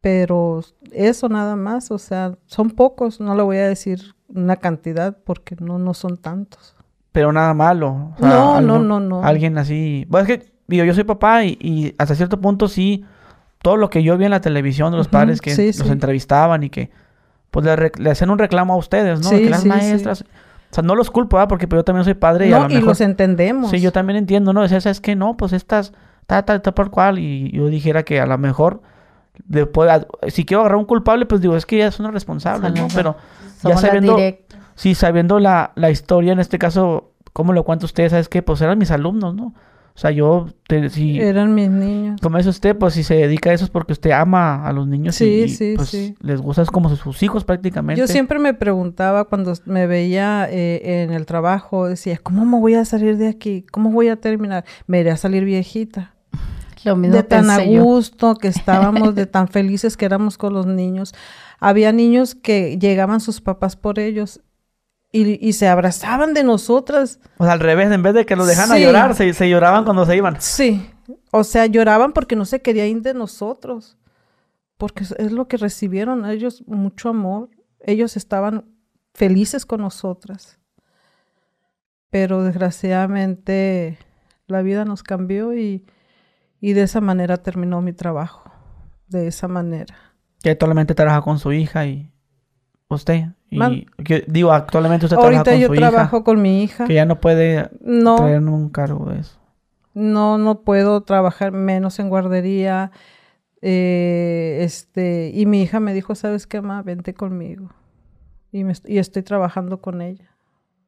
Pero 0.00 0.60
eso 0.92 1.28
nada 1.28 1.56
más, 1.56 1.90
o 1.90 1.98
sea, 1.98 2.38
son 2.46 2.70
pocos, 2.70 3.18
no 3.18 3.34
le 3.34 3.42
voy 3.42 3.56
a 3.56 3.66
decir 3.66 4.14
una 4.28 4.58
cantidad 4.58 5.18
porque 5.24 5.56
no, 5.58 5.80
no 5.80 5.92
son 5.92 6.18
tantos. 6.18 6.76
Pero 7.10 7.32
nada 7.32 7.52
malo. 7.52 8.12
o 8.14 8.20
sea, 8.20 8.28
No, 8.28 8.60
no, 8.60 8.78
no, 8.78 9.00
no. 9.00 9.24
Alguien 9.24 9.58
así. 9.58 10.06
Bueno, 10.08 10.28
es 10.28 10.38
que, 10.38 10.52
digo, 10.68 10.84
yo 10.84 10.94
soy 10.94 11.02
papá 11.02 11.44
y, 11.44 11.58
y 11.60 11.94
hasta 11.98 12.14
cierto 12.14 12.40
punto 12.40 12.68
sí, 12.68 13.04
todo 13.62 13.76
lo 13.76 13.90
que 13.90 14.02
yo 14.02 14.16
vi 14.16 14.24
en 14.24 14.30
la 14.30 14.40
televisión 14.40 14.90
de 14.92 14.98
los 14.98 15.06
Ujú, 15.06 15.12
padres 15.12 15.40
que 15.40 15.54
sí, 15.54 15.66
los 15.66 15.86
sí. 15.86 15.88
entrevistaban 15.92 16.62
y 16.62 16.70
que, 16.70 16.90
pues 17.50 17.64
le, 17.66 17.92
le 17.98 18.10
hacían 18.10 18.30
un 18.30 18.38
reclamo 18.38 18.74
a 18.74 18.76
ustedes, 18.76 19.20
¿no? 19.22 19.30
De 19.30 19.38
Sí, 19.38 19.42
que 19.44 19.50
las 19.50 19.64
maestras. 19.64 20.22
O 20.70 20.74
sea, 20.74 20.82
no 20.82 20.94
los 20.94 21.10
culpo. 21.10 21.38
Porque 21.48 21.66
pues, 21.66 21.78
yo 21.80 21.84
también 21.84 22.04
soy 22.04 22.14
padre 22.14 22.48
y 22.48 22.52
a 22.52 22.58
No, 22.58 22.64
lo 22.64 22.70
y 22.70 22.74
mejor. 22.74 22.88
los 22.90 23.00
entendemos. 23.00 23.70
Sí, 23.70 23.80
yo 23.80 23.90
también 23.90 24.18
entiendo, 24.18 24.52
¿no? 24.52 24.62
Decía, 24.62 24.80
¿sabes 24.80 25.00
qué? 25.00 25.16
No, 25.16 25.36
pues 25.36 25.52
estas, 25.52 25.92
ta, 26.26 26.44
ta, 26.44 26.60
ta, 26.60 26.72
por 26.74 26.90
cual. 26.90 27.18
Y 27.18 27.50
yo 27.52 27.66
dijera 27.68 28.02
que 28.02 28.20
a 28.20 28.26
lo 28.26 28.36
mejor, 28.38 28.82
después, 29.46 29.90
a- 29.90 30.06
si 30.28 30.44
quiero 30.44 30.60
agarrar 30.60 30.78
un 30.78 30.84
culpable, 30.84 31.26
pues 31.26 31.40
digo, 31.40 31.56
es 31.56 31.64
que 31.66 31.78
ya 31.78 31.90
son 31.90 32.04
los 32.04 32.12
responsables, 32.14 32.72
¿no? 32.74 32.88
Pero 32.94 33.16
Somos 33.60 33.80
las 33.82 33.90
sabiendo- 33.90 34.16
sí, 34.74 34.94
sabiendo 34.94 35.38
la, 35.40 35.72
la 35.74 35.90
historia, 35.90 36.32
en 36.32 36.38
este 36.40 36.58
caso, 36.58 37.12
¿cómo 37.32 37.52
lo 37.54 37.64
cuenta 37.64 37.86
usted? 37.86 38.08
¿Sabes 38.10 38.28
qué? 38.28 38.42
Pues 38.42 38.60
eran 38.60 38.78
mis 38.78 38.90
alumnos, 38.90 39.34
¿no? 39.34 39.54
O 39.98 40.00
sea, 40.00 40.12
yo, 40.12 40.46
te- 40.68 40.90
si, 40.90 41.18
Eran 41.18 41.56
mis 41.56 41.68
niños. 41.68 42.20
como 42.22 42.36
dice 42.38 42.50
usted, 42.50 42.76
pues 42.78 42.94
si 42.94 43.02
se 43.02 43.14
dedica 43.14 43.50
a 43.50 43.54
eso 43.54 43.64
es 43.64 43.70
porque 43.70 43.92
usted 43.92 44.12
ama 44.12 44.64
a 44.64 44.72
los 44.72 44.86
niños 44.86 45.16
Sí, 45.16 45.42
y, 45.46 45.48
sí, 45.48 45.72
pues 45.74 45.88
sí. 45.88 46.14
les 46.20 46.40
gusta, 46.40 46.62
es 46.62 46.70
como 46.70 46.88
sus 46.94 47.20
hijos 47.24 47.42
prácticamente. 47.44 47.98
Yo 47.98 48.06
siempre 48.06 48.38
me 48.38 48.54
preguntaba 48.54 49.24
cuando 49.24 49.54
me 49.64 49.88
veía 49.88 50.46
eh, 50.48 51.02
en 51.02 51.12
el 51.12 51.26
trabajo, 51.26 51.88
decía, 51.88 52.16
¿cómo 52.22 52.44
me 52.46 52.60
voy 52.60 52.74
a 52.74 52.84
salir 52.84 53.16
de 53.16 53.26
aquí? 53.26 53.66
¿Cómo 53.72 53.90
voy 53.90 54.06
a 54.06 54.14
terminar? 54.14 54.64
Me 54.86 55.00
iré 55.00 55.10
a 55.10 55.16
salir 55.16 55.44
viejita. 55.44 56.14
Lo 56.84 56.94
mismo 56.94 57.16
de 57.16 57.24
tan 57.24 57.50
a 57.50 57.64
yo. 57.64 57.82
gusto 57.82 58.36
que 58.36 58.46
estábamos, 58.46 59.16
de 59.16 59.26
tan 59.26 59.48
felices 59.48 59.96
que 59.96 60.04
éramos 60.04 60.38
con 60.38 60.52
los 60.54 60.64
niños. 60.64 61.12
Había 61.58 61.90
niños 61.90 62.36
que 62.36 62.78
llegaban 62.78 63.18
sus 63.18 63.40
papás 63.40 63.74
por 63.74 63.98
ellos 63.98 64.40
y, 65.12 65.46
y 65.46 65.52
se 65.54 65.68
abrazaban 65.68 66.34
de 66.34 66.44
nosotras. 66.44 67.18
O 67.38 67.44
sea, 67.44 67.54
al 67.54 67.60
revés, 67.60 67.90
en 67.90 68.02
vez 68.02 68.14
de 68.14 68.26
que 68.26 68.36
los 68.36 68.46
dejan 68.46 68.70
a 68.72 68.74
Sí. 68.76 68.82
llorar, 68.82 69.14
se, 69.14 69.32
se 69.32 69.48
lloraban 69.48 69.84
cuando 69.84 70.04
se 70.06 70.16
iban. 70.16 70.40
Sí, 70.40 70.90
o 71.30 71.44
sea, 71.44 71.66
lloraban 71.66 72.12
porque 72.12 72.36
no 72.36 72.44
se 72.44 72.60
querían 72.62 72.88
ir 72.88 73.02
de 73.02 73.14
nosotros, 73.14 73.96
porque 74.76 75.04
es- 75.04 75.12
es 75.12 75.32
lo 75.32 75.48
que 75.48 75.56
recibieron 75.56 76.24
ellos, 76.26 76.62
mucho 76.66 77.08
amor. 77.08 77.48
Ellos 77.80 78.16
estaban 78.16 78.64
felices 79.14 79.64
con 79.66 79.80
nosotras. 79.80 80.58
Pero 82.10 82.42
desgraciadamente 82.42 83.98
la 84.46 84.62
vida 84.62 84.84
nos 84.84 85.02
cambió 85.02 85.54
y, 85.54 85.84
y 86.60 86.72
de 86.72 86.82
esa 86.82 87.00
manera 87.00 87.36
terminó 87.38 87.82
mi 87.82 87.92
trabajo. 87.92 88.50
De 89.08 89.26
esa 89.26 89.48
manera. 89.48 89.94
Que 90.42 90.50
actualmente 90.50 90.94
trabaja 90.94 91.22
con 91.22 91.38
su 91.38 91.52
hija 91.52 91.86
y 91.86 92.10
usted. 92.88 93.26
Y 93.50 93.56
Man- 93.58 93.86
que- 94.04 94.24
digo, 94.28 94.52
actualmente 94.52 95.06
usted 95.06 95.16
trabaja 95.16 95.38
Ahorita 95.38 95.50
con 95.52 95.60
yo 95.60 95.66
su 95.68 95.74
trabajo 95.74 96.16
hija. 96.18 96.24
con 96.24 96.42
mi 96.42 96.62
hija. 96.62 96.84
Que 96.86 96.94
ya 96.94 97.04
no 97.06 97.20
puede 97.20 97.70
No, 97.80 98.16
traer 98.16 98.40
un 98.42 98.68
cargo 98.70 99.06
de 99.10 99.20
eso. 99.20 99.38
no, 99.94 100.38
no 100.38 100.60
puedo 100.62 101.02
trabajar 101.02 101.52
menos 101.52 101.98
en 101.98 102.08
guardería. 102.08 102.90
eh, 103.60 104.58
este, 104.62 105.32
y 105.34 105.44
mi 105.46 105.62
hija 105.62 105.80
me 105.80 105.92
dijo, 105.92 106.14
¿sabes 106.14 106.46
qué, 106.46 106.60
ma? 106.60 106.80
Vente 106.82 107.12
conmigo. 107.14 107.70
Y, 108.52 108.62
me 108.64 108.72
y 108.86 108.98
estoy 108.98 109.22
trabajando 109.24 109.80
con 109.80 110.00
ella. 110.00 110.30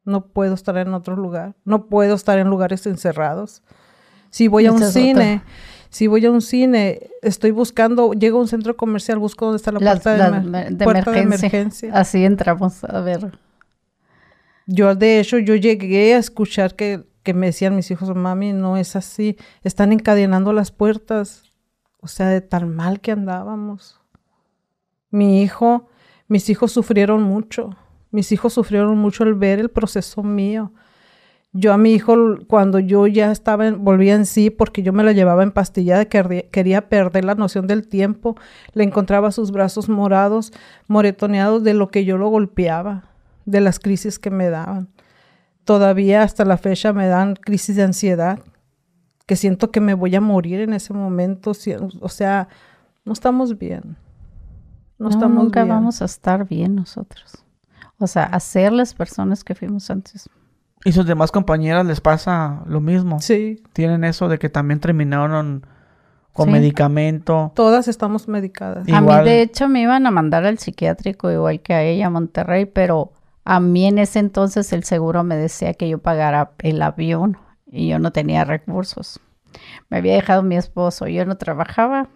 No 0.05 0.27
puedo 0.27 0.53
estar 0.53 0.77
en 0.77 0.93
otro 0.93 1.15
lugar. 1.17 1.55
No 1.65 1.87
puedo 1.87 2.15
estar 2.15 2.39
en 2.39 2.47
lugares 2.47 2.85
encerrados. 2.87 3.61
Si 4.29 4.47
voy 4.47 4.65
a 4.67 4.71
un 4.71 4.81
cine, 4.81 5.41
otra. 5.43 5.51
Si 5.91 6.07
voy 6.07 6.25
a 6.25 6.31
un 6.31 6.41
cine, 6.41 7.09
estoy 7.21 7.51
buscando, 7.51 8.13
llego 8.13 8.39
a 8.39 8.41
un 8.41 8.47
centro 8.47 8.75
comercial, 8.75 9.19
busco 9.19 9.45
dónde 9.45 9.57
está 9.57 9.71
la 9.71 9.79
puerta, 9.79 10.15
de, 10.15 10.23
emer- 10.23 10.83
puerta 10.83 11.11
de 11.11 11.19
emergencia. 11.19 11.59
emergencia. 11.59 11.93
Así 11.93 12.25
entramos 12.25 12.83
a 12.85 13.01
ver. 13.01 13.37
Yo, 14.67 14.95
de 14.95 15.19
hecho, 15.19 15.37
yo 15.37 15.55
llegué 15.55 16.13
a 16.15 16.17
escuchar 16.17 16.75
que, 16.75 17.03
que 17.23 17.33
me 17.33 17.47
decían 17.47 17.75
mis 17.75 17.91
hijos, 17.91 18.15
mami, 18.15 18.53
no 18.53 18.77
es 18.77 18.95
así, 18.95 19.37
están 19.63 19.91
encadenando 19.91 20.53
las 20.53 20.71
puertas. 20.71 21.43
O 22.03 22.07
sea, 22.07 22.29
de 22.29 22.41
tan 22.41 22.73
mal 22.75 22.99
que 22.99 23.11
andábamos. 23.11 23.99
Mi 25.11 25.43
hijo, 25.43 25.87
mis 26.27 26.49
hijos 26.49 26.71
sufrieron 26.71 27.21
mucho. 27.21 27.75
Mis 28.09 28.31
hijos 28.31 28.53
sufrieron 28.53 28.97
mucho 28.97 29.23
al 29.23 29.35
ver 29.35 29.59
el 29.59 29.69
proceso 29.69 30.23
mío. 30.23 30.71
Yo 31.53 31.73
a 31.73 31.77
mi 31.77 31.91
hijo, 31.91 32.15
cuando 32.47 32.79
yo 32.79 33.07
ya 33.07 33.29
estaba, 33.31 33.67
en- 33.67 33.83
volvía 33.83 34.15
en 34.15 34.25
sí, 34.25 34.49
porque 34.49 34.83
yo 34.83 34.93
me 34.93 35.03
la 35.03 35.11
llevaba 35.11 35.43
empastillada, 35.43 36.05
querría- 36.05 36.49
quería 36.49 36.87
perder 36.87 37.25
la 37.25 37.35
noción 37.35 37.67
del 37.67 37.87
tiempo, 37.87 38.35
le 38.73 38.85
encontraba 38.85 39.31
sus 39.31 39.51
brazos 39.51 39.89
morados, 39.89 40.53
moretoneados 40.87 41.63
de 41.63 41.73
lo 41.73 41.89
que 41.89 42.05
yo 42.05 42.17
lo 42.17 42.29
golpeaba, 42.29 43.03
de 43.45 43.59
las 43.59 43.79
crisis 43.79 44.17
que 44.17 44.29
me 44.31 44.49
daban. 44.49 44.87
Todavía 45.65 46.23
hasta 46.23 46.45
la 46.45 46.57
fecha 46.57 46.93
me 46.93 47.07
dan 47.07 47.35
crisis 47.35 47.75
de 47.75 47.83
ansiedad, 47.83 48.39
que 49.25 49.35
siento 49.35 49.71
que 49.71 49.81
me 49.81 49.93
voy 49.93 50.15
a 50.15 50.21
morir 50.21 50.61
en 50.61 50.73
ese 50.73 50.93
momento. 50.93 51.53
si- 51.53 51.73
O 51.99 52.09
sea, 52.09 52.47
no 53.03 53.11
estamos 53.13 53.57
bien. 53.57 53.97
No, 54.97 55.05
No, 55.05 55.09
estamos 55.09 55.43
nunca 55.43 55.63
bien. 55.63 55.75
vamos 55.75 56.01
a 56.01 56.05
estar 56.05 56.47
bien 56.47 56.75
nosotros. 56.75 57.43
O 57.97 58.07
sea, 58.07 58.23
a 58.23 58.39
ser 58.39 58.71
las 58.71 58.93
personas 58.93 59.43
que 59.43 59.53
fuimos 59.55 59.89
antes. 59.91 60.29
Y 60.83 60.91
sus 60.93 61.05
demás 61.05 61.31
compañeras 61.31 61.85
les 61.85 62.01
pasa 62.01 62.63
lo 62.65 62.81
mismo. 62.81 63.19
Sí, 63.19 63.61
Tienen 63.73 64.03
eso 64.03 64.27
de 64.27 64.39
que 64.39 64.49
también 64.49 64.79
terminaron 64.79 65.65
con 66.33 66.45
Sí. 66.47 66.51
medicamento. 66.51 67.51
todas 67.55 67.87
estamos 67.87 68.27
medicadas. 68.27 68.87
A 68.91 69.01
mí, 69.01 69.23
de 69.25 69.41
hecho, 69.41 69.67
me 69.67 69.81
iban 69.81 70.05
a 70.07 70.11
mandar 70.11 70.45
al 70.45 70.57
psiquiátrico 70.59 71.29
igual 71.29 71.59
que 71.61 71.73
a 71.73 71.83
ella 71.83 72.07
a 72.07 72.09
Monterrey, 72.09 72.65
pero 72.65 73.11
a 73.43 73.59
mí 73.59 73.85
en 73.85 73.97
ese 73.99 74.19
entonces 74.19 74.71
el 74.73 74.83
seguro 74.83 75.23
me 75.23 75.35
decía 75.35 75.73
que 75.73 75.89
yo 75.89 75.97
pagara 75.99 76.51
el 76.59 76.81
avión 76.81 77.37
y 77.67 77.89
yo 77.89 77.99
no 77.99 78.11
tenía 78.11 78.45
recursos. 78.45 79.19
Me 79.89 79.97
había 79.97 80.13
dejado 80.13 80.41
mi 80.41 80.55
esposo, 80.55 81.07
yo 81.07 81.25
no 81.25 81.35
trabajaba. 81.37 82.07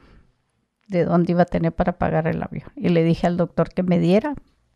¿De 0.88 1.04
dónde 1.04 1.32
iba 1.34 1.42
a 1.42 1.46
tener 1.46 1.74
para 1.74 1.94
pagar 1.98 2.28
el 2.28 2.42
avión? 2.44 2.70
Y 2.76 2.90
le 2.90 3.04
dije 3.04 3.26
al 3.28 3.38
doctor 3.38 3.70
que 3.70 3.82
me 3.84 4.00
diera 4.00 4.36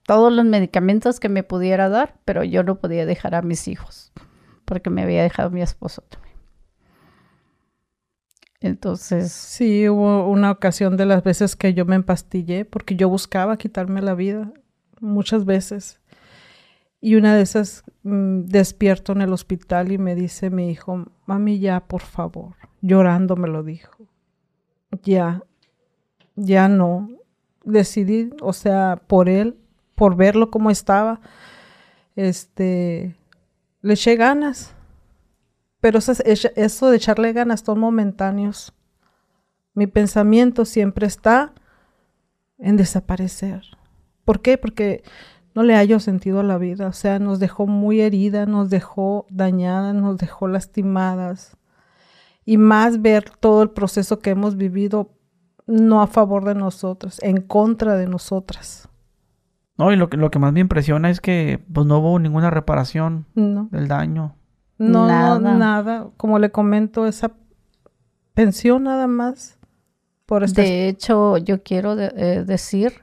todos 0.10 0.34
los 0.34 0.43
medicamentos 0.43 1.20
que 1.20 1.30
me 1.30 1.43
pudiera 1.43 1.88
dar, 1.88 2.16
pero 2.26 2.43
yo 2.43 2.64
no 2.64 2.80
podía 2.80 3.05
dejar 3.05 3.36
a 3.36 3.43
mis 3.43 3.68
hijos 3.68 4.12
porque 4.66 4.89
me 4.89 5.03
había 5.03 5.22
dejado 5.22 5.51
mi 5.51 5.62
esposo 5.62 6.01
también. 6.10 6.36
Entonces, 8.60 9.32
Sí, 9.32 9.88
hubo 9.88 10.28
una 10.28 10.49
ocasión 10.49 10.97
de 10.97 11.05
las 11.05 11.24
veces 11.24 11.55
que 11.55 11.76
yo 11.76 11.86
me 11.86 11.95
empastillé 11.95 12.66
porque 12.66 12.95
yo 12.95 13.07
buscaba 13.07 13.57
quitarme 13.57 14.01
la 14.01 14.16
vida 14.16 14.51
muchas 14.99 15.45
veces. 15.45 16.01
Y 16.99 17.14
una 17.14 17.36
de 17.36 17.43
esas 17.43 17.84
mm, 18.01 18.45
despierto 18.45 19.12
en 19.12 19.22
el 19.22 19.32
hospital 19.32 19.91
y 19.91 19.99
me 19.99 20.16
dice 20.16 20.49
mi 20.49 20.72
hijo, 20.72 21.05
mami, 21.28 21.60
ya, 21.60 21.82
por 21.82 22.01
favor. 22.01 22.55
Llorando 22.82 23.36
me 23.36 23.47
lo 23.47 23.62
dijo. 23.62 24.07
Ya, 25.03 25.43
ya 26.36 26.68
no. 26.68 27.12
Decidí, 27.64 28.32
o 28.41 28.53
sea, 28.53 28.99
por 29.05 29.30
él, 29.30 29.55
por 30.00 30.16
verlo 30.16 30.50
como 30.50 30.72
estaba, 30.72 31.20
este, 32.16 33.18
le 33.82 33.93
eché 33.93 34.16
ganas. 34.16 34.74
Pero 35.82 36.00
eso, 36.00 36.14
es- 36.24 36.45
eso 36.56 36.89
de 36.89 36.95
echarle 36.95 37.34
ganas 37.34 37.60
son 37.66 37.80
momentáneos. 37.80 38.74
Mi 39.74 39.88
pensamiento 39.88 40.64
siempre 40.64 41.06
está 41.06 41.54
en 42.58 42.78
desaparecer. 42.78 43.64
¿Por 44.24 44.41
qué? 44.41 44.58
Porque 44.58 45.04
no 45.54 45.64
le 45.64 45.76
hallo 45.76 46.00
sentido 46.00 46.39
a 46.39 46.43
la 46.43 46.58
vida. 46.58 46.88
O 46.88 46.93
sea, 46.93 47.20
nos 47.20 47.39
dejó 47.39 47.68
muy 47.68 48.00
herida, 48.00 48.45
nos 48.45 48.70
dejó 48.70 49.26
dañadas, 49.30 49.93
nos 49.95 50.18
dejó 50.18 50.47
lastimadas. 50.47 51.58
Y 52.45 52.58
más 52.58 53.02
ver 53.02 53.30
todo 53.39 53.64
el 53.64 53.72
proceso 53.72 54.20
que 54.20 54.30
hemos 54.30 54.56
vivido 54.56 55.10
no 55.68 56.02
a 56.02 56.08
favor 56.08 56.45
de 56.45 56.56
nosotros, 56.56 57.20
en 57.22 57.41
contra 57.41 57.95
de 57.97 58.08
nosotras. 58.08 58.88
No, 59.80 59.92
y 59.92 59.96
lo 59.96 60.10
que, 60.10 60.18
lo 60.18 60.30
que 60.30 60.38
más 60.40 60.54
me 60.54 60.60
impresiona 60.60 61.10
es 61.10 61.22
que 61.22 61.60
pues 61.74 61.88
no 61.88 61.98
hubo 62.00 62.20
ninguna 62.20 62.50
reparación 62.52 63.26
No, 63.34 63.70
del 63.72 63.88
daño. 63.88 64.36
no, 64.78 65.08
Nada. 65.40 66.08
Como 66.18 66.38
le 66.38 66.52
comento, 66.52 67.08
esa 67.08 67.32
pensión 68.34 68.84
nada 68.84 69.08
más 69.08 69.58
por 70.26 70.44
este 70.44 70.62
De 70.62 70.88
hecho, 70.88 71.38
yo 71.38 71.64
quiero 71.64 71.96
de- 71.96 72.14
eh, 72.16 72.44
decir 72.46 72.94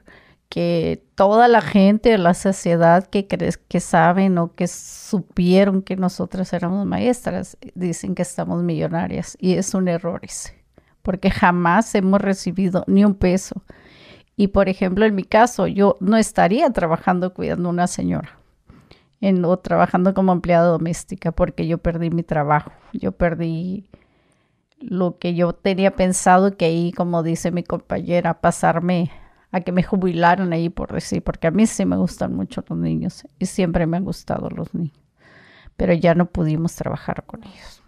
que 0.49 1.03
toda 1.15 1.47
la 1.49 1.59
gente 1.61 2.09
de 2.09 2.17
la 2.17 2.33
sociedad 2.33 3.05
que 3.07 3.27
crees 3.27 3.57
que 3.57 3.81
saben 3.81 4.37
o 4.37 4.53
que 4.55 4.67
supieron 4.67 5.81
que 5.81 5.97
nosotras 5.97 6.53
éramos 6.53 6.85
maestras 6.85 7.57
dicen 7.75 8.15
que 8.15 8.21
estamos 8.21 8.63
millonarias 8.63 9.35
y 9.41 9.55
es 9.55 9.73
un 9.73 9.89
error 9.89 10.21
ese, 10.23 10.63
porque 11.01 11.29
jamás 11.31 11.93
hemos 11.95 12.21
recibido 12.21 12.85
ni 12.87 13.03
un 13.03 13.13
peso. 13.15 13.61
Y 14.37 14.49
por 14.49 14.69
ejemplo, 14.69 15.05
en 15.05 15.15
mi 15.15 15.23
caso, 15.23 15.67
yo 15.67 15.97
no 15.99 16.15
estaría 16.15 16.69
trabajando 16.71 17.33
cuidando 17.33 17.67
a 17.67 17.71
una 17.71 17.87
señora 17.87 18.37
en, 19.19 19.43
o 19.43 19.57
trabajando 19.57 20.13
como 20.13 20.31
empleada 20.31 20.67
doméstica 20.67 21.31
porque 21.31 21.67
yo 21.67 21.79
perdí 21.79 22.11
mi 22.11 22.23
trabajo, 22.23 22.71
yo 22.93 23.11
perdí 23.11 23.89
lo 24.79 25.17
que 25.17 25.33
yo 25.33 25.53
tenía 25.53 25.95
pensado 25.95 26.55
que 26.55 26.65
ahí, 26.65 26.91
como 26.91 27.23
dice 27.23 27.51
mi 27.51 27.63
compañera, 27.63 28.39
pasarme 28.39 29.11
a 29.51 29.61
que 29.61 29.71
me 29.71 29.81
jubilaran 29.81 30.53
ahí 30.53 30.69
por 30.69 30.93
decir, 30.93 31.23
porque 31.23 31.47
a 31.47 31.51
mí 31.51 31.65
sí 31.65 31.85
me 31.85 31.97
gustan 31.97 32.35
mucho 32.35 32.63
los 32.69 32.77
niños 32.77 33.25
y 33.39 33.47
siempre 33.47 33.87
me 33.87 33.97
han 33.97 34.05
gustado 34.05 34.49
los 34.51 34.73
niños, 34.75 35.03
pero 35.77 35.93
ya 35.93 36.13
no 36.13 36.27
pudimos 36.27 36.75
trabajar 36.75 37.23
con 37.25 37.43
ellos, 37.43 37.81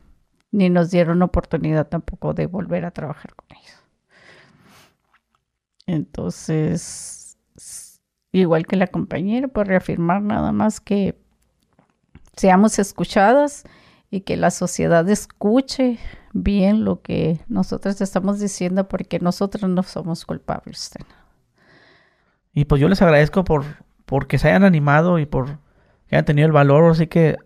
ni 0.51 0.71
nos 0.71 0.89
dieron 0.89 1.21
oportunidad 1.21 1.87
tampoco 1.87 2.33
de 2.33 2.47
volver 2.47 2.85
a 2.85 2.91
trabajar 2.91 3.35
con 3.35 3.55
ellos. 3.55 3.78
Entonces, 5.89 7.39
igual 8.31 8.67
que 8.67 8.75
la 8.75 8.85
compañera, 8.85 9.47
por 9.47 9.65
reafirmar 9.65 10.21
nada 10.21 10.51
más 10.51 10.79
que 10.79 11.19
seamos 12.37 12.77
escuchadas 12.77 13.63
y 14.11 14.21
que 14.21 14.37
la 14.37 14.51
sociedad 14.51 15.09
escuche 15.09 15.97
bien 16.31 16.85
lo 16.85 17.01
que 17.01 17.39
nosotros 17.47 17.99
estamos 18.01 18.39
diciendo 18.39 18.87
porque 18.87 19.17
nosotros 19.17 19.67
no 19.67 19.81
somos 19.81 20.25
culpables. 20.25 20.91
de 20.93 21.05
nada. 21.05 21.25
Y 22.53 22.65
pues 22.65 22.79
yo 22.79 22.87
les 22.87 23.01
agradezco 23.01 23.43
por, 23.43 23.65
por 24.05 24.27
que 24.27 24.37
se 24.37 24.49
hayan 24.49 24.65
animado 24.65 25.17
y 25.17 25.25
por 25.25 25.57
que 26.07 26.15
hayan 26.15 26.25
tenido 26.25 26.45
el 26.45 26.51
valor, 26.51 26.91
así 26.91 27.07
que 27.07 27.37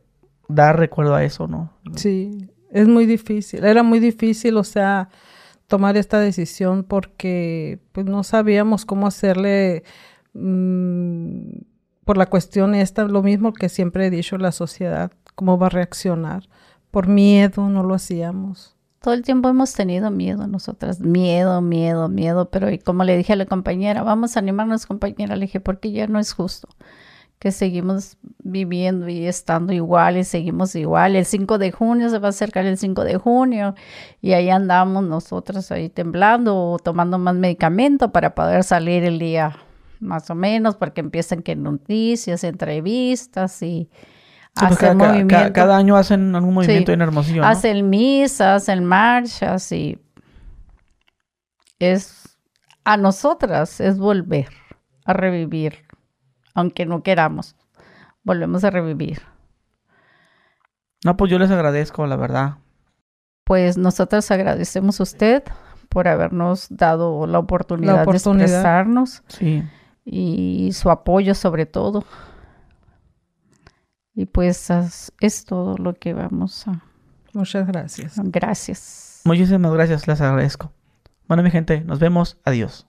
dar 0.50 0.78
recuerdo 0.78 1.16
a 1.16 1.24
eso, 1.24 1.48
¿no? 1.48 1.72
Sí, 1.96 2.50
es 2.72 2.90
muy 2.90 3.06
difícil, 3.06 3.64
era 3.64 3.84
muy 3.84 4.00
difícil, 4.00 4.58
o 4.58 4.66
sea, 4.66 5.08
tomar 5.74 5.98
esta 5.98 6.20
decisión 6.20 6.84
porque 6.84 7.80
pues 7.94 8.06
no 8.06 8.24
sabíamos 8.24 8.86
cómo 8.86 9.08
hacerle 9.08 9.84
mm, 10.36 11.48
por 12.06 12.16
la 12.16 12.28
cuestión 12.28 12.76
esta, 12.76 13.06
lo 13.06 13.24
mismo 13.24 13.54
que 13.54 13.70
siempre 13.70 14.06
he 14.06 14.10
dicho 14.12 14.38
la 14.38 14.52
sociedad, 14.52 15.12
cómo 15.34 15.58
va 15.58 15.66
a 15.66 15.70
reaccionar. 15.72 16.48
Por 16.92 17.08
miedo 17.08 17.68
no 17.70 17.82
lo 17.82 17.96
hacíamos. 17.96 18.76
Todo 19.02 19.16
el 19.16 19.24
tiempo 19.24 19.50
hemos 19.50 19.74
tenido 19.74 20.12
miedo 20.12 20.46
nosotras, 20.46 21.00
miedo, 21.00 21.60
miedo, 21.62 22.08
miedo, 22.08 22.52
pero 22.52 22.70
y 22.70 22.78
como 22.78 23.04
le 23.04 23.18
dije 23.18 23.34
a 23.34 23.36
la 23.36 23.48
compañera, 23.48 24.04
vamos 24.04 24.38
a 24.38 24.42
animarnos 24.42 24.86
compañera, 24.86 25.36
le 25.36 25.48
dije, 25.48 25.60
porque 25.60 25.92
ya 25.92 26.06
no 26.06 26.20
es 26.20 26.34
justo 26.34 26.68
que 27.44 27.52
seguimos 27.52 28.16
viviendo 28.42 29.10
y 29.10 29.26
estando 29.28 29.74
iguales, 29.74 30.30
seguimos 30.30 30.76
igual. 30.76 31.18
El 31.18 31.26
5 31.26 31.58
de 31.58 31.74
junio 31.74 32.10
se 32.10 32.18
va 32.20 32.28
a 32.28 32.30
acercar 32.30 32.66
el 32.66 32.78
5 32.78 33.04
de 33.04 33.18
junio 33.18 33.76
y 34.22 34.32
ahí 34.32 34.50
andamos 34.50 35.04
nosotros 35.04 35.70
ahí 35.70 35.90
temblando 35.90 36.56
o 36.56 36.80
tomando 36.80 37.18
más 37.18 37.36
medicamento 37.36 38.14
para 38.14 38.34
poder 38.34 38.64
salir 38.64 39.04
el 39.04 39.20
día 39.20 39.58
más 40.00 40.30
o 40.30 40.36
menos, 40.36 40.78
porque 40.78 41.02
empiezan 41.02 41.42
que 41.42 41.58
noticias, 41.58 42.46
entrevistas 42.46 43.62
y 43.62 43.90
Sí, 43.92 44.00
pues 44.54 44.72
hacer 44.72 44.78
cada, 44.78 44.98
cada- 44.98 45.10
movimiento. 45.10 45.36
cada- 45.36 45.52
cada 45.54 45.78
año 45.78 45.98
hacen 45.98 46.34
algún 46.38 46.54
movimiento 46.54 46.92
Sí. 46.92 46.94
en 46.94 47.02
Hermosillo, 47.02 47.42
¿no? 47.42 47.48
Hacen 47.50 47.90
misas, 47.90 48.64
hacen 48.64 48.86
marchas 48.86 49.70
y 49.74 50.00
es 51.80 52.38
a 52.86 52.96
nosotras 52.96 53.82
es 53.82 53.98
volver 53.98 54.48
a 55.04 55.12
revivir, 55.12 55.80
aunque 56.54 56.86
no 56.86 57.04
queramos, 57.04 57.56
volvemos 58.24 58.64
a 58.64 58.70
revivir. 58.70 59.22
No, 61.06 61.18
pues 61.18 61.30
yo 61.32 61.38
les 61.40 61.52
agradezco, 61.52 62.08
la 62.08 62.16
verdad. 62.16 62.56
Pues 63.44 63.78
nosotras 63.78 64.32
agradecemos 64.32 65.00
a 65.00 65.04
usted 65.04 65.44
por 65.90 66.08
habernos 66.08 66.68
dado 66.70 67.28
la 67.28 67.40
oportunidad, 67.40 68.04
oportunidad. 68.04 68.38
de 68.40 68.44
expresarnos 68.46 69.24
Sí. 69.28 69.64
y 70.06 70.72
su 70.74 70.90
apoyo 70.90 71.36
sobre 71.36 71.66
todo. 71.66 72.06
Y 74.16 74.26
pues 74.28 74.70
es 75.20 75.46
todo 75.46 75.78
lo 75.78 75.94
que 75.96 76.14
vamos 76.14 76.68
a... 76.68 76.84
Muchas 77.34 77.68
gracias. 77.68 78.14
Gracias. 78.24 79.22
Muchísimas 79.26 79.74
gracias, 79.74 80.08
les 80.08 80.22
agradezco. 80.22 80.72
Bueno, 81.28 81.42
mi 81.44 81.50
gente, 81.52 81.82
nos 81.82 82.00
vemos. 82.00 82.38
Adiós. 82.46 82.88